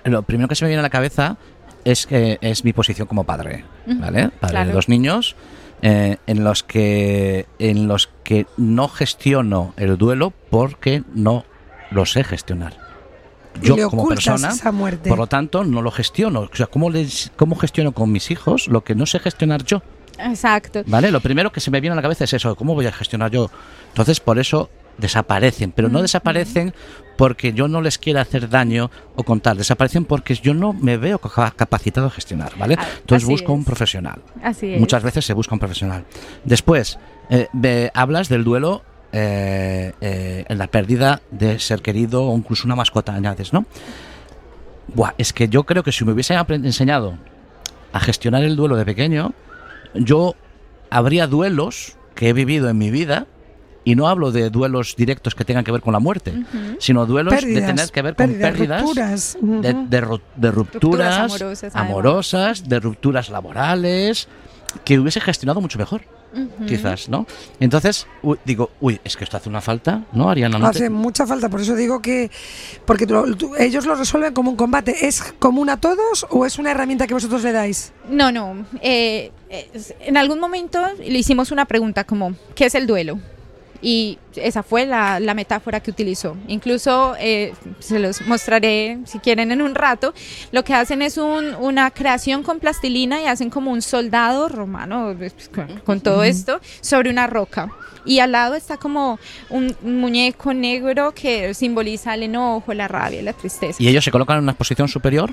lo 0.06 0.24
primero 0.24 0.48
que 0.48 0.56
se 0.56 0.64
me 0.66 0.70
viene 0.70 0.80
a 0.80 0.84
la 0.84 0.90
cabeza 0.90 1.38
es 1.84 2.06
que 2.06 2.38
es 2.42 2.64
mi 2.64 2.74
posición 2.74 3.08
como 3.08 3.24
padre, 3.24 3.66
¿vale? 3.86 4.30
Padre 4.40 4.66
de 4.66 4.72
dos 4.72 4.88
niños 4.88 5.36
eh, 5.82 6.18
en 6.28 6.44
los 6.44 6.64
que 6.64 7.48
en 7.60 7.88
los 7.88 8.10
que 8.24 8.46
no 8.56 8.88
gestiono 8.88 9.74
el 9.78 9.98
duelo 9.98 10.32
porque 10.50 11.04
no 11.14 11.44
lo 11.92 12.06
sé 12.06 12.24
gestionar. 12.24 12.74
Yo 13.62 13.76
le 13.76 13.84
como 13.84 14.08
persona, 14.08 14.50
esa 14.50 14.72
muerte. 14.72 15.10
por 15.10 15.18
lo 15.20 15.28
tanto, 15.28 15.64
no 15.66 15.82
lo 15.82 15.92
gestiono. 15.92 16.42
O 16.52 16.56
sea, 16.56 16.68
¿cómo, 16.68 16.90
les, 16.90 17.32
¿cómo 17.36 17.56
gestiono 17.58 17.92
con 17.92 18.12
mis 18.12 18.32
hijos 18.32 18.68
lo 18.70 18.84
que 18.84 18.96
no 18.96 19.06
sé 19.06 19.20
gestionar 19.20 19.64
yo? 19.66 19.82
Exacto. 20.18 20.84
¿Vale? 20.88 21.12
Lo 21.12 21.20
primero 21.20 21.52
que 21.52 21.60
se 21.60 21.70
me 21.72 21.82
viene 21.82 21.94
a 21.94 21.96
la 21.98 22.02
cabeza 22.02 22.24
es 22.24 22.34
eso, 22.34 22.56
¿cómo 22.56 22.74
voy 22.76 22.86
a 22.86 22.92
gestionar 22.92 23.30
yo? 23.32 23.50
Entonces, 23.90 24.20
por 24.22 24.40
eso 24.40 24.70
desaparecen, 24.98 25.72
pero 25.72 25.90
no 25.90 26.02
desaparecen 26.02 26.74
porque 27.18 27.54
yo 27.54 27.68
no 27.68 27.82
les 27.82 27.98
quiera 27.98 28.22
hacer 28.22 28.50
daño 28.50 28.92
o 29.16 29.24
contar, 29.24 29.58
desaparecen 29.58 30.06
porque 30.06 30.36
yo 30.36 30.54
no 30.54 30.74
me 30.74 30.98
veo 30.98 31.18
ca- 31.18 31.52
capacitado 31.52 32.08
a 32.08 32.10
gestionar, 32.12 32.52
¿vale? 32.58 32.78
Entonces 33.00 33.24
así 33.24 33.32
busco 33.32 33.54
un 33.54 33.62
es. 33.62 33.66
profesional. 33.66 34.22
Así 34.44 34.74
es. 34.74 34.80
Muchas 34.80 35.02
veces 35.04 35.26
se 35.26 35.34
busca 35.34 35.56
un 35.56 35.60
profesional. 35.60 36.06
Después, 36.46 37.00
eh, 37.30 37.48
ve- 37.54 37.90
hablas 37.96 38.30
del 38.30 38.44
duelo 38.44 38.84
eh, 39.12 39.94
eh, 40.02 40.46
en 40.48 40.58
la 40.58 40.68
pérdida 40.68 41.22
de 41.32 41.60
ser 41.60 41.82
querido 41.82 42.24
o 42.26 42.38
incluso 42.38 42.66
una 42.66 42.76
mascota, 42.76 43.14
añades, 43.14 43.54
¿no? 43.54 43.66
Buah, 44.94 45.14
es 45.18 45.34
que 45.34 45.48
yo 45.48 45.64
creo 45.64 45.84
que 45.84 45.92
si 45.92 46.04
me 46.06 46.12
hubiese 46.12 46.36
apren- 46.36 46.66
enseñado 46.66 47.14
a 47.94 48.00
gestionar 48.00 48.44
el 48.44 48.56
duelo 48.56 48.76
de 48.76 48.86
pequeño, 48.86 49.34
yo 49.94 50.36
habría 50.90 51.28
duelos 51.28 51.98
que 52.16 52.30
he 52.30 52.34
vivido 52.34 52.70
en 52.70 52.78
mi 52.78 52.92
vida. 52.92 53.28
Y 53.84 53.96
no 53.96 54.08
hablo 54.08 54.32
de 54.32 54.52
duelos 54.52 54.96
directos 54.96 55.34
que 55.34 55.44
tengan 55.44 55.64
que 55.64 55.72
ver 55.72 55.82
con 55.82 55.92
la 55.92 55.98
muerte, 56.00 56.44
sino 56.78 57.08
duelos 57.08 57.34
Pérdidas, 57.34 57.62
de 57.64 57.68
tener 57.68 57.90
que 57.90 58.02
ver 58.04 58.16
con 58.16 58.28
pérdidas, 58.28 58.52
pérdidas, 58.52 58.82
rupturas. 58.84 59.38
de, 59.42 59.72
Ujú. 59.72 59.88
de 59.90 60.02
ru- 60.04 60.22
de 60.36 60.52
rupturas, 60.52 61.42
amorosas, 61.74 62.70
de 62.70 62.80
rupturas 62.80 63.30
laborales, 63.32 64.28
que 64.86 65.00
hubiese 65.00 65.20
gestionado 65.20 65.62
mucho 65.62 65.80
mejor, 65.80 66.02
quizás, 66.68 67.10
¿no? 67.10 67.26
Entonces, 67.60 68.08
uy, 68.22 68.38
digo, 68.46 68.70
uy, 68.80 69.00
es 69.04 69.18
que 69.18 69.24
esto 69.24 69.38
hace 69.38 69.50
una 69.50 69.62
falta, 69.62 70.04
¿no, 70.14 70.30
Ariana? 70.30 70.58
¿No 70.58 70.72
te- 70.72 70.78
Hace 70.78 70.90
mucha 70.90 71.26
falta, 71.28 71.50
por 71.50 71.62
eso 71.62 71.76
digo 71.76 72.02
que. 72.02 72.32
Porque 72.86 73.06
tú- 73.06 73.36
tú- 73.36 73.56
ellos 73.58 73.86
lo 73.86 73.96
resuelven 73.96 74.34
como 74.34 74.52
un 74.52 74.56
combate. 74.58 75.08
¿Es 75.08 75.22
común 75.40 75.70
a 75.70 75.78
todos 75.78 76.26
o 76.30 76.46
es 76.46 76.58
una 76.60 76.72
herramienta 76.72 77.08
que 77.08 77.14
vosotros 77.14 77.44
le 77.44 77.52
dais? 77.52 77.92
No, 78.10 78.32
no. 78.32 78.66
eh, 78.82 79.32
en 80.00 80.16
algún 80.18 80.40
momento 80.40 80.80
le 80.98 81.18
hicimos 81.20 81.52
una 81.52 81.66
pregunta 81.66 82.06
como, 82.06 82.34
¿qué 82.56 82.66
es 82.68 82.76
el 82.76 82.88
duelo? 82.88 83.20
Y 83.82 84.20
esa 84.36 84.62
fue 84.64 84.86
la, 84.86 85.20
la 85.20 85.34
metáfora 85.34 85.80
que 85.80 85.90
utilizó. 85.92 86.38
Incluso 86.48 87.16
eh, 87.20 87.54
se 87.80 87.98
los 88.00 88.22
mostraré 88.28 89.00
si 89.06 89.18
quieren 89.20 89.52
en 89.52 89.62
un 89.62 89.74
rato. 89.74 90.14
Lo 90.52 90.64
que 90.64 90.74
hacen 90.76 91.02
es 91.02 91.18
un- 91.18 91.56
una 91.56 91.90
creación 91.92 92.44
con 92.44 92.60
plastilina 92.60 93.22
y 93.22 93.26
hacen 93.26 93.50
como 93.50 93.72
un 93.72 93.82
soldado 93.82 94.50
romano 94.50 95.16
pues, 95.18 95.34
con, 95.54 95.80
con 95.80 96.00
todo 96.02 96.24
esto 96.24 96.62
sobre 96.82 97.10
una 97.10 97.26
roca. 97.28 97.70
Y 98.06 98.20
al 98.20 98.32
lado 98.32 98.56
está 98.56 98.78
como 98.78 99.20
un, 99.50 99.76
un 99.84 100.00
muñeco 100.00 100.54
negro 100.54 101.14
que 101.14 101.54
simboliza 101.54 102.14
el 102.16 102.24
enojo, 102.24 102.74
la 102.74 102.88
rabia, 102.88 103.22
la 103.22 103.34
tristeza. 103.34 103.82
¿Y 103.82 103.88
ellos 103.88 104.04
se 104.04 104.12
colocan 104.12 104.38
en 104.38 104.44
una 104.44 104.54
posición 104.54 104.88
superior? 104.88 105.32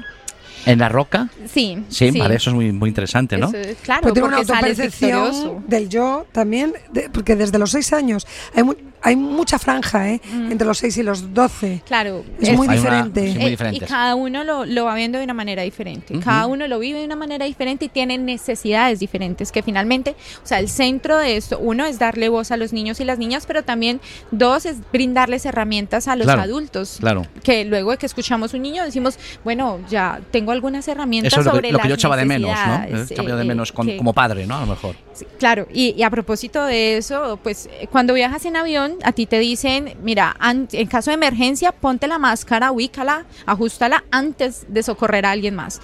¿En 0.66 0.78
la 0.78 0.88
roca? 0.88 1.28
Sí, 1.52 1.78
Sí, 1.88 2.10
vale, 2.18 2.34
eso 2.36 2.50
es 2.50 2.54
muy, 2.56 2.72
muy 2.72 2.88
interesante, 2.88 3.36
¿no? 3.38 3.48
Eso 3.48 3.56
es- 3.56 3.76
claro, 3.78 4.02
una 4.22 4.36
porque 4.38 4.46
sales 4.46 4.78
autopercepción 4.78 5.64
del 5.68 5.88
yo 5.88 6.26
también, 6.32 6.72
de- 6.92 7.08
porque 7.10 7.36
desde 7.36 7.58
los 7.58 7.70
6 7.70 7.92
años 7.92 8.26
hay, 8.54 8.62
mu- 8.64 8.74
hay 9.02 9.16
mucha 9.16 9.58
franja 9.58 10.08
¿eh? 10.10 10.20
entre 10.50 10.66
los 10.66 10.78
6 10.78 10.96
y 10.98 11.02
los 11.02 11.32
12. 11.34 11.82
Claro, 11.86 12.24
Es 12.40 12.52
muy 12.56 12.68
Hay 12.68 12.78
una- 12.78 13.02
diferente. 13.04 13.32
sí, 13.32 13.38
muy 13.38 13.52
Eh. 13.52 13.70
Y 13.72 13.80
cada 13.80 14.14
uno 14.14 14.44
lo, 14.44 14.64
lo 14.66 14.84
va 14.84 14.94
viendo 14.94 15.18
de 15.18 15.24
una 15.24 15.34
manera 15.34 15.62
diferente. 15.62 16.18
Cada 16.20 16.46
uno 16.46 16.66
lo 16.68 16.78
vive 16.78 16.98
de 17.00 17.04
una 17.04 17.16
manera 17.16 17.44
diferente 17.46 17.84
y 17.86 17.88
tiene 17.88 18.18
necesidades 18.18 18.98
diferentes. 19.00 19.52
Que 19.52 19.62
finalmente, 19.62 20.14
o 20.42 20.46
sea, 20.46 20.58
el 20.58 20.68
centro 20.68 21.18
de 21.18 21.36
esto, 21.36 21.58
uno 21.58 21.84
es 21.86 21.98
darle 21.98 22.28
voz 22.28 22.50
a 22.50 22.56
los 22.56 22.72
niños 22.72 23.00
y 23.00 23.04
las 23.04 23.18
niñas, 23.18 23.44
pero 23.46 23.62
también 23.62 24.00
dos 24.30 24.66
es 24.66 24.76
brindarles 24.92 25.44
herramientas 25.46 26.08
a 26.08 26.16
los 26.16 26.26
Claro, 26.26 26.42
adultos. 26.42 26.96
claro. 27.00 27.26
Que 27.42 27.64
luego 27.64 27.90
de 27.92 27.98
que 27.98 28.06
escuchamos 28.06 28.54
un 28.54 28.62
niño 28.62 28.84
decimos, 28.84 29.18
bueno, 29.44 29.78
ya 29.88 30.20
tengo 30.30 30.52
algunas 30.52 30.86
herramientas 30.88 31.32
Eso 31.32 31.40
es 31.40 31.46
lo 31.46 31.52
sobre 31.52 31.68
que, 31.68 31.72
lo 31.72 31.78
que 31.78 31.88
yo 31.88 31.94
echaba 31.94 32.16
de 32.16 32.24
menos, 32.24 32.50
¿no? 32.50 32.84
echaba 33.10 33.34
de 33.36 33.42
eh, 33.42 33.44
menos 33.44 33.72
con- 33.72 33.86
que- 33.86 33.96
como 33.96 34.12
padre, 34.12 34.46
¿no? 34.46 34.56
A 34.56 34.60
lo 34.60 34.66
mejor. 34.66 34.96
Sí, 35.14 35.24
Claro, 35.38 35.66
y, 35.72 35.94
y 35.96 36.02
a 36.02 36.10
propósito 36.10 36.64
de 36.64 36.96
eso, 36.96 37.38
pues 37.42 37.68
eh, 37.80 37.88
cuando 37.90 38.14
viajas 38.14 38.44
en 38.44 38.56
avión, 38.56 38.87
a 39.02 39.12
ti 39.12 39.26
te 39.26 39.38
dicen, 39.38 39.96
mira, 40.02 40.36
en 40.42 40.86
caso 40.86 41.10
de 41.10 41.14
emergencia, 41.14 41.72
ponte 41.72 42.06
la 42.06 42.18
máscara, 42.18 42.72
ubícala, 42.72 43.26
ajustala 43.46 44.04
antes 44.10 44.66
de 44.68 44.82
socorrer 44.82 45.26
a 45.26 45.32
alguien 45.32 45.54
más. 45.54 45.80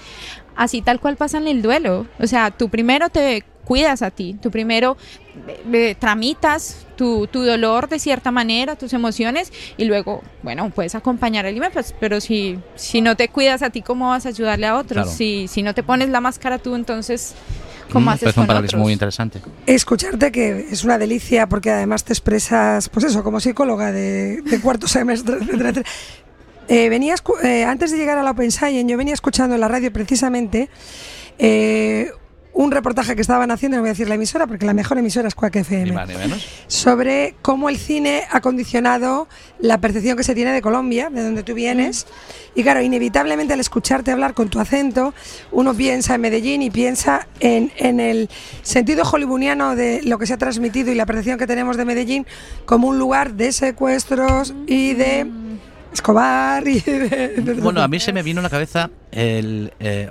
Así 0.57 0.83
tal 0.83 1.01
cual 1.01 1.17
pasa 1.17 1.39
en 1.39 1.49
el 1.49 1.63
duelo. 1.63 2.07
O 2.21 2.27
sea, 2.27 2.51
tú 2.51 2.69
primero 2.69 3.09
te 3.09 3.45
cuidas 3.65 4.03
a 4.03 4.11
ti, 4.11 4.37
tú 4.41 4.51
primero 4.51 4.97
eh, 5.49 5.63
eh, 5.73 5.97
tramitas 5.99 6.87
tu, 6.97 7.27
tu 7.27 7.43
dolor 7.45 7.89
de 7.89 7.99
cierta 7.99 8.31
manera, 8.31 8.77
tus 8.77 8.93
emociones, 8.93 9.53
y 9.77 9.85
luego, 9.87 10.23
bueno, 10.43 10.71
puedes 10.71 10.95
acompañar 10.95 11.45
a 11.47 11.49
alguien, 11.49 11.71
pues, 11.73 11.95
pero 11.99 12.21
si, 12.21 12.59
si 12.77 13.01
no 13.01 13.17
te 13.17 13.29
cuidas 13.29 13.63
a 13.63 13.71
ti, 13.71 13.83
¿cómo 13.83 14.11
vas 14.11 14.27
a 14.27 14.29
ayudarle 14.29 14.67
a 14.67 14.77
otros? 14.77 15.05
Claro. 15.05 15.11
Si, 15.11 15.49
si 15.49 15.63
no 15.63 15.75
te 15.75 15.83
pones 15.83 16.11
la 16.11 16.21
máscara 16.21 16.59
tú, 16.59 16.75
entonces, 16.75 17.35
¿cómo 17.93 18.07
Mm, 18.07 18.09
haces 18.11 18.23
parece 18.23 18.41
un 18.41 18.43
con 18.43 18.47
paralelismo 18.49 18.77
otros? 18.79 18.85
muy 18.85 18.93
interesante. 18.93 19.41
Escucharte 19.67 20.33
que 20.33 20.67
es 20.71 20.85
una 20.85 20.99
delicia 20.99 21.49
porque 21.49 21.71
además 21.71 22.05
te 22.05 22.13
expresas, 22.13 22.89
pues 22.89 23.07
eso, 23.07 23.23
como 23.25 23.41
psicóloga 23.41 23.93
de, 23.93 24.43
de 24.43 24.61
cuarto 24.61 24.87
semestre, 24.89 25.37
etcétera, 25.41 25.69
etcétera. 25.71 25.89
Eh, 26.69 26.89
venía 26.89 27.15
escu- 27.15 27.43
eh, 27.45 27.65
antes 27.65 27.91
de 27.91 27.99
llegar 27.99 28.17
a 28.19 28.23
la 28.23 28.31
Open 28.31 28.51
Science, 28.51 28.91
yo 28.91 28.97
venía 28.97 29.13
escuchando 29.15 29.55
en 29.55 29.61
la 29.61 29.69
radio 29.69 29.93
precisamente 29.93 30.71
eh, 31.39 32.11
un 32.55 32.71
reportaje 32.71 33.17
que 33.17 33.21
estaban 33.21 33.51
haciendo, 33.51 33.77
no 33.77 33.83
voy 33.83 33.89
a 33.89 33.93
decir 33.93 34.09
la 34.09 34.15
emisora 34.15 34.47
porque 34.47 34.65
la 34.65 34.75
mejor 34.75 34.97
emisora 34.97 35.27
es 35.27 35.35
Quack 35.35 35.57
Ni 35.57 35.61
FM, 35.63 35.93
más 35.93 36.09
ni 36.09 36.15
menos. 36.15 36.47
sobre 36.69 37.35
cómo 37.43 37.69
el 37.69 37.77
cine 37.77 38.23
ha 38.31 38.41
condicionado 38.41 39.29
la 39.59 39.79
percepción 39.79 40.17
que 40.17 40.23
se 40.23 40.35
tiene 40.35 40.53
de 40.53 40.63
Colombia, 40.63 41.11
de 41.11 41.23
donde 41.23 41.43
tú 41.43 41.55
vienes. 41.55 42.07
Y 42.55 42.63
claro, 42.63 42.81
inevitablemente 42.81 43.55
al 43.55 43.61
escucharte 43.61 44.13
hablar 44.13 44.35
con 44.35 44.49
tu 44.49 44.61
acento, 44.61 45.15
uno 45.51 45.75
piensa 45.75 46.15
en 46.15 46.21
Medellín 46.21 46.63
y 46.63 46.71
piensa 46.71 47.27
en, 47.41 47.73
en 47.77 47.99
el 47.99 48.31
sentido 48.63 49.05
hollywoodiano 49.05 49.75
de 49.75 50.03
lo 50.05 50.19
que 50.19 50.27
se 50.27 50.35
ha 50.35 50.39
transmitido 50.39 50.93
y 50.93 50.95
la 50.95 51.07
percepción 51.07 51.39
que 51.39 51.49
tenemos 51.49 51.77
de 51.77 51.85
Medellín 51.85 52.27
como 52.67 52.89
un 52.89 53.01
lugar 53.01 53.35
de 53.35 53.51
secuestros 53.51 54.55
y 54.69 54.95
de 54.95 55.27
Escobar 55.95 56.67
y 56.69 56.81
de... 56.81 56.99
de- 57.39 57.55
Bueno, 57.55 57.81
a 57.83 57.89
mí 57.89 57.99
se 58.01 58.13
me 58.13 58.23
vino 58.23 58.41
a 58.41 58.43
la 58.43 58.51
cabeza 58.51 58.91
el... 59.13 59.73
eh, 59.81 60.11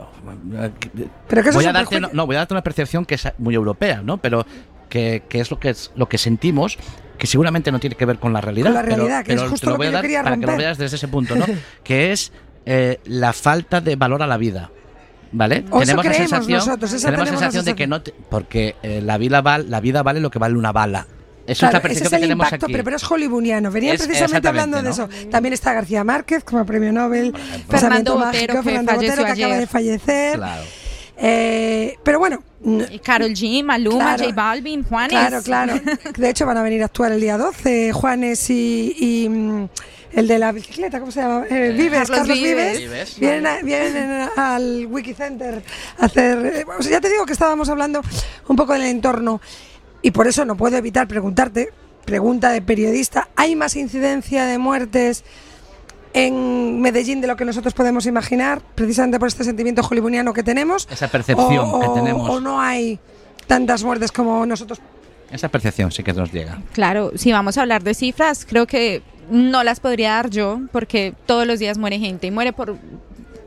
Pero 1.27 1.43
que 1.43 1.51
voy 1.51 1.63
es 1.63 1.69
a 1.69 1.73
darte, 1.73 1.99
no, 1.99 2.09
no, 2.13 2.25
voy 2.25 2.35
a 2.35 2.39
darte 2.39 2.53
una 2.53 2.63
percepción 2.63 3.05
que 3.05 3.15
es 3.15 3.27
muy 3.37 3.53
europea, 3.55 4.01
¿no? 4.03 4.17
Pero 4.17 4.45
que, 4.89 5.23
que 5.27 5.39
es 5.41 5.51
lo 5.51 5.59
que 5.59 5.69
es 5.69 5.91
lo 5.95 6.07
que 6.07 6.17
sentimos, 6.17 6.77
que 7.17 7.27
seguramente 7.27 7.71
no 7.71 7.79
tiene 7.79 7.95
que 7.95 8.05
ver 8.05 8.17
con 8.19 8.31
la 8.33 8.41
realidad. 8.41 8.67
Con 8.67 8.75
la 8.75 8.81
pero- 8.83 8.95
realidad, 8.95 9.25
que 9.25 9.33
es 9.33 9.39
pero 9.39 9.49
justo 9.51 9.65
te 9.67 9.71
lo 9.71 9.77
voy 9.77 9.87
que 9.87 9.95
a 9.97 10.01
dar 10.01 10.23
para 10.23 10.37
que 10.37 10.45
lo 10.45 10.57
veas 10.57 10.77
desde 10.77 10.95
ese 10.95 11.07
punto, 11.07 11.35
¿no? 11.35 11.45
que 11.83 12.11
es 12.11 12.31
eh, 12.65 12.99
la 13.05 13.33
falta 13.33 13.81
de 13.81 13.95
valor 13.95 14.21
a 14.23 14.27
la 14.27 14.37
vida. 14.37 14.71
¿Vale? 15.35 15.65
O 15.71 15.79
tenemos 15.79 16.05
la 16.05 16.13
sensación, 16.13 16.59
nosotros, 16.59 16.91
tenemos 16.91 17.03
la 17.03 17.09
tenemos 17.09 17.25
la 17.31 17.37
sensación 17.39 17.65
de 17.65 17.73
que 17.75 17.87
no 17.87 18.01
te- 18.03 18.13
porque 18.29 18.75
eh, 18.83 19.01
la 19.03 19.17
vida 19.17 19.41
val- 19.41 19.67
la 19.69 19.79
vida 19.81 20.03
vale 20.03 20.19
lo 20.19 20.29
que 20.29 20.37
vale 20.37 20.55
una 20.55 20.71
bala. 20.71 21.07
Esa 21.45 21.67
es 21.67 21.73
la 21.73 21.79
ese 21.79 21.81
percepción 21.81 22.05
es 22.05 22.09
que 22.09 22.15
el 22.15 22.21
tenemos 22.21 22.45
impacto, 22.47 22.65
aquí. 22.67 22.73
pero, 22.73 22.83
pero 22.85 22.95
es 22.97 23.03
hollywoodiano. 23.03 23.69
Venían 23.71 23.95
Es- 23.95 24.05
precisamente 24.07 24.47
hablando 24.47 24.81
de 24.81 24.89
eso. 24.89 25.09
También 25.29 25.53
está 25.53 25.73
García 25.73 26.03
Márquez 26.03 26.43
como 26.43 26.65
premio 26.65 26.91
Nobel. 26.93 27.33
Fernando 27.69 28.13
Botero, 28.13 28.25
mágico, 28.31 28.53
que 28.57 28.63
Fernando 28.63 28.93
Botero, 28.93 29.15
que 29.25 29.31
acaba 29.31 29.33
ayer. 29.33 29.59
de 29.59 29.67
fallecer. 29.67 30.35
Claro. 30.37 30.63
Eh, 31.17 31.95
pero 32.03 32.17
bueno, 32.19 32.41
Carol 33.03 33.31
G, 33.31 33.63
Maluma, 33.63 34.15
Claro. 34.15 34.23
J 34.23 34.35
Balvin, 34.35 34.83
Juanes. 34.83 35.09
claro, 35.11 35.41
claro. 35.43 35.73
De 36.17 36.29
hecho, 36.29 36.45
van 36.45 36.57
a 36.57 36.63
venir 36.63 36.81
a 36.81 36.85
actuar 36.85 37.11
el 37.11 37.21
día 37.21 37.37
12, 37.37 37.91
Juanes 37.93 38.49
y, 38.49 38.95
y, 38.97 39.29
mm, 39.29 39.69
el 40.13 40.27
de 40.27 40.39
la 40.39 40.51
bicicleta, 40.51 40.99
¿cómo 40.99 41.11
se 41.11 41.21
llama? 41.21 41.45
Eh, 41.49 41.73
Vives, 41.77 41.99
Carlos 41.99 42.17
Carlos, 42.19 42.37
Vives. 42.39 42.77
Vives. 42.77 42.79
Vives. 42.79 43.19
Vienen, 43.19 43.47
a- 43.47 43.57
vienen 43.61 44.29
al 44.35 44.87
Wikicenter 44.89 45.61
a 45.99 46.05
hacer. 46.05 46.45
eh, 46.45 46.65
o 46.77 46.81
sea, 46.81 46.93
ya 46.93 47.01
te 47.01 47.09
digo 47.09 47.25
que 47.25 47.33
estábamos 47.33 47.69
hablando 47.69 48.01
un 48.47 48.55
poco 48.55 48.73
del 48.73 48.83
entorno 48.83 49.39
y 50.03 50.11
por 50.11 50.27
eso 50.27 50.45
no 50.45 50.55
puedo 50.55 50.77
evitar 50.77 51.07
preguntarte, 51.07 51.69
pregunta 52.05 52.51
de 52.51 52.61
periodista, 52.61 53.29
¿hay 53.35 53.55
más 53.55 53.75
incidencia 53.75 54.45
de 54.45 54.59
muertes? 54.59 55.23
En 56.15 56.79
Medellín 56.79 57.21
de 57.21 57.27
lo 57.27 57.35
que 57.35 57.43
nosotros 57.45 57.73
podemos 57.73 58.05
imaginar, 58.05 58.61
precisamente 58.75 59.17
por 59.17 59.27
este 59.27 59.43
sentimiento 59.43 59.81
hollywoodiano 59.81 60.31
que 60.33 60.43
tenemos. 60.43 60.87
Esa 60.91 61.07
percepción 61.07 61.65
o, 61.71 61.79
que 61.79 61.87
o- 61.87 61.93
tenemos. 61.93 62.29
o 62.29 62.39
no 62.39 62.61
hay 62.61 62.99
tantas 63.47 63.83
muertes 63.83 64.11
como 64.11 64.45
nosotros. 64.45 64.79
Esa 65.31 65.49
percepción 65.49 65.91
sí 65.91 66.03
que 66.03 66.13
nos 66.13 66.31
llega. 66.31 66.61
Claro, 66.73 67.13
si 67.15 67.31
vamos 67.31 67.57
a 67.57 67.61
hablar 67.61 67.81
de 67.81 67.95
cifras, 67.95 68.45
creo 68.45 68.67
que 68.67 69.01
no 69.31 69.63
las 69.63 69.79
podría 69.79 70.11
dar 70.11 70.29
yo, 70.29 70.59
porque 70.71 71.15
todos 71.25 71.47
los 71.47 71.57
días 71.57 71.79
muere 71.79 71.97
gente 71.97 72.27
y 72.27 72.31
muere 72.31 72.53
por 72.53 72.77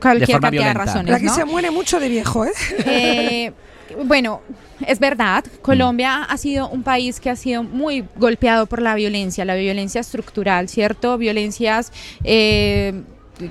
cualquier 0.01 0.41
cantidad 0.41 0.51
violenta. 0.51 0.79
de 0.79 0.85
razones. 0.85 1.05
Pero 1.05 1.15
aquí 1.15 1.25
¿no? 1.27 1.35
se 1.35 1.45
muere 1.45 1.71
mucho 1.71 2.01
de 2.01 2.09
viejo, 2.09 2.43
¿eh? 2.43 2.51
Eh, 2.85 3.51
bueno, 4.05 4.41
es 4.85 4.99
verdad, 4.99 5.43
Colombia 5.61 6.23
ha 6.23 6.37
sido 6.37 6.69
un 6.69 6.83
país 6.83 7.19
que 7.19 7.29
ha 7.29 7.35
sido 7.35 7.63
muy 7.63 8.05
golpeado 8.15 8.65
por 8.65 8.81
la 8.81 8.95
violencia, 8.95 9.45
la 9.45 9.55
violencia 9.55 10.01
estructural, 10.01 10.69
¿cierto? 10.69 11.17
Violencias 11.17 11.91
eh, 12.23 13.01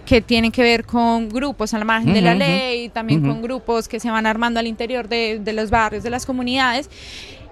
que 0.04 0.20
tienen 0.20 0.50
que 0.50 0.62
ver 0.62 0.84
con 0.84 1.28
grupos 1.28 1.72
al 1.74 1.84
margen 1.84 2.12
de 2.12 2.20
la 2.20 2.34
ley, 2.34 2.88
también 2.88 3.22
con 3.22 3.40
grupos 3.40 3.86
que 3.88 4.00
se 4.00 4.10
van 4.10 4.26
armando 4.26 4.58
al 4.60 4.66
interior 4.66 5.08
de, 5.08 5.38
de 5.38 5.52
los 5.52 5.70
barrios, 5.70 6.02
de 6.02 6.10
las 6.10 6.26
comunidades, 6.26 6.90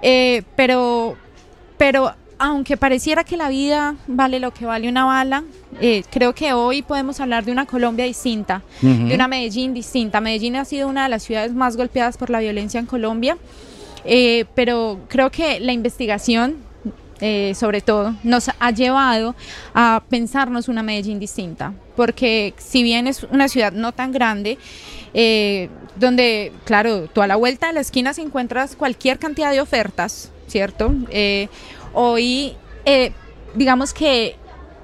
Eh, 0.07 0.43
pero, 0.55 1.17
pero 1.79 2.15
aunque 2.39 2.77
pareciera 2.77 3.25
que 3.25 3.37
la 3.37 3.49
vida 3.49 3.97
vale 4.07 4.41
lo 4.41 4.53
que 4.53 4.67
vale 4.67 4.89
una 4.89 5.05
bala, 5.05 5.45
eh, 5.81 6.03
creo 6.11 6.35
que 6.35 6.53
hoy 6.53 6.83
podemos 6.83 7.21
hablar 7.21 7.45
de 7.45 7.53
una 7.53 7.67
Colombia 7.67 8.05
distinta, 8.05 8.63
de 8.81 9.15
una 9.15 9.29
Medellín 9.29 9.75
distinta. 9.75 10.21
Medellín 10.21 10.57
ha 10.57 10.65
sido 10.65 10.89
una 10.89 11.05
de 11.05 11.09
las 11.09 11.23
ciudades 11.23 11.55
más 11.55 11.77
golpeadas 11.77 12.17
por 12.17 12.31
la 12.31 12.41
violencia 12.41 12.81
en 12.81 12.87
Colombia, 12.87 13.37
eh, 14.05 14.45
pero 14.55 15.01
creo 15.09 15.31
que 15.31 15.61
la 15.61 15.73
investigación, 15.73 16.57
eh, 17.21 17.55
sobre 17.55 17.81
todo, 17.81 18.15
nos 18.25 18.51
ha 18.59 18.71
llevado 18.73 19.35
a 19.73 20.03
pensarnos 20.09 20.69
una 20.69 20.83
Medellín 20.83 21.19
distinta, 21.19 21.73
porque 21.97 22.55
si 22.59 22.83
bien 22.83 23.07
es 23.07 23.23
una 23.25 23.49
ciudad 23.49 23.73
no 23.73 23.93
tan 23.93 24.13
grande, 24.13 24.59
donde, 25.97 26.53
claro, 26.65 27.07
tú 27.07 27.23
a 27.23 27.29
la 27.29 27.37
vuelta 27.37 27.69
de 27.69 27.75
la 27.75 27.81
esquina 27.81 28.13
se 28.13 28.23
encuentras 28.23 28.75
cualquier 28.75 29.21
cantidad 29.21 29.53
de 29.53 29.61
ofertas, 29.61 30.33
¿cierto? 30.49 30.93
Hoy 31.95 32.55
eh, 32.85 33.13
digamos 33.55 33.95
que 33.95 34.37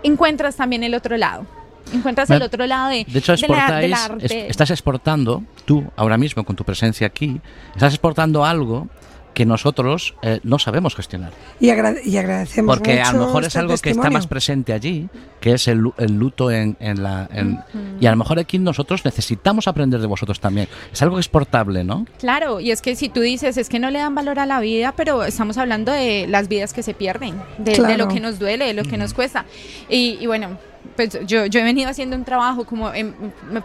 encuentras 0.02 0.56
también 0.56 0.82
el 0.84 0.94
otro 0.94 1.16
lado. 1.16 1.46
Encuentras 1.92 2.30
el 2.30 2.40
otro 2.42 2.66
lado 2.66 2.88
de, 2.90 3.04
De 3.04 3.18
hecho, 3.18 3.32
de 3.34 3.38
la- 3.48 3.56
exportáis, 3.56 3.94
arte. 3.98 4.24
es- 4.26 4.50
estás 4.50 4.70
exportando, 4.70 5.42
tú 5.64 5.84
ahora 5.96 6.16
mismo 6.16 6.44
con 6.44 6.54
tu 6.54 6.62
presencia 6.64 7.06
aquí, 7.08 7.40
estás 7.74 7.92
exportando 7.92 8.44
algo 8.44 8.86
que 9.34 9.46
nosotros 9.46 10.14
eh, 10.22 10.40
no 10.42 10.58
sabemos 10.58 10.94
gestionar. 10.96 11.32
Y, 11.60 11.68
agrade- 11.68 12.02
y 12.04 12.16
agradecemos 12.16 12.76
Porque 12.76 13.00
a 13.00 13.12
lo 13.12 13.18
mucho 13.18 13.26
mejor 13.26 13.42
es 13.42 13.46
este 13.48 13.58
algo 13.60 13.68
que 13.70 13.74
está 13.74 13.84
testimonio. 13.90 14.12
más 14.12 14.26
presente 14.26 14.72
allí, 14.72 15.08
que 15.40 15.52
es 15.52 15.68
el, 15.68 15.92
el 15.98 16.12
luto 16.18 16.50
en, 16.50 16.76
en 16.80 17.02
la... 17.02 17.28
en- 17.32 17.60
Y 18.00 18.06
a 18.06 18.10
lo 18.10 18.16
mejor 18.16 18.38
aquí 18.38 18.58
nosotros 18.58 19.04
necesitamos 19.04 19.68
aprender 19.68 20.00
de 20.00 20.06
vosotros 20.06 20.40
también. 20.40 20.68
Es 20.92 21.00
algo 21.02 21.18
exportable, 21.18 21.84
¿no? 21.84 22.06
Claro, 22.18 22.60
y 22.60 22.70
es 22.72 22.82
que 22.82 22.96
si 22.96 23.08
tú 23.08 23.20
dices, 23.20 23.56
es 23.56 23.68
que 23.68 23.78
no 23.78 23.90
le 23.90 23.98
dan 24.00 24.14
valor 24.14 24.38
a 24.40 24.46
la 24.46 24.60
vida, 24.60 24.92
pero 24.96 25.24
estamos 25.24 25.58
hablando 25.58 25.92
de 25.92 26.26
las 26.28 26.48
vidas 26.48 26.72
que 26.72 26.82
se 26.82 26.94
pierden, 26.94 27.36
de, 27.58 27.70
de 27.72 27.76
Claro. 27.76 27.96
lo 27.96 28.08
que 28.08 28.20
nos 28.20 28.38
duele, 28.38 28.66
de 28.66 28.74
lo 28.74 28.82
que 28.84 28.98
nos 28.98 29.14
cuesta. 29.14 29.44
Y, 29.88 30.18
y 30.20 30.26
bueno, 30.26 30.58
pues 30.96 31.18
yo, 31.26 31.46
yo 31.46 31.60
he 31.60 31.62
venido 31.62 31.88
haciendo 31.90 32.16
un 32.16 32.24
trabajo 32.24 32.64
como 32.64 32.92
en, 32.92 33.14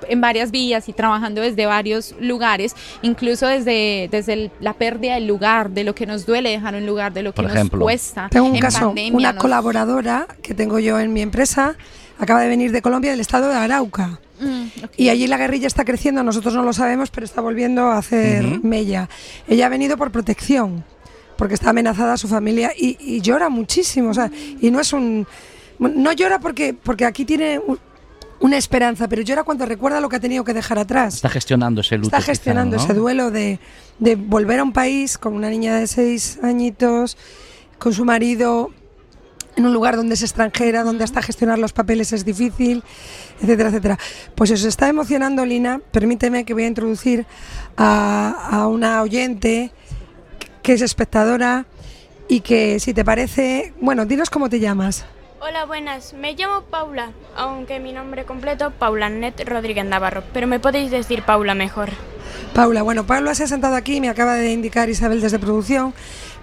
en 0.08 0.22
varias 0.22 0.52
vías 0.52 0.88
y 0.90 0.94
trabajando 0.94 1.42
desde 1.42 1.66
varios 1.66 2.16
lugares, 2.20 2.76
incluso 3.02 3.48
desde, 3.48 4.08
desde 4.12 4.34
el- 4.34 4.52
la 4.60 4.74
pérdida 4.74 5.16
del 5.16 5.28
lugar, 5.28 5.70
de 5.72 5.84
lo 5.84 5.96
que 5.96 6.06
nos 6.06 6.26
duele 6.26 6.50
dejar 6.52 6.76
un 6.76 6.86
lugar, 6.86 7.14
de 7.14 7.24
lo 7.24 7.32
que 7.32 7.36
Por 7.38 7.46
nos 7.46 7.54
ejemplo. 7.56 7.82
cuesta. 7.82 8.28
Tengo 8.30 8.48
un 8.48 8.56
En 8.56 8.62
caso, 8.62 8.80
pandemia 8.88 9.18
una 9.18 9.34
nos- 9.34 9.42
colaboradora 9.42 10.28
que 10.42 10.54
tengo 10.54 10.80
yo 10.80 11.00
en 11.00 11.12
mi 11.14 11.22
empresa, 11.22 11.76
acaba 12.20 12.42
de 12.42 12.48
venir 12.48 12.72
de 12.72 12.82
Colombia, 12.82 13.12
del 13.12 13.20
estado 13.20 13.50
de 13.50 13.56
Arauca. 13.56 14.20
Mm, 14.40 14.64
ok. 14.84 14.92
Y 14.98 15.10
allí 15.10 15.28
la 15.28 15.38
guerrilla 15.38 15.68
está 15.68 15.86
creciendo, 15.86 16.22
nosotros 16.24 16.54
no 16.54 16.64
lo 16.64 16.74
sabemos, 16.74 17.10
pero 17.12 17.26
está 17.26 17.42
volviendo 17.42 17.84
a 17.88 17.98
hacer 17.98 18.46
Ujú. 18.46 18.68
mella. 18.68 19.10
Ella 19.48 19.66
ha 19.68 19.70
venido 19.70 19.98
por 19.98 20.12
protección, 20.12 20.84
porque 21.38 21.54
está 21.54 21.70
amenazada 21.72 22.18
su 22.18 22.28
familia 22.28 22.72
y, 22.78 22.98
y 23.00 23.22
llora 23.22 23.50
muchísimo. 23.50 24.10
O 24.10 24.14
sea, 24.14 24.30
y 24.62 24.72
no 24.72 24.80
es 24.80 24.92
un. 24.94 25.26
No 25.80 26.12
llora 26.14 26.40
porque, 26.40 26.74
porque 26.74 27.06
aquí 27.06 27.26
tiene 27.26 27.60
un- 27.60 27.80
una 28.40 28.58
esperanza, 28.58 29.08
pero 29.08 29.22
llora 29.22 29.44
cuando 29.44 29.66
recuerda 29.66 30.00
lo 30.02 30.10
que 30.10 30.18
ha 30.18 30.20
tenido 30.20 30.44
que 30.44 30.54
dejar 30.54 30.78
atrás. 30.78 31.16
Está 31.16 31.30
gestionando 31.30 31.82
ese 31.82 31.96
luto. 31.96 32.08
Está 32.08 32.18
quizá, 32.18 32.26
gestionando 32.28 32.76
¿no? 32.78 32.84
ese 32.84 32.94
duelo 32.94 33.32
de, 33.32 33.60
de 34.00 34.16
volver 34.16 34.60
a 34.60 34.64
un 34.64 34.74
país 34.74 35.18
con 35.18 35.34
una 35.34 35.50
niña 35.50 35.76
de 35.76 35.88
seis 35.88 36.38
añitos, 36.44 37.18
con 37.80 37.94
su 37.94 38.04
marido, 38.06 38.72
en 39.56 39.66
un 39.66 39.74
lugar 39.74 39.96
donde 39.96 40.16
es 40.16 40.22
extranjera, 40.22 40.84
donde 40.84 41.06
hasta 41.06 41.22
gestionar 41.22 41.58
los 41.60 41.72
papeles 41.72 42.12
es 42.12 42.26
difícil, 42.26 42.84
etcétera, 43.42 43.70
etcétera. 43.70 43.98
Pues 44.36 44.52
os 44.52 44.64
está 44.66 44.90
emocionando, 44.90 45.46
Lina. 45.46 45.80
Permíteme 45.92 46.44
que 46.44 46.54
voy 46.54 46.66
a 46.66 46.68
introducir 46.68 47.26
a, 47.78 48.50
a 48.52 48.68
una 48.68 49.02
oyente 49.02 49.72
que 50.62 50.74
es 50.74 50.82
espectadora 50.82 51.66
y 52.28 52.42
que, 52.42 52.80
si 52.82 52.94
te 52.94 53.06
parece, 53.06 53.74
bueno, 53.80 54.06
dinos 54.06 54.30
cómo 54.30 54.50
te 54.50 54.60
llamas. 54.60 55.06
Hola, 55.48 55.66
buenas. 55.66 56.14
Me 56.16 56.34
llamo 56.34 56.62
Paula, 56.62 57.12
aunque 57.36 57.80
mi 57.80 57.94
nombre 57.94 58.26
completo 58.26 58.72
Paula 58.72 59.10
Net 59.10 59.44
Rodríguez 59.46 59.86
Navarro, 59.86 60.24
pero 60.34 60.48
me 60.48 60.60
podéis 60.60 60.90
decir 60.90 61.22
Paula 61.22 61.54
mejor. 61.54 61.90
Paula, 62.56 62.82
bueno, 62.82 63.06
Paula 63.06 63.36
se 63.36 63.44
ha 63.44 63.48
sentado 63.48 63.76
aquí 63.76 64.02
me 64.02 64.10
acaba 64.10 64.34
de 64.34 64.52
indicar 64.52 64.90
Isabel 64.90 65.22
desde 65.22 65.38
producción 65.38 65.94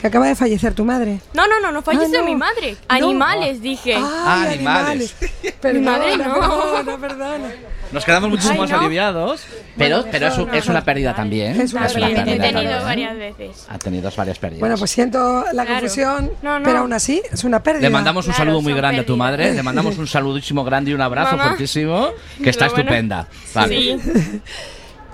que 0.03 0.09
acaba 0.09 0.27
de 0.27 0.35
fallecer 0.35 0.75
tu 0.75 0.85
madre. 0.85 1.21
No, 1.33 1.47
no, 1.47 1.61
no, 1.61 1.71
no 1.71 1.81
falleció 1.81 2.19
Ah, 2.19 2.23
no. 2.23 2.27
mi 2.27 2.35
madre. 2.35 2.73
No. 2.73 2.77
Animales, 2.97 3.63
dije. 3.63 3.95
Ay, 3.97 4.55
animales. 4.55 5.15
Perdona, 5.63 5.93
madre 5.93 6.17
no. 6.17 6.25
perdona, 6.35 6.99
perdona. 6.99 7.51
Nos 7.93 8.05
quedamos 8.05 8.31
muchísimo 8.31 8.63
más 8.63 8.71
no. 8.71 8.81
aliviados, 8.81 9.45
pero, 9.79 9.99
Bueno, 9.99 10.11
pero 10.11 10.27
es, 10.57 10.67
una 10.67 10.83
pérdida 10.85 11.15
también. 11.15 11.61
Es 11.61 11.73
una 11.73 11.87
También, 11.87 12.15
pérdida 12.25 12.49
he 12.49 12.53
tenido 12.53 12.83
varias 12.83 13.17
veces. 13.17 13.67
Ha 13.69 13.79
tenido 13.79 14.11
varias 14.17 14.39
pérdidas. 14.41 14.61
Bueno, 14.61 14.77
pues 14.77 14.91
siento 14.91 15.45
la 15.53 15.65
Claro. 15.65 15.81
confusión, 15.83 16.33
No, 16.43 16.59
no. 16.59 16.65
pero 16.65 16.79
aún 16.79 16.93
así 16.95 17.23
es 17.31 17.45
una 17.45 17.63
pérdida. 17.63 17.83
Le 17.83 17.91
mandamos 17.91 18.27
un 18.27 18.33
Claro, 18.33 18.47
saludo 18.51 18.63
muy 18.63 18.73
grande 18.73 19.03
a 19.03 19.07
tu 19.07 19.17
madre, 19.17 19.53
le 19.55 19.63
mandamos 19.63 19.99
un 19.99 20.09
saludísimo 20.09 20.65
grande 20.65 20.91
y 20.91 20.95
un 20.95 21.01
abrazo 21.03 21.37
Mamá. 21.37 21.51
fuertísimo, 21.51 22.09
que 22.43 22.51
está 22.51 22.67
bueno. 22.67 22.81
estupenda. 22.81 23.29
Vale. 23.55 23.77
Sí. 24.01 24.41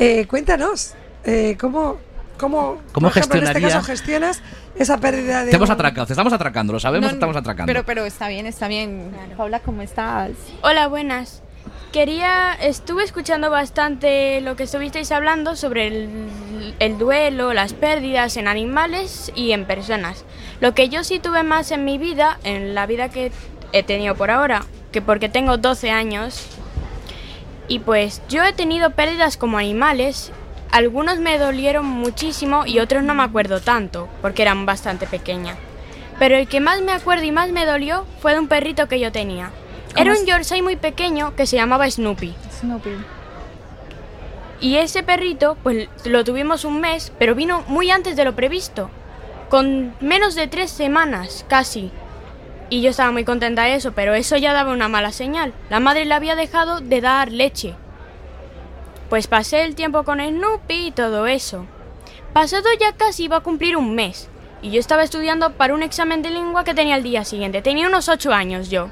Eh, 0.00 0.26
cuéntanos, 0.28 0.94
eh, 1.24 1.56
¿cómo, 1.60 1.98
cómo, 2.38 2.78
¿Cómo 2.92 3.08
por 3.08 3.18
ejemplo, 3.18 3.38
en 3.38 3.44
este 3.44 3.54
gestionaría- 3.60 3.68
caso 3.76 3.86
gestionas 3.86 4.42
esa 4.76 4.98
pérdida 4.98 5.44
de 5.44 5.50
Te 5.50 5.56
hemos 5.56 5.68
un- 5.68 5.74
atracado, 5.74 6.06
te 6.06 6.12
estamos 6.14 6.32
atracando, 6.32 6.72
lo 6.72 6.80
sabemos 6.80 7.04
No, 7.06 7.08
que 7.10 7.14
estamos 7.16 7.36
atracando. 7.36 7.70
Pero, 7.70 7.84
pero 7.84 8.04
está 8.06 8.28
bien, 8.28 8.46
está 8.46 8.68
bien. 8.68 9.10
Paula, 9.36 9.60
¿cómo 9.60 9.82
estás? 9.82 10.30
Hola, 10.62 10.86
buenas. 10.88 11.42
Quería, 11.92 12.52
estuve 12.60 13.02
escuchando 13.02 13.50
bastante 13.50 14.40
lo 14.42 14.56
que 14.56 14.64
estuvisteis 14.64 15.10
hablando 15.10 15.56
sobre 15.56 15.86
el, 15.86 16.74
el 16.80 16.98
duelo, 16.98 17.54
las 17.54 17.72
pérdidas 17.72 18.36
en 18.36 18.46
animales 18.46 19.32
y 19.34 19.52
en 19.52 19.64
personas. 19.64 20.24
Lo 20.60 20.74
que 20.74 20.90
yo 20.90 21.02
sí 21.02 21.18
tuve 21.18 21.42
más 21.44 21.70
en 21.70 21.84
mi 21.86 21.96
vida, 21.96 22.38
en 22.44 22.74
la 22.74 22.84
vida 22.86 23.08
que 23.08 23.32
he 23.72 23.82
tenido 23.82 24.14
por 24.16 24.30
ahora, 24.30 24.64
que 24.92 25.00
porque 25.00 25.28
tengo 25.30 25.56
12 25.56 25.90
años, 25.90 26.46
y 27.68 27.78
pues 27.80 28.20
yo 28.28 28.44
he 28.44 28.52
tenido 28.52 28.90
pérdidas 28.90 29.36
como 29.38 29.56
animales. 29.58 30.30
Algunos 30.70 31.18
me 31.18 31.38
dolieron 31.38 31.86
muchísimo 31.86 32.66
y 32.66 32.78
otros 32.78 33.02
no 33.02 33.14
me 33.14 33.22
acuerdo 33.22 33.60
tanto, 33.60 34.08
porque 34.20 34.42
eran 34.42 34.66
bastante 34.66 35.06
pequeña. 35.06 35.56
Pero 36.18 36.36
el 36.36 36.48
que 36.48 36.60
más 36.60 36.82
me 36.82 36.92
acuerdo 36.92 37.24
y 37.24 37.32
más 37.32 37.50
me 37.50 37.64
dolió 37.64 38.04
fue 38.20 38.32
de 38.32 38.40
un 38.40 38.48
perrito 38.48 38.88
que 38.88 39.00
yo 39.00 39.10
tenía. 39.12 39.50
Era 39.96 40.12
un 40.12 40.26
Yorkshire 40.26 40.62
muy 40.62 40.76
pequeño 40.76 41.34
que 41.36 41.46
se 41.46 41.56
llamaba 41.56 41.90
Snoopy. 41.90 42.34
Snoopy. 42.60 42.90
Y 44.60 44.76
ese 44.76 45.02
perrito, 45.02 45.56
pues 45.62 45.88
lo 46.04 46.24
tuvimos 46.24 46.64
un 46.64 46.80
mes, 46.80 47.12
pero 47.18 47.34
vino 47.34 47.64
muy 47.68 47.90
antes 47.90 48.16
de 48.16 48.24
lo 48.24 48.34
previsto. 48.34 48.90
Con 49.48 49.94
menos 50.00 50.34
de 50.34 50.48
tres 50.48 50.70
semanas, 50.70 51.46
casi. 51.48 51.90
Y 52.68 52.82
yo 52.82 52.90
estaba 52.90 53.12
muy 53.12 53.24
contenta 53.24 53.62
de 53.62 53.76
eso, 53.76 53.92
pero 53.92 54.14
eso 54.14 54.36
ya 54.36 54.52
daba 54.52 54.72
una 54.72 54.88
mala 54.88 55.12
señal. 55.12 55.54
La 55.70 55.80
madre 55.80 56.04
le 56.04 56.14
había 56.14 56.36
dejado 56.36 56.80
de 56.80 57.00
dar 57.00 57.32
leche. 57.32 57.74
Pues 59.08 59.26
pasé 59.26 59.64
el 59.64 59.74
tiempo 59.74 60.04
con 60.04 60.20
Snoopy 60.20 60.88
y 60.88 60.90
todo 60.90 61.26
eso. 61.26 61.64
Pasado 62.34 62.66
ya 62.78 62.92
casi 62.92 63.24
iba 63.24 63.38
a 63.38 63.42
cumplir 63.42 63.76
un 63.76 63.94
mes. 63.94 64.28
Y 64.60 64.70
yo 64.70 64.80
estaba 64.80 65.02
estudiando 65.02 65.54
para 65.54 65.72
un 65.72 65.82
examen 65.82 66.20
de 66.20 66.30
lengua 66.30 66.62
que 66.62 66.74
tenía 66.74 66.96
el 66.96 67.02
día 67.02 67.24
siguiente. 67.24 67.62
Tenía 67.62 67.86
unos 67.86 68.10
ocho 68.10 68.34
años 68.34 68.68
yo. 68.68 68.90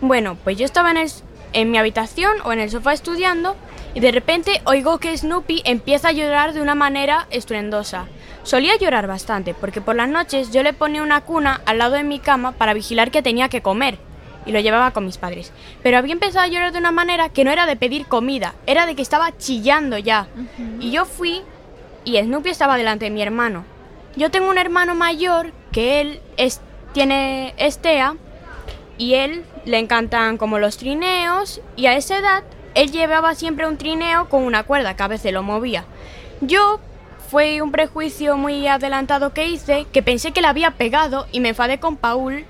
Bueno, 0.00 0.36
pues 0.44 0.56
yo 0.56 0.64
estaba 0.64 0.92
en, 0.92 1.08
en 1.54 1.70
mi 1.72 1.78
habitación 1.78 2.36
o 2.44 2.52
en 2.52 2.60
el 2.60 2.70
sofá 2.70 2.92
estudiando 2.92 3.56
y 3.94 4.00
de 4.00 4.12
repente 4.12 4.62
oigo 4.64 4.98
que 4.98 5.16
Snoopy 5.16 5.62
empieza 5.64 6.08
a 6.08 6.12
llorar 6.12 6.52
de 6.52 6.62
una 6.62 6.76
manera 6.76 7.26
estruendosa. 7.30 8.06
Solía 8.44 8.76
llorar 8.76 9.08
bastante 9.08 9.54
porque 9.54 9.80
por 9.80 9.96
las 9.96 10.08
noches 10.08 10.52
yo 10.52 10.62
le 10.62 10.72
ponía 10.72 11.02
una 11.02 11.22
cuna 11.22 11.62
al 11.66 11.78
lado 11.78 11.96
de 11.96 12.04
mi 12.04 12.20
cama 12.20 12.52
para 12.52 12.74
vigilar 12.74 13.10
que 13.10 13.22
tenía 13.22 13.48
que 13.48 13.60
comer 13.60 13.98
y 14.48 14.52
lo 14.52 14.60
llevaba 14.60 14.90
con 14.90 15.04
mis 15.04 15.18
padres. 15.18 15.52
Pero 15.82 15.98
había 15.98 16.14
empezado 16.14 16.44
a 16.44 16.48
llorar 16.48 16.72
de 16.72 16.78
una 16.78 16.90
manera 16.90 17.28
que 17.28 17.44
no 17.44 17.52
era 17.52 17.66
de 17.66 17.76
pedir 17.76 18.06
comida, 18.06 18.54
era 18.66 18.86
de 18.86 18.96
que 18.96 19.02
estaba 19.02 19.36
chillando 19.36 19.98
ya. 19.98 20.26
Y 20.80 20.90
yo 20.90 21.04
fui 21.04 21.42
y 22.04 22.18
Snoopy 22.18 22.48
estaba 22.48 22.76
delante 22.76 23.04
de 23.04 23.10
mi 23.10 23.22
hermano. 23.22 23.64
Yo 24.16 24.30
tengo 24.30 24.48
un 24.48 24.58
hermano 24.58 24.94
mayor 24.94 25.52
que 25.70 26.00
él 26.00 26.20
es, 26.36 26.60
tiene 26.92 27.54
estea 27.58 28.16
y 28.96 29.14
él 29.14 29.44
le 29.64 29.78
encantan 29.78 30.38
como 30.38 30.58
los 30.58 30.78
trineos 30.78 31.60
y 31.76 31.86
a 31.86 31.94
esa 31.94 32.18
edad 32.18 32.42
él 32.74 32.90
llevaba 32.90 33.34
siempre 33.34 33.66
un 33.66 33.76
trineo 33.76 34.28
con 34.28 34.42
una 34.42 34.62
cuerda 34.62 34.96
que 34.96 35.02
a 35.02 35.08
veces 35.08 35.32
lo 35.32 35.42
movía. 35.42 35.84
Yo 36.40 36.80
fue 37.30 37.60
un 37.60 37.72
prejuicio 37.72 38.36
muy 38.36 38.66
adelantado 38.66 39.34
que 39.34 39.48
hice 39.48 39.86
que 39.92 40.02
pensé 40.02 40.32
que 40.32 40.40
le 40.40 40.48
había 40.48 40.70
pegado 40.72 41.26
y 41.30 41.40
me 41.40 41.50
enfadé 41.50 41.78
con 41.78 41.96
Paul. 41.96 42.46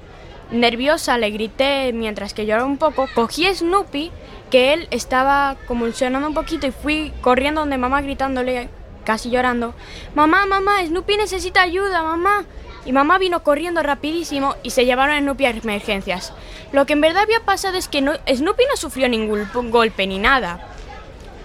Nerviosa 0.50 1.18
le 1.18 1.30
grité 1.30 1.92
mientras 1.92 2.32
que 2.32 2.46
lloraba 2.46 2.66
un 2.66 2.78
poco, 2.78 3.06
cogí 3.14 3.46
a 3.46 3.54
Snoopy 3.54 4.10
que 4.50 4.72
él 4.72 4.88
estaba 4.90 5.56
convulsionando 5.66 6.26
un 6.26 6.34
poquito 6.34 6.66
y 6.66 6.70
fui 6.70 7.12
corriendo 7.20 7.60
donde 7.60 7.76
mamá 7.76 8.00
gritándole 8.00 8.70
casi 9.04 9.30
llorando, 9.30 9.74
mamá, 10.14 10.46
mamá, 10.46 10.84
Snoopy 10.86 11.16
necesita 11.16 11.62
ayuda, 11.62 12.02
mamá. 12.02 12.44
Y 12.86 12.92
mamá 12.92 13.18
vino 13.18 13.42
corriendo 13.42 13.82
rapidísimo 13.82 14.54
y 14.62 14.70
se 14.70 14.86
llevaron 14.86 15.14
a 15.14 15.18
Snoopy 15.20 15.44
a 15.44 15.50
emergencias. 15.50 16.32
Lo 16.72 16.86
que 16.86 16.94
en 16.94 17.02
verdad 17.02 17.22
había 17.24 17.40
pasado 17.40 17.76
es 17.76 17.88
que 17.88 18.00
no- 18.00 18.14
Snoopy 18.26 18.62
no 18.70 18.76
sufrió 18.76 19.08
ningún 19.10 19.46
golpe 19.70 20.06
ni 20.06 20.18
nada. 20.18 20.66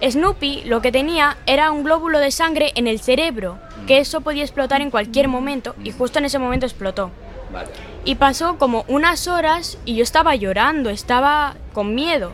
Snoopy 0.02 0.62
lo 0.64 0.80
que 0.80 0.92
tenía 0.92 1.36
era 1.46 1.70
un 1.70 1.84
glóbulo 1.84 2.18
de 2.18 2.30
sangre 2.30 2.72
en 2.74 2.86
el 2.86 3.00
cerebro, 3.00 3.58
que 3.86 3.98
eso 3.98 4.22
podía 4.22 4.42
explotar 4.42 4.80
en 4.80 4.90
cualquier 4.90 5.28
momento 5.28 5.74
y 5.84 5.90
justo 5.92 6.18
en 6.18 6.24
ese 6.26 6.38
momento 6.38 6.64
explotó. 6.66 7.10
Y 8.04 8.16
pasó 8.16 8.58
como 8.58 8.84
unas 8.88 9.28
horas 9.28 9.78
y 9.84 9.96
yo 9.96 10.02
estaba 10.02 10.34
llorando, 10.36 10.90
estaba 10.90 11.54
con 11.72 11.94
miedo. 11.94 12.32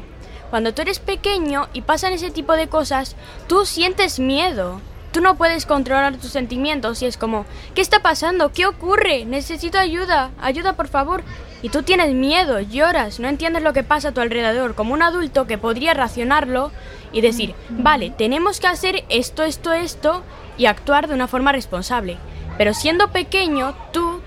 Cuando 0.50 0.74
tú 0.74 0.82
eres 0.82 0.98
pequeño 0.98 1.68
y 1.72 1.82
pasan 1.82 2.12
ese 2.12 2.30
tipo 2.30 2.54
de 2.54 2.68
cosas, 2.68 3.14
tú 3.46 3.64
sientes 3.66 4.18
miedo. 4.18 4.80
Tú 5.12 5.20
no 5.20 5.36
puedes 5.36 5.66
controlar 5.66 6.16
tus 6.16 6.30
sentimientos 6.30 7.02
y 7.02 7.06
es 7.06 7.16
como, 7.16 7.44
¿qué 7.74 7.80
está 7.80 8.00
pasando? 8.00 8.52
¿Qué 8.52 8.66
ocurre? 8.66 9.24
Necesito 9.24 9.78
ayuda, 9.78 10.30
ayuda 10.40 10.74
por 10.74 10.88
favor. 10.88 11.22
Y 11.62 11.68
tú 11.68 11.82
tienes 11.82 12.14
miedo, 12.14 12.60
lloras, 12.60 13.20
no 13.20 13.28
entiendes 13.28 13.62
lo 13.62 13.72
que 13.72 13.82
pasa 13.82 14.08
a 14.08 14.12
tu 14.12 14.20
alrededor, 14.20 14.74
como 14.74 14.94
un 14.94 15.02
adulto 15.02 15.46
que 15.46 15.58
podría 15.58 15.94
racionarlo 15.94 16.72
y 17.12 17.20
decir, 17.20 17.54
vale, 17.68 18.10
tenemos 18.10 18.60
que 18.60 18.68
hacer 18.68 19.04
esto, 19.08 19.42
esto, 19.42 19.72
esto 19.72 20.22
y 20.56 20.66
actuar 20.66 21.06
de 21.06 21.14
una 21.14 21.28
forma 21.28 21.52
responsable. 21.52 22.16
Pero 22.56 22.72
siendo 22.72 23.08
pequeño, 23.08 23.74
tú 23.92 24.19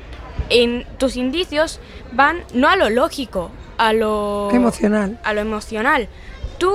en 0.50 0.86
tus 0.98 1.16
indicios 1.16 1.80
van 2.12 2.44
no 2.54 2.68
a 2.68 2.76
lo 2.76 2.89
lógico, 2.89 3.52
a 3.78 3.94
lo 3.94 4.50
Emocional. 4.52 5.20
a 5.24 5.34
lo 5.34 5.41
emocional. 5.41 6.08
Tú 6.58 6.74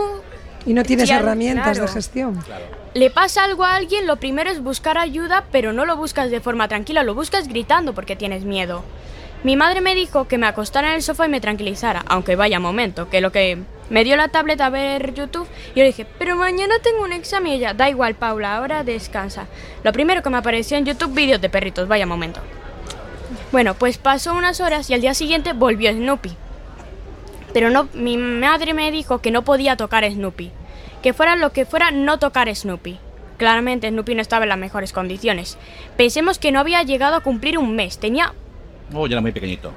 Y 0.67 0.75
no 0.75 0.83
tienes 0.83 1.11
herramientas 1.11 1.79
claro. 1.79 1.87
de 1.87 1.93
gestión. 1.93 2.45
le 2.95 3.11
pasa 3.11 3.45
algo 3.45 3.65
a 3.65 3.77
alguien, 3.77 4.07
lo 4.07 4.17
primero 4.17 4.51
es 4.51 4.63
buscar 4.63 4.99
ayuda, 4.99 5.45
pero 5.53 5.73
no 5.73 5.85
lo 5.85 5.97
buscas 5.97 6.31
de 6.31 6.41
forma 6.41 6.69
tranquila, 6.69 7.03
lo 7.03 7.15
buscas 7.15 7.49
gritando 7.49 7.95
porque 7.95 8.17
tienes 8.17 8.45
miedo. 8.45 8.83
Mi 9.45 9.55
madre 9.55 9.81
me 9.81 9.95
dijo 9.95 10.27
que 10.27 10.37
me 10.37 10.49
acostara 10.49 10.89
en 10.89 10.95
el 10.97 11.03
sofá 11.03 11.27
y 11.27 11.29
me 11.29 11.41
tranquilizara, 11.41 12.05
aunque 12.09 12.35
vaya 12.35 12.59
momento, 12.59 13.09
que 13.09 13.21
lo 13.21 13.31
que 13.31 13.59
me 13.89 14.03
dio 14.03 14.17
la 14.17 14.29
tablet 14.29 14.61
a 14.61 14.69
ver 14.69 15.15
YouTube, 15.15 15.47
yo 15.77 15.83
le 15.83 15.87
dije, 15.87 16.07
pero 16.19 16.35
mañana 16.35 16.75
tengo 16.83 17.05
un 17.05 17.13
examen 17.13 17.53
y 17.53 17.55
ella, 17.55 17.73
da 17.73 17.89
igual 17.89 18.17
Paula, 18.17 18.57
ahora 18.57 18.83
descansa. 18.83 19.47
Lo 19.85 19.93
primero 19.93 20.23
que 20.23 20.31
me 20.31 20.39
apareció 20.39 20.77
en 20.77 20.87
YouTube, 20.87 21.15
vídeos 21.15 21.41
de 21.41 21.49
perritos, 21.49 21.87
vaya 21.87 22.05
momento. 22.05 22.41
Bueno, 23.53 23.75
pues 23.75 23.99
pasó 23.99 24.35
unas 24.35 24.61
horas 24.61 24.91
y 24.91 24.95
al 24.95 25.01
día 25.01 25.15
siguiente 25.15 25.53
volvió 25.53 25.91
Snoopy. 25.93 26.37
Pero 27.55 27.71
no, 27.71 27.89
mi 27.95 28.17
madre 28.19 28.75
me 28.75 28.91
dijo 28.91 29.21
que 29.21 29.31
no 29.31 29.43
podía 29.43 29.77
tocar 29.77 30.05
a 30.05 30.11
Snoopy. 30.11 30.51
Que 31.03 31.13
fuera 31.15 31.37
lo 31.37 31.53
que 31.53 31.65
fuera, 31.65 31.91
no 31.91 32.19
tocar 32.19 32.49
a 32.49 32.55
Snoopy. 32.55 32.99
Claramente 33.39 33.89
Snoopy 33.89 34.15
no 34.17 34.21
estaba 34.23 34.45
en 34.45 34.51
las 34.51 34.59
mejores 34.59 34.93
condiciones. 34.93 35.57
Pensemos 35.97 36.39
que 36.39 36.53
no 36.53 36.61
había 36.61 36.83
llegado 36.83 37.15
a 37.17 37.21
cumplir 37.21 37.57
un 37.57 37.75
mes. 37.75 37.99
Tenía. 37.99 38.35
Oh, 38.93 39.07
ya 39.07 39.15
era 39.15 39.21
muy 39.23 39.33
pequeñito. 39.33 39.73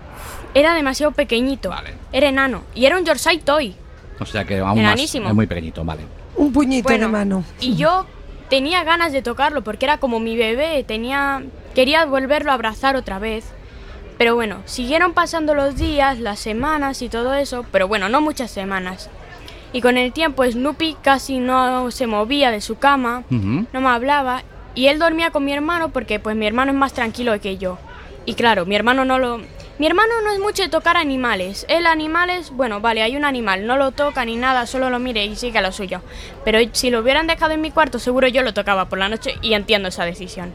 Era 0.54 0.74
demasiado 0.74 1.12
pequeñito. 1.14 1.72
Era 2.12 2.28
enano. 2.30 2.64
Y 2.76 2.86
era 2.86 2.98
un 2.98 3.06
Yorkshire 3.06 3.40
Toy. 3.44 3.76
O 4.20 4.26
sea 4.26 4.44
que 4.46 4.60
aún 4.60 4.80
Enanísimo. 4.80 5.24
más. 5.26 5.32
Es 5.32 5.36
muy 5.36 5.48
pequeñito, 5.48 5.86
vale. 5.86 6.02
Un 6.36 6.52
puñito 6.52 6.84
Bueno, 6.90 7.06
de 7.08 7.12
mano. 7.12 7.44
Y 7.60 7.76
yo 7.76 8.06
tenía 8.50 8.84
ganas 8.84 9.12
de 9.14 9.22
tocarlo 9.22 9.64
porque 9.64 9.86
era 9.86 9.98
como 10.00 10.20
mi 10.20 10.36
bebé. 10.36 10.84
Tenía. 10.84 11.44
Quería 11.76 12.06
volverlo 12.06 12.52
a 12.52 12.56
abrazar 12.56 12.96
otra 12.96 13.20
vez. 13.20 13.46
Pero 14.22 14.36
bueno, 14.36 14.62
siguieron 14.66 15.14
pasando 15.14 15.56
los 15.56 15.78
días, 15.78 16.20
las 16.20 16.40
semanas 16.40 17.02
y 17.02 17.10
todo 17.10 17.34
eso. 17.34 17.66
Pero 17.72 17.88
bueno, 17.88 18.08
no 18.08 18.22
muchas 18.22 18.52
semanas. 18.52 19.10
Y 19.74 19.82
con 19.82 19.98
el 19.98 20.14
tiempo 20.14 20.46
Snoopy 20.46 20.96
casi 21.02 21.40
no 21.40 21.90
se 21.90 22.06
movía 22.06 22.52
de 22.52 22.62
su 22.62 22.78
cama. 22.78 23.24
No 23.32 23.82
me 23.82 23.90
hablaba 23.90 24.44
y 24.76 24.90
él 24.90 25.00
dormía 25.00 25.32
con 25.32 25.44
mi 25.44 25.54
hermano 25.54 25.90
porque 25.90 26.20
pues 26.20 26.36
mi 26.36 26.46
hermano 26.46 26.72
es 26.72 26.78
más 26.78 26.94
tranquilo 26.94 27.42
que 27.42 27.58
yo. 27.58 27.80
Y 28.28 28.36
claro, 28.36 28.68
mi 28.68 28.76
hermano 28.76 29.06
no 29.06 29.18
lo 29.18 29.40
mi 29.80 29.88
hermano 29.88 30.14
no 30.24 30.32
es 30.32 30.40
mucho 30.40 30.62
de 30.62 30.70
tocar 30.70 30.98
animales. 30.98 31.66
Él 31.68 31.88
animales, 31.88 32.52
bueno, 32.52 32.80
vale, 32.80 33.02
hay 33.02 33.16
un 33.16 33.26
animal, 33.26 33.66
no 33.66 33.76
lo 33.76 33.90
toca 33.90 34.24
ni 34.24 34.36
nada, 34.36 34.68
solo 34.68 34.92
lo 34.92 35.00
mire 35.00 35.26
y 35.26 35.36
sigue 35.36 35.58
a 35.58 35.64
lo 35.64 35.72
suyo. 35.72 36.04
Pero 36.46 36.60
si 36.74 36.92
lo 36.92 37.00
hubieran 37.00 37.26
dejado 37.26 37.54
en 37.54 37.62
mi 37.62 37.72
cuarto, 37.72 37.98
seguro 37.98 38.28
yo 38.28 38.44
lo 38.44 38.54
tocaba 38.54 38.88
por 38.88 39.00
la 39.00 39.10
noche 39.10 39.34
y 39.42 39.56
entiendo 39.56 39.90
esa 39.90 40.06
decisión. 40.06 40.54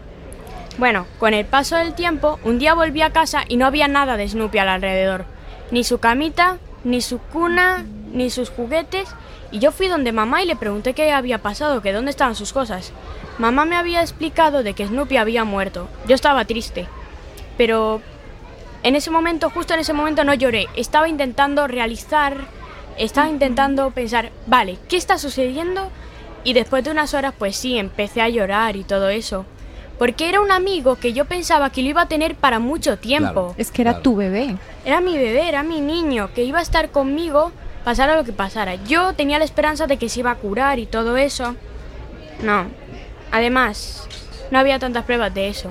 Bueno, 0.79 1.07
con 1.19 1.33
el 1.33 1.47
paso 1.47 1.77
del 1.77 1.95
tiempo, 1.95 2.39
un 2.45 2.59
día 2.59 2.75
volví 2.75 3.01
a 3.01 3.11
casa 3.11 3.45
y 3.49 3.57
no 3.57 3.65
había 3.65 3.89
nada 3.89 4.19
de 4.19 4.29
Snoopy 4.29 4.59
al 4.59 4.69
alrededor. 4.69 5.25
Ni 5.71 5.85
su 5.85 5.99
camita, 5.99 6.59
ni 6.85 7.01
su 7.01 7.19
cuna, 7.19 7.87
ni 8.13 8.29
sus 8.29 8.51
juguetes. 8.51 9.09
Y 9.51 9.59
yo 9.59 9.73
fui 9.73 9.89
donde 9.89 10.13
mamá 10.13 10.43
y 10.43 10.47
le 10.47 10.55
pregunté 10.55 10.93
qué 10.93 11.13
había 11.13 11.39
pasado, 11.39 11.81
que 11.81 11.95
dónde 11.95 12.11
estaban 12.11 12.35
sus 12.35 12.53
cosas. 12.53 12.93
Mamá 13.39 13.65
me 13.65 13.77
había 13.77 14.03
explicado 14.03 14.63
de 14.63 14.75
que 14.75 14.87
Snoopy 14.87 15.17
había 15.17 15.45
muerto. 15.45 15.89
Yo 16.07 16.15
estaba 16.15 16.45
triste. 16.45 16.87
Pero 17.57 18.03
en 18.83 18.97
ese 18.97 19.11
momento, 19.11 19.49
justo 19.49 19.73
en 19.73 19.81
ese 19.81 19.95
momento 19.95 20.25
no 20.25 20.35
lloré. 20.35 20.67
Estaba 20.77 21.09
intentando 21.09 21.67
realizar, 21.69 22.37
estaba 22.99 23.31
intentando 23.31 23.93
pensar, 23.93 24.31
vale, 24.47 24.77
¿qué 24.91 24.99
está 24.99 25.17
sucediendo? 25.17 25.91
Y 26.45 26.53
después 26.53 26.85
de 26.85 26.91
unas 26.91 27.15
horas, 27.15 27.33
pues 27.39 27.57
sí, 27.57 27.79
empecé 27.79 28.21
a 28.21 28.29
llorar 28.29 28.77
y 28.77 28.85
todo 28.85 29.09
eso. 29.09 29.47
Porque 29.99 30.29
era 30.29 30.41
un 30.41 30.53
amigo 30.53 30.97
que 30.97 31.13
yo 31.13 31.25
pensaba 31.25 31.71
que 31.71 31.83
lo 31.83 31.89
iba 31.89 32.03
a 32.03 32.09
tener 32.09 32.35
para 32.35 32.59
mucho 32.59 32.99
tiempo. 32.99 33.55
Es 33.57 33.71
que 33.71 33.83
era 33.83 34.03
tu 34.03 34.17
bebé. 34.17 34.57
Era 34.85 35.01
mi 35.01 35.17
bebé, 35.17 35.49
era 35.49 35.63
mi 35.63 35.81
niño, 35.81 36.31
que 36.35 36.45
iba 36.45 36.59
a 36.59 36.63
estar 36.63 36.91
conmigo 36.91 37.53
pasara 37.87 38.17
lo 38.17 38.25
que 38.25 38.33
pasara. 38.33 38.75
Yo 38.75 39.13
tenía 39.13 39.39
la 39.39 39.45
esperanza 39.45 39.87
de 39.87 39.97
que 39.97 40.09
se 40.09 40.19
iba 40.19 40.33
a 40.33 40.35
curar 40.35 40.81
y 40.81 40.87
todo 40.87 41.17
eso. 41.17 41.55
No. 42.43 42.67
Además, 43.31 44.09
no 44.51 44.59
había 44.59 44.81
tantas 44.81 45.05
pruebas 45.05 45.33
de 45.33 45.47
eso. 45.47 45.71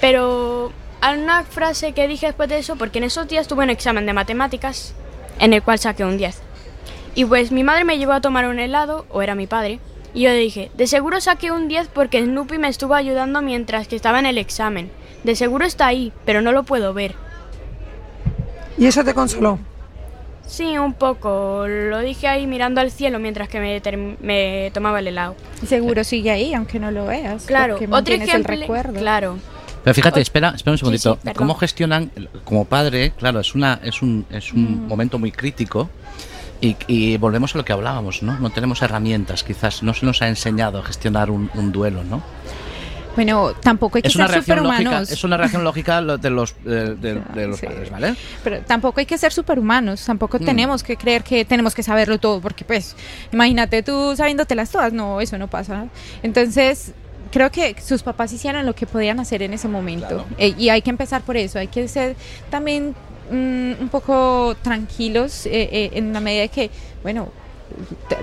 Pero 0.00 0.72
hay 1.02 1.18
una 1.18 1.44
frase 1.44 1.92
que 1.92 2.08
dije 2.08 2.28
después 2.28 2.48
de 2.48 2.56
eso, 2.56 2.76
porque 2.76 2.96
en 2.96 3.04
esos 3.04 3.28
días 3.28 3.46
tuve 3.46 3.62
un 3.62 3.68
examen 3.68 4.06
de 4.06 4.14
matemáticas 4.14 4.94
en 5.38 5.52
el 5.52 5.62
cual 5.62 5.78
saqué 5.78 6.02
un 6.02 6.16
10. 6.16 6.40
Y 7.14 7.26
pues 7.26 7.52
mi 7.52 7.62
madre 7.62 7.84
me 7.84 7.98
llevó 7.98 8.14
a 8.14 8.22
tomar 8.22 8.46
un 8.46 8.58
helado, 8.58 9.04
o 9.10 9.20
era 9.20 9.34
mi 9.34 9.46
padre, 9.46 9.80
y 10.14 10.22
yo 10.22 10.28
le 10.30 10.36
dije, 10.36 10.70
de 10.76 10.86
seguro 10.86 11.20
saqué 11.20 11.50
un 11.50 11.68
10 11.68 11.88
porque 11.88 12.22
Snoopy 12.24 12.58
me 12.58 12.68
estuvo 12.68 12.94
ayudando 12.94 13.40
mientras 13.42 13.88
que 13.88 13.96
estaba 13.96 14.18
en 14.18 14.26
el 14.26 14.38
examen. 14.38 14.90
De 15.24 15.36
seguro 15.36 15.64
está 15.64 15.86
ahí, 15.86 16.12
pero 16.24 16.42
no 16.42 16.52
lo 16.52 16.62
puedo 16.64 16.92
ver. 16.94 17.14
¿Y 18.78 18.86
eso 18.86 19.04
te 19.04 19.14
consoló? 19.14 19.58
Sí, 20.46 20.76
un 20.76 20.92
poco. 20.94 21.66
Lo 21.68 22.00
dije 22.00 22.26
ahí 22.28 22.46
mirando 22.46 22.80
al 22.80 22.90
cielo 22.90 23.18
mientras 23.18 23.48
que 23.48 23.60
me, 23.60 23.80
me 24.20 24.70
tomaba 24.74 24.98
el 24.98 25.08
helado. 25.08 25.36
Y 25.62 25.66
seguro 25.66 26.04
sigue 26.04 26.30
ahí, 26.30 26.52
aunque 26.54 26.78
no 26.78 26.90
lo 26.90 27.06
veas. 27.06 27.44
Claro, 27.46 27.76
otro 27.90 28.14
ejemplo. 28.14 28.52
el 28.54 28.60
recuerdo. 28.60 28.98
Claro. 28.98 29.38
Pero 29.84 29.94
fíjate, 29.94 30.20
espera, 30.20 30.50
espera 30.54 30.72
un 30.72 30.78
segundito. 30.78 31.18
sí. 31.24 31.30
¿Cómo 31.34 31.54
gestionan 31.54 32.10
como 32.44 32.64
padre? 32.64 33.12
Claro, 33.16 33.40
es 33.40 33.54
una 33.54 33.80
es 33.82 34.02
un 34.02 34.26
es 34.30 34.52
un 34.52 34.84
Mm. 34.84 34.88
momento 34.88 35.18
muy 35.18 35.32
crítico. 35.32 35.88
Y, 36.62 36.76
y 36.86 37.16
volvemos 37.18 37.54
a 37.54 37.58
lo 37.58 37.64
que 37.64 37.72
hablábamos, 37.74 38.22
¿no? 38.22 38.38
No 38.38 38.48
tenemos 38.50 38.80
herramientas, 38.80 39.42
quizás 39.44 39.82
no 39.82 39.92
se 39.92 40.06
nos 40.06 40.22
ha 40.22 40.28
enseñado 40.28 40.78
a 40.78 40.82
gestionar 40.84 41.30
un, 41.30 41.50
un 41.54 41.72
duelo, 41.72 42.04
¿no? 42.04 42.22
Bueno, 43.14 43.52
tampoco 43.60 43.98
hay 43.98 44.02
que 44.02 44.08
Es 44.08 44.14
ser 44.14 44.26
reacción 44.26 44.58
lógica, 44.62 44.76
superhumanos. 44.78 45.10
es 45.10 45.22
una 45.24 45.36
reacción 45.36 45.64
lógica 45.64 46.00
de 46.00 46.30
los 46.30 46.52
eh, 46.64 46.96
de, 46.98 47.20
de 47.34 47.46
los 47.48 47.60
padres, 47.60 47.90
¿vale? 47.90 48.14
Pero 48.42 48.60
tampoco 48.60 49.00
hay 49.00 49.06
que 49.06 49.18
ser 49.18 49.32
superhumanos, 49.34 50.02
tampoco 50.04 50.38
Mm. 50.38 50.44
tenemos 50.46 50.82
que 50.82 50.96
creer 50.96 51.22
que 51.22 51.44
tenemos 51.44 51.74
que 51.74 51.82
saberlo 51.82 52.18
todo, 52.18 52.40
porque 52.40 52.64
pues, 52.64 52.96
imagínate 53.32 53.82
tú 53.82 54.14
sabiéndotelas 54.16 54.70
todas, 54.70 54.94
no, 54.94 55.20
eso 55.20 55.36
no 55.36 55.48
pasa. 55.48 55.88
Entonces, 56.22 56.92
creo 57.30 57.50
que 57.50 57.76
sus 57.84 58.02
papás 58.02 58.32
hicieron 58.32 58.64
lo 58.64 58.74
que 58.74 58.86
podían 58.86 59.20
hacer 59.20 59.42
en 59.42 59.52
ese 59.52 59.68
momento. 59.68 60.24
Eh, 60.38 60.54
y 60.56 60.70
hay 60.70 60.80
que 60.80 60.88
empezar 60.90 61.20
por 61.20 61.36
eso, 61.36 61.58
hay 61.58 61.68
que 61.68 61.88
ser 61.88 62.16
también 62.50 62.94
mm, 63.30 63.72
un 63.80 63.88
poco 63.90 64.56
tranquilos 64.62 65.46
eh, 65.46 65.68
eh, 65.72 65.90
en 65.94 66.12
la 66.12 66.20
medida 66.20 66.42
de 66.42 66.48
que, 66.48 66.70
bueno, 67.02 67.30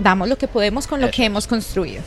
damos 0.01 0.27
lo 0.27 0.37
que 0.37 0.47
podemos 0.47 0.87
con 0.87 1.01
lo 1.01 1.09
que 1.09 1.25
hemos 1.25 1.47
construido. 1.47 2.03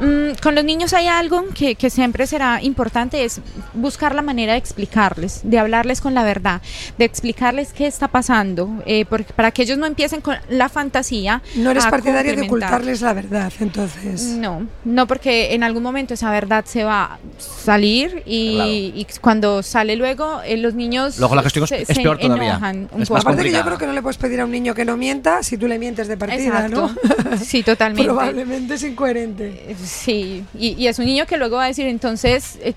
Mm, 0.00 0.34
con 0.42 0.54
los 0.54 0.64
niños 0.64 0.92
hay 0.94 1.06
algo 1.08 1.44
que, 1.54 1.74
que 1.74 1.90
siempre 1.90 2.26
será 2.26 2.62
importante, 2.62 3.24
es 3.24 3.40
buscar 3.74 4.14
la 4.14 4.22
manera 4.22 4.52
de 4.54 4.58
explicarles, 4.58 5.40
de 5.44 5.58
hablarles 5.58 6.00
con 6.00 6.14
la 6.14 6.24
verdad, 6.24 6.62
de 6.96 7.04
explicarles 7.04 7.72
qué 7.74 7.86
está 7.86 8.08
pasando, 8.08 8.82
eh, 8.86 9.04
porque, 9.04 9.32
para 9.34 9.50
que 9.50 9.62
ellos 9.62 9.76
no 9.78 9.86
empiecen 9.86 10.20
con 10.22 10.36
la 10.48 10.68
fantasía. 10.70 11.42
No 11.56 11.70
eres 11.70 11.84
partidario 11.86 12.34
de 12.34 12.42
ocultarles 12.42 13.02
la 13.02 13.12
verdad, 13.12 13.52
entonces. 13.60 14.22
No, 14.22 14.66
no 14.84 15.06
porque 15.06 15.54
en 15.54 15.62
algún 15.64 15.82
momento 15.82 16.14
esa 16.14 16.30
verdad 16.30 16.64
se 16.64 16.82
va 16.84 17.04
a 17.04 17.18
salir 17.38 18.22
y, 18.24 18.54
Claro. 18.54 18.70
y 18.70 19.06
cuando 19.20 19.62
sale 19.62 19.96
luego 19.96 20.40
eh, 20.44 20.56
los 20.56 20.74
niños 20.74 21.18
Luego 21.18 21.34
la 21.34 21.42
gestión 21.42 21.64
es- 21.64 21.68
se- 21.68 21.82
es 21.82 21.88
se 21.88 21.94
peor 21.94 22.18
todavía. 22.18 22.50
enojan 22.52 22.88
un 22.92 23.02
Es 23.02 23.08
poco. 23.08 23.14
más 23.14 23.24
Aparte 23.24 23.42
que 23.44 23.52
yo 23.52 23.62
creo 23.64 23.76
que 23.78 23.86
no 23.86 23.92
le 23.92 24.02
puedes 24.02 24.16
pedir 24.16 24.40
a 24.40 24.44
un 24.44 24.50
niño 24.50 24.74
que 24.74 24.84
no 24.84 24.96
mienta 24.96 25.42
si 25.42 25.58
tú 25.58 25.68
le 25.68 25.78
mientes 25.78 26.08
de 26.08 26.16
partida, 26.16 26.66
Exacto. 26.66 26.90
¿no? 27.30 27.36
Sí, 27.36 27.62
totalmente. 27.62 28.04
Probablemente 28.10 28.74
es 28.74 28.82
incoherente. 28.82 29.74
Sí, 29.90 30.44
y, 30.56 30.68
y 30.80 30.86
es 30.86 30.98
un 31.00 31.04
niño 31.06 31.26
que 31.26 31.36
luego 31.36 31.56
va 31.56 31.64
a 31.64 31.66
decir, 31.66 31.86
entonces, 31.88 32.58
eh, 32.62 32.74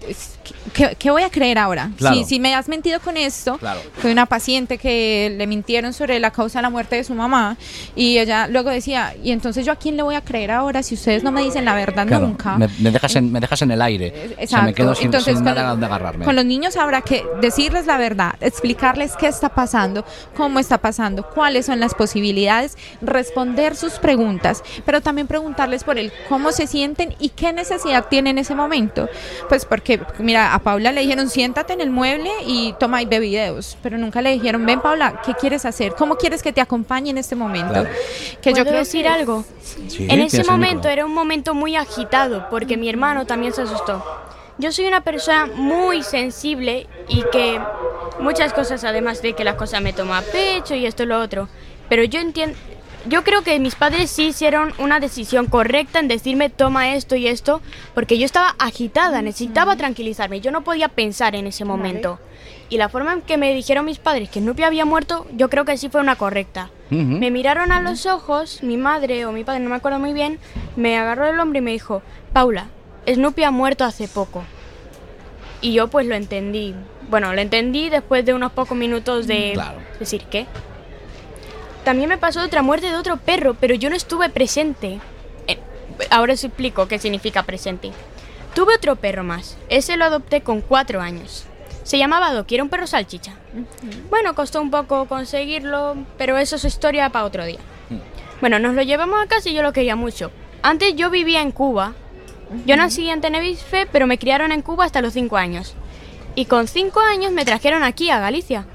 ¿qué, 0.74 0.96
qué 0.98 1.12
voy 1.12 1.22
a 1.22 1.30
creer 1.30 1.60
ahora? 1.60 1.92
Claro. 1.96 2.16
Si, 2.16 2.24
si 2.26 2.40
me 2.40 2.56
has 2.56 2.68
mentido 2.68 3.00
con 3.00 3.18
esto, 3.18 3.58
Claro. 3.60 3.80
fue 4.00 4.12
una 4.12 4.26
paciente 4.26 4.80
que 4.80 5.34
le 5.38 5.46
mintieron 5.46 5.94
sobre 5.94 6.20
la 6.20 6.32
causa 6.32 6.58
de 6.58 6.64
la 6.64 6.70
muerte 6.72 6.96
de 6.96 7.04
su 7.04 7.14
mamá 7.14 7.56
y 7.96 8.18
ella 8.18 8.48
luego 8.48 8.72
decía, 8.72 9.14
y 9.24 9.32
entonces 9.32 9.64
yo 9.66 9.72
a 9.74 9.76
quién 9.76 9.96
le 9.96 10.02
voy 10.02 10.16
a 10.16 10.22
creer 10.22 10.50
ahora 10.52 10.82
si 10.82 10.96
ustedes 10.96 11.24
no 11.24 11.32
me 11.32 11.44
dicen 11.44 11.66
la 11.66 11.76
verdad 11.76 12.08
Claro, 12.08 12.28
nunca? 12.28 12.58
me, 12.58 12.68
me 12.80 12.90
dejas 12.92 13.16
en, 13.16 13.32
me 13.32 13.40
dejas 13.40 13.62
en 13.62 13.72
el 13.72 13.82
aire. 13.82 14.12
O 14.12 14.28
sea, 14.28 14.44
Exacto. 14.44 14.66
me 14.66 14.74
quedo 14.74 14.96
sin, 14.96 15.06
Entonces, 15.06 15.36
sin 15.36 15.46
nada 15.46 15.70
donde 15.70 15.86
agarrarme. 15.86 16.26
con 16.26 16.36
los 16.36 16.46
niños 16.46 16.76
habrá 16.78 17.02
que 17.02 17.24
decirles 17.42 17.86
la 17.86 17.98
verdad, 17.98 18.34
explicarles 18.42 19.12
qué 19.18 19.28
está 19.28 19.50
pasando, 19.50 20.04
cómo 20.36 20.58
está 20.60 20.80
pasando, 20.80 21.24
cuáles 21.30 21.68
son 21.68 21.80
las 21.80 21.94
posibilidades, 21.94 22.76
responder 23.02 23.76
sus 23.76 23.94
preguntas, 23.94 24.64
pero 24.86 25.02
también 25.02 25.28
preguntarles 25.28 25.84
por 25.84 25.98
el 26.00 26.12
cómo 26.28 26.52
se 26.52 26.66
sienten 27.04 27.18
y 27.20 27.30
qué 27.30 27.54
necesidad 27.54 28.08
tienen 28.10 28.38
en 28.38 28.38
ese 28.40 28.56
momento. 28.56 29.08
Pues 29.50 29.66
porque, 29.66 30.00
mira, 30.20 30.54
a 30.54 30.60
Paula 30.60 30.92
le 30.92 31.02
dijeron 31.02 31.30
siéntate 31.30 31.74
en 31.74 31.82
el 31.82 31.90
mueble 31.90 32.30
y 32.46 32.74
toma 32.80 33.02
y 33.02 33.06
ve 33.06 33.20
videos, 33.20 33.78
pero 33.84 33.98
nunca 33.98 34.22
le 34.22 34.32
dijeron 34.32 34.66
ven 34.66 34.80
Paula, 34.82 35.22
¿qué 35.26 35.34
quieres 35.34 35.66
hacer? 35.66 35.94
¿Cómo 35.98 36.16
quieres 36.16 36.42
que 36.42 36.54
te 36.54 36.62
acompañe 36.62 37.10
en 37.12 37.18
este 37.18 37.36
momento? 37.36 37.74
Claro. 37.74 37.90
Que 38.42 38.50
yo 38.52 38.56
¿Puedo 38.58 38.66
creo 38.68 38.80
decir 38.80 39.04
que- 39.04 39.10
algo? 39.10 39.44
Sí, 39.88 40.08
en 40.10 40.20
ese 40.22 40.44
momento 40.44 40.88
era 40.88 41.06
un 41.06 41.14
momento 41.14 41.54
muy 41.54 41.76
agitado 41.76 42.48
porque 42.50 42.78
mi 42.78 42.90
hermano 42.90 43.26
también 43.26 43.54
se 43.54 43.62
asustó. 43.64 44.04
Yo 44.60 44.72
soy 44.72 44.86
una 44.86 45.02
persona 45.02 45.48
muy 45.48 46.04
sensible 46.04 46.88
y 47.08 47.24
que 47.32 47.60
muchas 48.20 48.54
cosas, 48.54 48.84
además 48.84 49.22
de 49.22 49.34
que 49.34 49.44
las 49.44 49.56
cosas 49.56 49.82
me 49.82 49.94
toman 49.94 50.24
a 50.24 50.26
pecho 50.28 50.76
y 50.76 50.86
esto 50.86 51.04
y 51.04 51.06
lo 51.08 51.20
otro, 51.20 51.50
pero 51.90 52.04
yo 52.04 52.20
entiendo, 52.20 52.56
yo 53.08 53.24
creo 53.24 53.42
que 53.44 53.60
mis 53.60 53.76
padres 53.76 54.10
sí 54.10 54.28
hicieron 54.28 54.74
una 54.78 55.00
decisión 55.00 55.48
correcta 55.48 56.00
en 56.00 56.08
decirme 56.08 56.50
toma 56.50 56.94
esto 56.96 57.16
y 57.16 57.28
esto, 57.28 57.62
porque 57.94 58.18
yo 58.18 58.26
estaba 58.26 58.56
agitada, 58.60 59.22
necesitaba 59.22 59.76
tranquilizarme, 59.76 60.42
yo 60.42 60.52
no 60.52 60.64
podía 60.64 60.88
pensar 60.88 61.36
en 61.36 61.48
ese 61.48 61.66
momento. 61.66 62.20
Y 62.70 62.78
la 62.78 62.90
forma 62.90 63.14
en 63.14 63.22
que 63.22 63.38
me 63.38 63.54
dijeron 63.54 63.86
mis 63.86 64.00
padres 64.00 64.30
que 64.30 64.40
Snoopy 64.40 64.64
había 64.64 64.86
muerto, 64.86 65.28
yo 65.36 65.50
creo 65.50 65.66
que 65.66 65.78
sí 65.78 65.90
fue 65.90 66.02
una 66.02 66.16
correcta. 66.16 66.70
Me 66.90 67.32
miraron 67.32 67.72
a 67.72 67.82
los 67.82 68.06
ojos, 68.06 68.62
mi 68.62 68.78
madre 68.78 69.26
o 69.26 69.32
mi 69.32 69.44
padre, 69.44 69.62
no 69.62 69.70
me 69.70 69.76
acuerdo 69.76 69.98
muy 70.00 70.14
bien, 70.14 70.40
me 70.76 70.98
agarró 70.98 71.28
el 71.28 71.40
hombro 71.40 71.58
y 71.58 71.62
me 71.62 71.72
dijo, 71.72 72.02
Paula, 72.34 72.68
Snoopy 73.08 73.44
ha 73.44 73.52
muerto 73.52 73.84
hace 73.84 74.08
poco. 74.08 74.44
Y 75.62 75.74
yo 75.74 75.88
pues 75.88 76.06
lo 76.06 76.14
entendí. 76.16 76.76
Bueno, 77.10 77.34
lo 77.34 77.42
entendí 77.42 77.90
después 77.90 78.26
de 78.26 78.34
unos 78.34 78.52
pocos 78.52 78.78
minutos 78.78 79.28
de 79.28 79.52
Claro. 79.54 79.80
decir, 80.00 80.24
¿qué? 80.30 80.46
También 81.84 82.10
me 82.10 82.18
pasó 82.18 82.42
otra 82.42 82.62
muerte 82.62 82.88
de 82.88 82.96
otro 82.96 83.18
perro, 83.18 83.56
pero 83.60 83.76
yo 83.76 83.90
no 83.90 83.96
estuve 83.96 84.30
presente. 84.30 85.00
Eh, 85.48 85.60
ahora 86.10 86.34
os 86.34 86.44
explico 86.44 86.88
qué 86.88 86.98
significa 86.98 87.44
presente. 87.44 87.92
Tuve 88.54 88.76
otro 88.76 88.96
perro 88.96 89.24
más. 89.24 89.58
Ese 89.70 89.98
lo 89.98 90.06
adopté 90.06 90.42
con 90.42 90.62
cuatro 90.62 91.02
años. 91.02 91.46
Se 91.84 91.98
llamaba 91.98 92.34
Doki, 92.34 92.56
era 92.56 92.64
un 92.64 92.70
perro 92.70 92.88
salchicha. 92.88 93.34
Bueno, 94.10 94.36
costó 94.36 94.62
un 94.62 94.72
poco 94.72 95.06
conseguirlo, 95.08 95.98
pero 96.18 96.38
eso 96.38 96.56
es 96.56 96.64
historia 96.64 97.10
para 97.10 97.26
otro 97.26 97.46
día. 97.46 97.60
Bueno, 98.40 98.60
nos 98.60 98.74
lo 98.74 98.82
llevamos 98.82 99.22
a 99.22 99.28
casa 99.28 99.50
y 99.50 99.54
yo 99.54 99.62
lo 99.62 99.74
quería 99.74 99.96
mucho. 99.96 100.32
Antes 100.62 100.96
yo 100.96 101.10
vivía 101.10 101.42
en 101.42 101.52
Cuba. 101.52 101.94
Yo 102.66 102.78
nací 102.78 103.10
en 103.10 103.20
Tenerife, 103.20 103.88
pero 103.92 104.08
me 104.08 104.18
criaron 104.18 104.52
en 104.52 104.62
Cuba 104.62 104.86
hasta 104.86 105.02
los 105.02 105.14
cinco 105.14 105.36
años. 105.38 105.76
Y 106.36 106.46
con 106.46 106.68
cinco 106.68 107.02
años 107.02 107.32
me 107.32 107.46
trajeron 107.46 107.84
aquí 107.84 108.10
a 108.10 108.20
Galicia. 108.20 108.66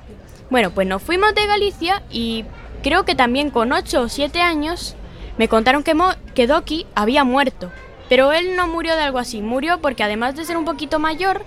Bueno, 0.51 0.71
pues 0.71 0.87
nos 0.87 1.03
fuimos 1.03 1.35
de 1.35 1.47
Galicia 1.47 2.03
y 2.11 2.45
creo 2.83 3.05
que 3.05 3.15
también 3.15 3.51
con 3.51 3.73
8 3.73 4.03
o 4.03 4.09
7 4.09 4.41
años 4.41 4.95
me 5.37 5.49
contaron 5.49 5.83
que, 5.83 5.95
Mo- 5.95 6.15
que 6.35 6.47
Doki 6.47 6.87
había 6.95 7.25
muerto. 7.25 7.71
Pero 8.09 8.33
él 8.33 8.57
no 8.57 8.67
murió 8.69 8.97
de 8.97 9.03
algo 9.03 9.19
así, 9.19 9.41
murió 9.43 9.81
porque 9.81 10.03
además 10.03 10.35
de 10.35 10.45
ser 10.45 10.57
un 10.57 10.65
poquito 10.65 10.99
mayor, 10.99 11.43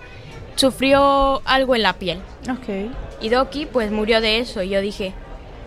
sufrió 0.56 1.42
algo 1.46 1.76
en 1.76 1.82
la 1.82 1.94
piel. 1.94 2.20
Ok. 2.50 2.92
Y 3.22 3.30
Doki 3.30 3.66
pues 3.66 3.92
murió 3.92 4.22
de 4.22 4.40
eso 4.40 4.62
y 4.62 4.70
yo 4.70 4.82
dije, 4.82 5.14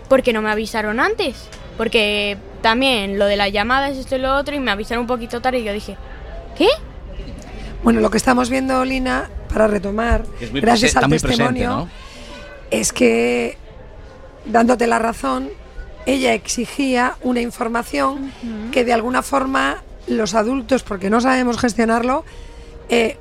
¿por 0.09 0.23
qué 0.23 0.33
no 0.33 0.41
me 0.43 0.51
avisaron 0.51 1.01
antes? 1.01 1.49
Porque 1.77 2.37
también 2.63 3.19
lo 3.19 3.27
de 3.27 3.37
las 3.37 3.53
llamadas, 3.53 3.97
esto 3.97 4.17
y 4.17 4.21
lo 4.21 4.37
otro, 4.37 4.55
y 4.55 4.61
me 4.61 4.71
avisaron 4.71 5.03
un 5.03 5.07
poquito 5.09 5.41
tarde 5.41 5.59
y 5.61 5.65
yo 5.65 5.73
dije, 5.73 5.97
¿qué? 6.57 6.69
Bueno, 7.83 8.01
lo 8.01 8.11
que 8.11 8.17
estamos 8.17 8.49
viendo, 8.49 8.85
Lina, 8.85 9.29
para 9.53 9.67
retomar, 9.67 10.25
gracias 10.53 10.97
al 10.97 11.09
presente, 11.09 11.29
testimonio, 11.29 11.69
¿no? 11.71 11.89
es 12.71 12.93
que, 12.93 13.59
dándote 14.45 14.87
la 14.87 14.99
razón, 14.99 15.51
ella 16.07 16.35
exigía 16.35 17.17
una 17.23 17.41
información 17.41 18.33
que 18.73 18.85
de 18.85 18.93
alguna 18.93 19.23
forma 19.23 19.83
los 20.07 20.35
adultos, 20.35 20.83
porque 20.83 21.11
no 21.11 21.21
sabemos 21.21 21.59
gestionarlo, 21.59 22.25
eh, 22.89 23.17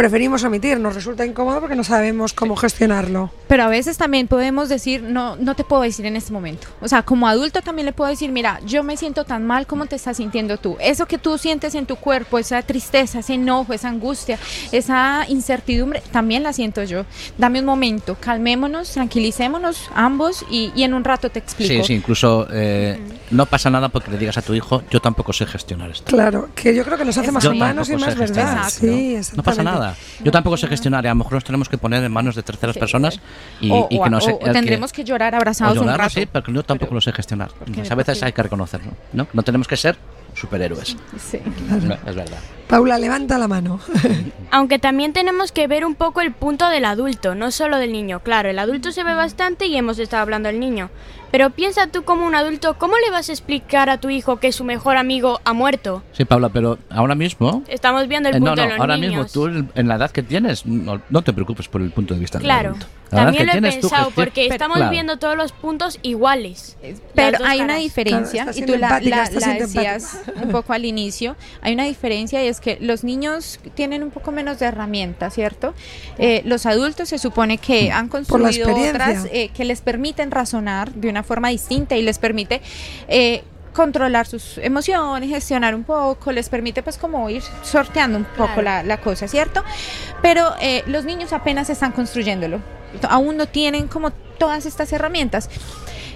preferimos 0.00 0.42
omitir. 0.44 0.80
Nos 0.80 0.94
resulta 0.94 1.26
incómodo 1.26 1.60
porque 1.60 1.76
no 1.76 1.84
sabemos 1.84 2.32
cómo 2.32 2.56
gestionarlo. 2.56 3.30
Pero 3.48 3.64
a 3.64 3.68
veces 3.68 3.98
también 3.98 4.28
podemos 4.28 4.70
decir, 4.70 5.02
no, 5.02 5.36
no 5.36 5.54
te 5.54 5.62
puedo 5.62 5.82
decir 5.82 6.06
en 6.06 6.16
este 6.16 6.32
momento. 6.32 6.68
O 6.80 6.88
sea, 6.88 7.02
como 7.02 7.28
adulto 7.28 7.60
también 7.60 7.84
le 7.84 7.92
puedo 7.92 8.08
decir, 8.08 8.32
mira, 8.32 8.60
yo 8.64 8.82
me 8.82 8.96
siento 8.96 9.24
tan 9.24 9.46
mal 9.46 9.66
como 9.66 9.84
te 9.84 9.96
estás 9.96 10.16
sintiendo 10.16 10.56
tú. 10.56 10.78
Eso 10.80 11.04
que 11.04 11.18
tú 11.18 11.36
sientes 11.36 11.74
en 11.74 11.84
tu 11.84 11.96
cuerpo, 11.96 12.38
esa 12.38 12.62
tristeza, 12.62 13.18
ese 13.18 13.34
enojo, 13.34 13.74
esa 13.74 13.90
angustia, 13.90 14.38
esa 14.72 15.26
incertidumbre, 15.28 16.02
también 16.10 16.42
la 16.44 16.54
siento 16.54 16.82
yo. 16.84 17.04
Dame 17.36 17.60
un 17.60 17.66
momento, 17.66 18.16
calmémonos, 18.18 18.92
tranquilicémonos 18.92 19.90
ambos 19.94 20.46
y, 20.50 20.72
y 20.74 20.84
en 20.84 20.94
un 20.94 21.04
rato 21.04 21.28
te 21.28 21.40
explico. 21.40 21.74
Sí, 21.74 21.84
sí, 21.84 21.92
incluso 21.92 22.46
eh, 22.50 22.98
no 23.30 23.44
pasa 23.44 23.68
nada 23.68 23.90
porque 23.90 24.10
le 24.10 24.16
digas 24.16 24.38
a 24.38 24.42
tu 24.42 24.54
hijo, 24.54 24.82
yo 24.90 25.00
tampoco 25.00 25.34
sé 25.34 25.44
gestionar 25.44 25.90
esto. 25.90 26.06
Claro, 26.06 26.48
que 26.54 26.74
yo 26.74 26.84
creo 26.84 26.96
que 26.96 27.04
nos 27.04 27.18
hace 27.18 27.30
más 27.30 27.44
Yo 27.44 27.50
humanos 27.50 27.90
y 27.90 27.96
más 27.96 28.16
verdad. 28.16 28.62
¿no? 28.64 28.70
Sí, 28.70 28.86
No 28.86 29.18
exactamente. 29.18 29.42
pasa 29.42 29.62
nada. 29.62 29.89
Yo 30.22 30.30
tampoco 30.32 30.56
sé 30.56 30.66
gestionar 30.68 31.04
y 31.04 31.08
a 31.08 31.10
lo 31.10 31.16
mejor 31.16 31.34
nos 31.34 31.44
tenemos 31.44 31.68
que 31.68 31.78
poner 31.78 32.02
en 32.04 32.12
manos 32.12 32.34
de 32.34 32.42
terceras 32.42 32.76
personas 32.76 33.20
y, 33.60 33.70
o, 33.70 33.86
y 33.90 33.98
o- 33.98 34.02
que 34.04 34.10
nos 34.10 34.26
o- 34.26 34.34
o 34.36 34.52
tendremos 34.52 34.92
que, 34.92 35.04
llorar 35.04 35.34
o 35.34 35.36
abrazados 35.36 35.76
un 35.78 35.84
llorar, 35.84 35.98
rato. 36.00 36.10
sí, 36.10 36.26
porque 36.26 36.52
yo 36.52 36.62
tampoco 36.62 36.94
lo 36.94 37.00
sé 37.00 37.12
gestionar. 37.12 37.50
a 37.90 37.94
veces 37.94 38.22
hay 38.22 38.32
que 38.32 38.42
reconocerlo, 38.42 38.92
¿no? 39.12 39.26
No 39.32 39.42
tenemos 39.42 39.66
que 39.68 39.76
ser 39.76 39.96
superhéroes. 40.34 40.96
Sí. 41.18 41.38
No, 41.68 41.94
es 41.94 42.14
verdad. 42.14 42.38
Paula, 42.68 42.98
levanta 42.98 43.36
la 43.36 43.48
mano. 43.48 43.80
Aunque 44.52 44.78
también 44.78 45.12
tenemos 45.12 45.50
que 45.50 45.66
ver 45.66 45.84
un 45.84 45.96
poco 45.96 46.20
el 46.20 46.32
punto 46.32 46.68
del 46.68 46.84
adulto, 46.84 47.34
no 47.34 47.50
solo 47.50 47.78
del 47.78 47.90
niño. 47.92 48.20
Claro, 48.20 48.48
el 48.48 48.58
adulto 48.60 48.92
se 48.92 49.02
ve 49.02 49.14
bastante 49.14 49.66
y 49.66 49.76
hemos 49.76 49.98
estado 49.98 50.22
hablando 50.22 50.48
del 50.48 50.60
niño. 50.60 50.88
Pero 51.30 51.50
piensa 51.50 51.86
tú 51.86 52.02
como 52.02 52.26
un 52.26 52.34
adulto, 52.34 52.76
¿cómo 52.78 52.94
le 53.04 53.10
vas 53.10 53.28
a 53.28 53.32
explicar 53.32 53.88
a 53.90 53.98
tu 53.98 54.10
hijo 54.10 54.38
que 54.38 54.50
su 54.52 54.64
mejor 54.64 54.96
amigo 54.96 55.40
ha 55.44 55.52
muerto? 55.52 56.02
Sí, 56.12 56.24
Paula, 56.24 56.48
pero 56.48 56.78
ahora 56.90 57.14
mismo... 57.14 57.62
Estamos 57.68 58.08
viendo 58.08 58.28
el 58.28 58.36
eh, 58.36 58.38
punto 58.38 58.56
no, 58.56 58.56
no, 58.56 58.62
de 58.62 58.68
los 58.70 58.80
ahora 58.80 58.96
niños. 58.96 59.24
mismo 59.24 59.26
tú 59.32 59.68
en 59.74 59.88
la 59.88 59.94
edad 59.96 60.10
que 60.10 60.22
tienes, 60.22 60.66
no, 60.66 61.00
no 61.08 61.22
te 61.22 61.32
preocupes 61.32 61.68
por 61.68 61.80
el 61.82 61.90
punto 61.90 62.14
de 62.14 62.20
vista 62.20 62.38
del 62.38 62.46
Claro, 62.46 62.70
adulto. 62.70 62.86
La 63.10 63.24
también 63.24 63.46
lo 63.46 63.50
he 63.50 63.54
tienes 63.54 63.74
tú 63.80 63.88
pensado 63.88 64.04
gestiona- 64.10 64.14
porque 64.14 64.46
estamos 64.46 64.76
Claro. 64.76 64.90
viendo 64.92 65.16
todos 65.18 65.36
los 65.36 65.50
puntos 65.50 65.98
iguales. 66.02 66.76
Pero 67.14 67.30
Las 67.32 67.40
dos 67.40 67.48
hay 67.48 67.58
una 67.58 67.66
caras. 67.68 67.82
diferencia, 67.82 68.42
Claro, 68.44 68.58
y 68.58 68.62
tú 68.62 68.72
la, 68.76 69.00
la- 69.00 69.30
la 69.30 69.54
decías 69.54 70.20
un 70.40 70.50
poco 70.50 70.72
al 70.72 70.84
inicio, 70.84 71.34
hay 71.60 71.74
una 71.74 71.84
diferencia 71.84 72.44
y 72.44 72.46
es 72.46 72.60
que 72.60 72.78
los 72.80 73.02
niños 73.02 73.58
tienen 73.74 74.04
un 74.04 74.10
poco 74.12 74.30
menos 74.30 74.60
de 74.60 74.66
herramientas, 74.66 75.34
¿cierto? 75.34 75.74
Eh, 76.18 76.42
los 76.44 76.66
adultos 76.66 77.08
se 77.08 77.18
supone 77.18 77.58
que 77.58 77.90
han 77.90 78.08
Por 78.08 78.20
la 78.20 78.26
construido 78.28 78.70
otras 78.90 79.26
eh, 79.32 79.50
que 79.54 79.64
les 79.64 79.80
permiten 79.80 80.30
razonar 80.30 80.92
de 80.92 81.08
una 81.08 81.19
forma 81.22 81.48
distinta 81.48 81.96
y 81.96 82.02
les 82.02 82.18
permite... 82.18 82.60
eh, 83.08 83.42
controlar 83.72 84.26
sus 84.26 84.58
emociones, 84.58 85.30
gestionar 85.30 85.76
un 85.76 85.84
poco, 85.84 86.32
les 86.32 86.48
permite 86.48 86.82
pues 86.82 86.98
como 86.98 87.30
ir 87.30 87.40
sorteando 87.62 88.18
un 88.18 88.24
poco 88.24 88.54
Claro. 88.54 88.62
la, 88.62 88.82
la 88.82 89.00
cosa, 89.00 89.28
¿cierto? 89.28 89.62
Pero 90.22 90.54
eh, 90.60 90.82
los 90.88 91.04
niños 91.04 91.32
apenas 91.32 91.70
están 91.70 91.92
construyéndolo, 91.92 92.58
aún 93.08 93.36
no 93.36 93.46
tienen 93.46 93.86
como 93.86 94.10
todas 94.10 94.66
estas 94.66 94.92
herramientas. 94.92 95.48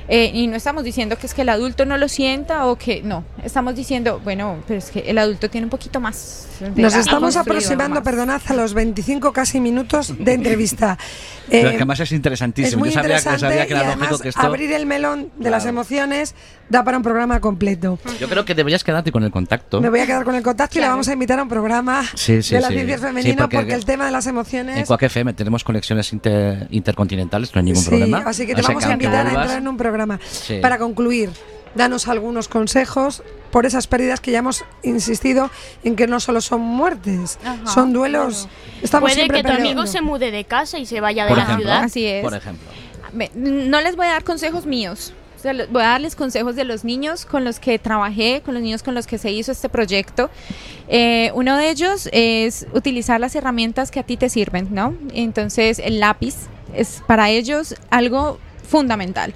Eh, 0.08 0.30
y 0.34 0.46
no 0.48 0.56
estamos 0.56 0.84
diciendo 0.84 1.16
que 1.16 1.26
es 1.26 1.32
que 1.34 1.42
el 1.42 1.48
adulto 1.48 1.86
no 1.86 1.96
lo 1.96 2.08
sienta 2.08 2.66
o 2.66 2.76
que 2.76 3.02
no, 3.02 3.24
estamos 3.42 3.74
diciendo, 3.74 4.20
bueno, 4.22 4.58
pero 4.66 4.78
es 4.78 4.90
que 4.90 5.00
el 5.00 5.16
adulto 5.18 5.48
tiene 5.48 5.64
un 5.66 5.70
poquito 5.70 5.98
más. 6.00 6.46
de- 6.60 6.82
Nos 6.82 6.94
estamos 6.94 7.36
aproximando, 7.36 7.96
más. 7.96 8.04
perdonad, 8.04 8.40
a 8.46 8.52
los 8.54 8.74
25 8.74 9.32
casi 9.32 9.60
minutos 9.60 10.12
de 10.18 10.32
entrevista. 10.34 10.96
Pero 11.50 11.68
Eh, 11.68 11.70
que 11.72 11.76
además 11.76 12.00
es 12.00 12.12
interesantísimo. 12.12 12.68
es 12.70 12.76
muy 12.78 12.88
Yo 12.88 12.94
sabía, 12.94 13.08
que- 13.08 13.14
interesante 13.18 13.40
sabía 13.40 13.66
que 13.66 13.72
era 13.74 13.82
y 13.82 13.86
además 13.86 14.20
que 14.22 14.28
esto... 14.30 14.40
abrir 14.40 14.72
el 14.72 14.86
melón 14.86 15.30
de 15.36 15.50
las 15.50 15.64
Claro. 15.64 15.76
emociones 15.76 16.34
da 16.70 16.82
para 16.84 16.96
un 16.96 17.02
programa 17.02 17.38
completo. 17.40 17.98
Yo 18.18 18.28
creo 18.30 18.46
que 18.46 18.54
deberías 18.54 18.82
quedarte 18.82 19.12
con 19.12 19.24
el 19.24 19.30
contacto. 19.30 19.80
Me 19.82 19.90
voy 19.90 20.00
a 20.00 20.06
quedar 20.06 20.24
con 20.24 20.34
el 20.36 20.42
contacto 20.42 20.78
y 20.78 20.80
le 20.80 20.82
Claro. 20.84 20.92
vamos 20.94 21.08
a 21.08 21.12
invitar 21.12 21.38
a 21.38 21.42
un 21.42 21.48
programa 21.50 22.02
Sí, 22.14 22.42
sí, 22.42 22.54
de 22.54 22.60
la 22.62 22.68
sí. 22.68 22.74
ciencia 22.74 22.96
Sí, 22.96 23.02
femenina 23.04 23.42
porque- 23.42 23.56
porque, 23.58 23.74
el 23.74 23.84
tema 23.84 24.06
de 24.06 24.12
las 24.12 24.24
En 24.26 24.30
emociones... 24.30 24.86
Cuac 24.86 25.02
FM 25.02 25.34
tenemos 25.34 25.62
conexiones 25.64 26.10
inter- 26.14 26.66
intercontinentales, 26.70 27.54
no 27.54 27.58
hay 27.58 27.64
ningún 27.66 27.82
Sí, 27.82 27.88
problema. 27.90 28.22
así 28.24 28.46
que 28.46 28.54
te 28.54 28.62
vamos 28.62 28.84
a 28.84 28.92
invitar 28.92 29.26
a 29.26 29.28
entrar 29.28 29.58
en 29.58 29.68
un 29.68 29.76
programa. 29.76 29.93
Sí. 30.28 30.58
Para 30.60 30.78
concluir, 30.78 31.30
danos 31.74 32.08
algunos 32.08 32.48
consejos 32.48 33.22
por 33.50 33.66
esas 33.66 33.86
pérdidas 33.86 34.20
que 34.20 34.30
ya 34.32 34.38
hemos 34.38 34.64
insistido 34.82 35.50
en 35.84 35.96
que 35.96 36.06
no 36.06 36.20
solo 36.20 36.40
son 36.40 36.60
muertes, 36.60 37.38
Ajá, 37.44 37.66
son 37.66 37.92
duelos. 37.92 38.48
Estamos 38.82 39.10
Puede 39.10 39.14
siempre 39.14 39.42
que 39.42 39.48
tu 39.48 39.54
amigo 39.54 39.86
se 39.86 40.00
mude 40.00 40.30
de 40.30 40.44
casa 40.44 40.78
y 40.78 40.86
se 40.86 41.00
vaya 41.00 41.24
de 41.24 41.28
Por 41.28 41.38
la 41.38 41.44
ejemplo. 41.44 41.64
ciudad. 41.64 41.84
Así 41.84 42.04
es. 42.04 42.22
Por 42.22 42.34
ejemplo. 42.34 42.68
No 43.34 43.80
les 43.80 43.94
voy 43.96 44.06
a 44.06 44.10
dar 44.10 44.24
consejos 44.24 44.66
míos. 44.66 45.12
Voy 45.70 45.82
a 45.82 45.88
darles 45.88 46.16
consejos 46.16 46.56
de 46.56 46.64
los 46.64 46.84
niños 46.84 47.26
con 47.26 47.44
los 47.44 47.60
que 47.60 47.78
trabajé, 47.78 48.40
con 48.42 48.54
los 48.54 48.62
niños 48.62 48.82
con 48.82 48.94
los 48.94 49.06
que 49.06 49.18
se 49.18 49.30
hizo 49.30 49.52
este 49.52 49.68
proyecto. 49.68 50.30
Eh, 50.88 51.30
uno 51.34 51.56
de 51.58 51.68
ellos 51.68 52.08
es 52.12 52.66
utilizar 52.72 53.20
las 53.20 53.34
herramientas 53.36 53.90
que 53.90 54.00
a 54.00 54.04
ti 54.04 54.16
te 54.16 54.30
sirven, 54.30 54.68
¿no? 54.72 54.94
Entonces, 55.12 55.80
el 55.80 56.00
lápiz 56.00 56.34
es 56.74 57.02
para 57.06 57.28
ellos 57.28 57.74
algo 57.90 58.38
fundamental. 58.64 59.34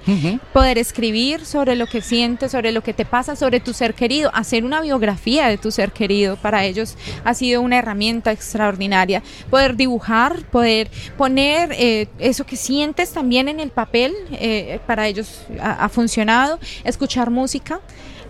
Poder 0.53 0.77
escribir 0.77 1.45
sobre 1.45 1.75
lo 1.75 1.87
que 1.87 2.01
sientes, 2.01 2.51
sobre 2.51 2.71
lo 2.71 2.81
que 2.81 2.93
te 2.93 3.05
pasa, 3.05 3.35
sobre 3.35 3.59
tu 3.59 3.73
ser 3.73 3.93
querido, 3.93 4.31
hacer 4.33 4.65
una 4.65 4.81
biografía 4.81 5.47
de 5.47 5.57
tu 5.57 5.71
ser 5.71 5.91
querido, 5.91 6.35
para 6.37 6.65
ellos 6.65 6.97
ha 7.23 7.33
sido 7.33 7.61
una 7.61 7.77
herramienta 7.77 8.31
extraordinaria. 8.31 9.23
Poder 9.49 9.75
dibujar, 9.75 10.43
poder 10.51 10.89
poner 11.17 11.71
eh, 11.73 12.07
eso 12.19 12.45
que 12.45 12.55
sientes 12.55 13.11
también 13.11 13.47
en 13.47 13.59
el 13.59 13.69
papel, 13.69 14.13
eh, 14.31 14.79
para 14.87 15.07
ellos 15.07 15.41
ha, 15.61 15.85
ha 15.85 15.89
funcionado. 15.89 16.59
Escuchar 16.83 17.29
música. 17.29 17.79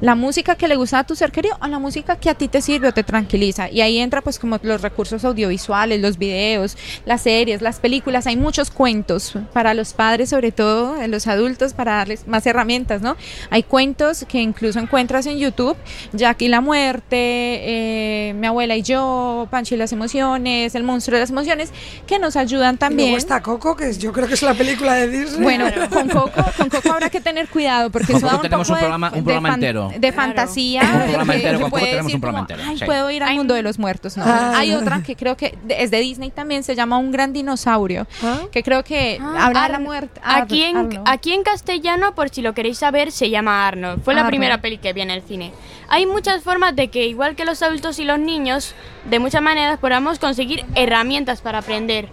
La 0.02 0.16
música 0.16 0.56
que 0.56 0.68
le 0.68 0.76
gusta 0.76 1.00
a 1.00 1.04
tu 1.04 1.16
ser 1.16 1.32
querido 1.32 1.58
o 1.62 1.68
la 1.68 1.80
música 1.80 2.16
que 2.18 2.30
a 2.30 2.34
ti 2.34 2.48
te 2.48 2.62
sirve 2.62 2.88
o 2.88 2.94
te 2.94 3.04
tranquiliza. 3.04 3.70
Y 3.70 3.82
ahí 3.82 3.98
entra 4.00 4.22
pues 4.22 4.40
como 4.40 4.58
los 4.62 4.82
recursos 4.82 5.26
audiovisuales, 5.26 6.00
los 6.02 6.18
videos, 6.18 6.78
las 7.06 7.22
series, 7.22 7.62
las 7.62 7.80
películas. 7.80 8.26
Hay 8.28 8.38
muchos 8.38 8.72
cuentos 8.72 9.34
para 9.54 9.74
los 9.74 9.94
padres, 9.94 10.30
sobre 10.30 10.52
todo 10.52 11.02
en 11.02 11.12
los 11.12 11.28
adultos, 11.28 11.74
para 11.74 11.94
darles 11.98 12.28
más 12.28 12.46
herramientas, 12.46 13.02
¿no? 13.02 13.18
Hay 13.50 13.64
cuentos 13.64 14.26
que 14.28 14.42
incluso 14.42 14.80
encuentras 14.80 15.26
en 15.26 15.38
YouTube, 15.38 15.76
Jack 16.14 16.42
y 16.44 16.48
la 16.48 16.62
muerte, 16.62 17.18
eh, 17.20 18.34
mi 18.36 18.48
abuela 18.48 18.76
y 18.78 18.82
yo, 18.84 19.48
Pancho 19.52 19.76
y 19.76 19.78
las 19.78 19.92
emociones, 19.92 20.76
el 20.76 20.84
monstruo 20.84 21.16
de 21.16 21.22
las 21.22 21.30
emociones, 21.30 21.72
que 22.08 22.20
nos 22.20 22.36
ayudan 22.36 22.76
Y 22.76 22.78
también. 22.78 23.10
luego 23.10 23.18
está 23.18 23.42
Coco, 23.42 23.76
que 23.76 23.92
yo 23.94 24.12
creo 24.14 24.28
que 24.28 24.34
es 24.36 24.42
la 24.44 24.54
película 24.54 24.94
de 24.94 25.10
Disney. 25.10 25.42
Bueno, 25.44 25.66
con 25.90 26.08
Coco, 26.10 26.44
con 26.58 26.70
Coco 26.70 26.92
habrá 26.94 27.10
que 27.10 27.20
tener 27.22 27.48
cuidado 27.50 27.90
porque 27.90 28.14
eso 28.14 28.26
da 28.26 28.36
un 28.38 28.42
tenemos 28.42 28.68
poco 28.68 28.76
un 28.76 28.80
de- 28.80 28.88
programa- 28.88 29.12
un 29.14 29.24
programa 29.24 29.54
entero. 29.56 29.89
De 29.98 30.12
fantasía. 30.12 30.82
Un 30.82 30.88
de 31.00 31.04
programa 31.06 31.34
que 31.34 31.40
entero, 31.40 31.58
se 31.58 31.62
con 31.62 31.70
Coco 31.72 31.80
puede 31.80 31.86
tenemos 31.86 32.06
decir 32.06 32.16
un 32.16 32.22
programa 32.22 32.48
como, 32.48 32.54
entero, 32.58 32.70
Ay, 32.72 32.78
sí. 32.80 32.86
puedo 32.86 33.12
ir 33.12 33.24
al 33.24 33.36
mundo 33.36 33.54
de 33.54 33.62
los 33.64 33.80
muertos. 33.80 34.18
No, 34.18 34.24
Ah. 34.26 34.54
hay 34.56 34.74
otra 34.74 35.02
que 35.04 35.16
creo 35.16 35.36
que 35.38 35.58
es 35.70 35.92
de 35.92 36.00
Disney 36.00 36.32
también, 36.32 36.64
se 36.64 36.76
llama 36.76 36.98
Un 36.98 37.12
gran 37.12 37.34
dinosaurio, 37.34 38.08
Ah. 38.24 38.42
que 38.52 38.64
creo 38.64 38.84
que 38.84 39.18
Ah, 39.22 39.46
habla 39.48 39.64
de 39.64 39.70
la 39.70 39.80
muerte. 39.80 40.20
Ar- 40.24 40.44
Aquí 40.44 40.64
en, 40.64 40.78
Arno. 40.78 41.04
aquí 41.06 41.34
en 41.34 41.44
castellano, 41.44 42.16
por 42.16 42.30
si 42.30 42.42
lo 42.42 42.54
queréis 42.54 42.78
saber, 42.78 43.12
se 43.12 43.30
llama 43.30 43.68
Arnold. 43.68 44.04
Fue 44.04 44.14
la 44.14 44.28
primera 44.28 44.62
peli 44.62 44.78
que 44.78 44.94
vi 44.94 45.02
en 45.02 45.12
el 45.12 45.22
cine. 45.22 45.52
Hay 45.88 46.06
muchas 46.06 46.44
formas 46.44 46.76
de 46.76 46.90
que, 46.90 47.08
igual 47.08 47.36
que 47.36 47.46
los 47.46 47.62
adultos 47.64 47.98
y 48.00 48.04
los 48.06 48.20
niños, 48.20 48.76
de 49.10 49.20
muchas 49.20 49.42
maneras 49.42 49.80
podamos 49.80 50.20
conseguir 50.20 50.64
herramientas 50.76 51.42
para 51.42 51.60
aprender. 51.60 52.10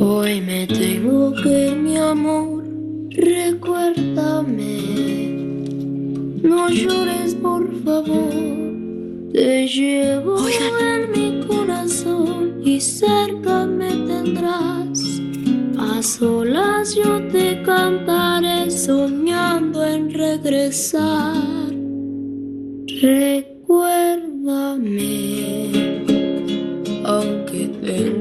Hoy 0.00 0.40
me 0.42 0.66
tengo 0.66 1.32
que 1.42 1.68
ir, 1.70 1.76
mi 1.76 1.96
amor. 1.96 2.64
Recuérdame. 3.10 4.68
No 6.42 6.68
llores, 6.68 7.34
por 7.36 7.82
favor. 7.82 8.67
Te 9.32 9.66
llevo 9.68 10.34
Oigan. 10.36 10.80
en 10.80 11.10
mi 11.12 11.46
corazón 11.46 12.60
y 12.64 12.80
cerca 12.80 13.66
me 13.66 13.90
tendrás. 13.90 15.20
A 15.78 16.02
solas 16.02 16.94
yo 16.94 17.20
te 17.28 17.62
cantaré 17.62 18.70
soñando 18.70 19.84
en 19.84 20.10
regresar. 20.12 21.34
Recuérdame, 23.02 25.68
aunque 27.04 27.68
tenga. 27.82 28.08